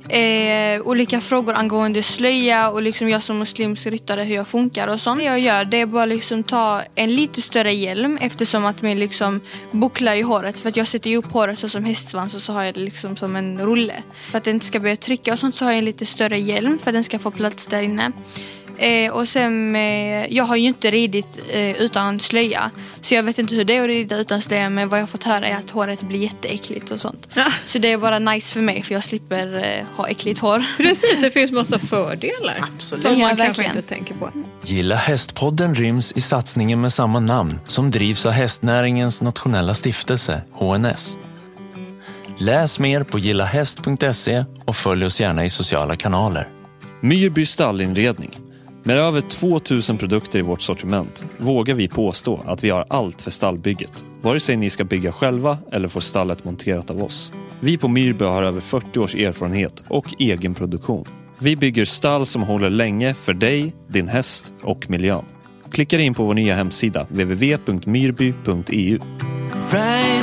eh, 0.08 0.80
olika 0.82 1.20
frågor 1.20 1.54
angående 1.54 2.02
slöja 2.02 2.70
och 2.70 2.82
liksom 2.82 3.08
jag 3.08 3.22
som 3.22 3.38
muslimsk 3.38 3.86
ryttare 3.86 4.22
hur 4.22 4.34
jag 4.34 4.46
funkar 4.46 4.88
och 4.88 5.00
sånt. 5.00 5.20
Det 5.20 5.24
jag 5.24 5.40
gör 5.40 5.64
det 5.64 5.76
är 5.76 5.86
bara 5.86 6.06
liksom 6.06 6.42
ta 6.42 6.82
en 6.94 7.16
lite 7.16 7.42
större 7.42 7.72
hjälm 7.72 8.18
eftersom 8.20 8.64
att 8.64 8.82
min 8.82 8.98
liksom 8.98 9.40
bucklar 9.70 10.14
i 10.14 10.20
håret. 10.22 10.58
För 10.58 10.68
att 10.68 10.76
jag 10.76 10.88
sätter 10.88 11.16
upp 11.16 11.32
håret 11.32 11.58
så 11.58 11.68
som 11.68 11.84
hästsvans 11.84 12.34
och 12.34 12.42
så 12.42 12.52
har 12.52 12.62
jag 12.62 12.74
det 12.74 12.80
liksom 12.80 13.16
som 13.16 13.36
en 13.36 13.60
rulle. 13.60 14.02
För 14.30 14.38
att 14.38 14.44
det 14.44 14.50
inte 14.50 14.66
ska 14.66 14.80
börja 14.80 14.96
trycka 14.96 15.32
och 15.32 15.38
sånt 15.38 15.54
så 15.54 15.64
har 15.64 15.72
jag 15.72 15.78
en 15.78 15.84
lite 15.84 16.06
större 16.06 16.38
hjälm 16.38 16.78
för 16.78 16.90
att 16.90 16.94
den 16.94 17.04
ska 17.04 17.18
få 17.18 17.30
plats 17.30 17.66
där 17.66 17.82
inne. 17.82 18.12
Eh, 18.80 19.12
och 19.12 19.28
sen, 19.28 19.76
eh, 19.76 20.26
jag 20.34 20.44
har 20.44 20.56
ju 20.56 20.68
inte 20.68 20.90
ridit 20.90 21.38
eh, 21.50 21.70
utan 21.82 22.20
slöja. 22.20 22.70
Så 23.00 23.14
jag 23.14 23.22
vet 23.22 23.38
inte 23.38 23.54
hur 23.54 23.64
det 23.64 23.76
är 23.76 23.80
att 23.82 23.86
rida 23.88 24.16
utan 24.16 24.42
slöja 24.42 24.70
men 24.70 24.88
vad 24.88 24.98
jag 24.98 25.02
har 25.02 25.06
fått 25.06 25.24
höra 25.24 25.46
är 25.46 25.56
att 25.56 25.70
håret 25.70 26.02
blir 26.02 26.18
jätteäckligt 26.18 26.90
och 26.90 27.00
sånt. 27.00 27.28
Så 27.64 27.78
det 27.78 27.92
är 27.92 27.98
bara 27.98 28.18
nice 28.18 28.52
för 28.52 28.60
mig 28.60 28.82
för 28.82 28.94
jag 28.94 29.04
slipper 29.04 29.58
eh, 29.58 29.86
ha 29.96 30.08
äckligt 30.08 30.40
hår. 30.40 30.64
Precis, 30.76 31.16
det 31.22 31.30
finns 31.30 31.52
massa 31.52 31.78
fördelar 31.78 32.64
Absolut. 32.74 33.02
som 33.02 33.12
Ja, 33.12 33.18
man 33.18 33.28
kanske 33.28 33.44
verkligen. 33.46 33.76
inte 33.76 33.88
tänker 33.88 34.14
på. 34.14 34.30
Gilla 34.62 34.94
hästpodden 34.96 35.74
ryms 35.74 36.12
i 36.12 36.20
satsningen 36.20 36.80
med 36.80 36.92
samma 36.92 37.20
namn 37.20 37.60
som 37.66 37.90
drivs 37.90 38.26
av 38.26 38.32
hästnäringens 38.32 39.22
nationella 39.22 39.74
stiftelse, 39.74 40.42
HNS. 40.52 41.16
Läs 42.38 42.78
mer 42.78 43.02
på 43.02 43.18
gillahäst.se 43.18 44.44
och 44.64 44.76
följ 44.76 45.04
oss 45.06 45.20
gärna 45.20 45.44
i 45.44 45.50
sociala 45.50 45.96
kanaler. 45.96 46.48
Myrby 47.00 47.46
stallinredning. 47.46 48.38
Med 48.82 48.98
över 48.98 49.20
2000 49.20 49.98
produkter 49.98 50.38
i 50.38 50.42
vårt 50.42 50.62
sortiment 50.62 51.24
vågar 51.38 51.74
vi 51.74 51.88
påstå 51.88 52.40
att 52.46 52.64
vi 52.64 52.70
har 52.70 52.84
allt 52.88 53.22
för 53.22 53.30
stallbygget. 53.30 54.04
Vare 54.22 54.40
sig 54.40 54.56
ni 54.56 54.70
ska 54.70 54.84
bygga 54.84 55.12
själva 55.12 55.58
eller 55.72 55.88
få 55.88 56.00
stallet 56.00 56.44
monterat 56.44 56.90
av 56.90 57.02
oss. 57.02 57.32
Vi 57.60 57.78
på 57.78 57.88
Myrby 57.88 58.24
har 58.24 58.42
över 58.42 58.60
40 58.60 58.98
års 58.98 59.14
erfarenhet 59.14 59.84
och 59.88 60.14
egen 60.18 60.54
produktion. 60.54 61.04
Vi 61.38 61.56
bygger 61.56 61.84
stall 61.84 62.26
som 62.26 62.42
håller 62.42 62.70
länge 62.70 63.14
för 63.14 63.34
dig, 63.34 63.74
din 63.88 64.08
häst 64.08 64.52
och 64.62 64.90
miljön. 64.90 65.24
Klicka 65.70 66.00
in 66.00 66.14
på 66.14 66.24
vår 66.24 66.34
nya 66.34 66.54
hemsida 66.54 67.06
www.myrby.eu. 67.10 68.98
Right 69.70 70.19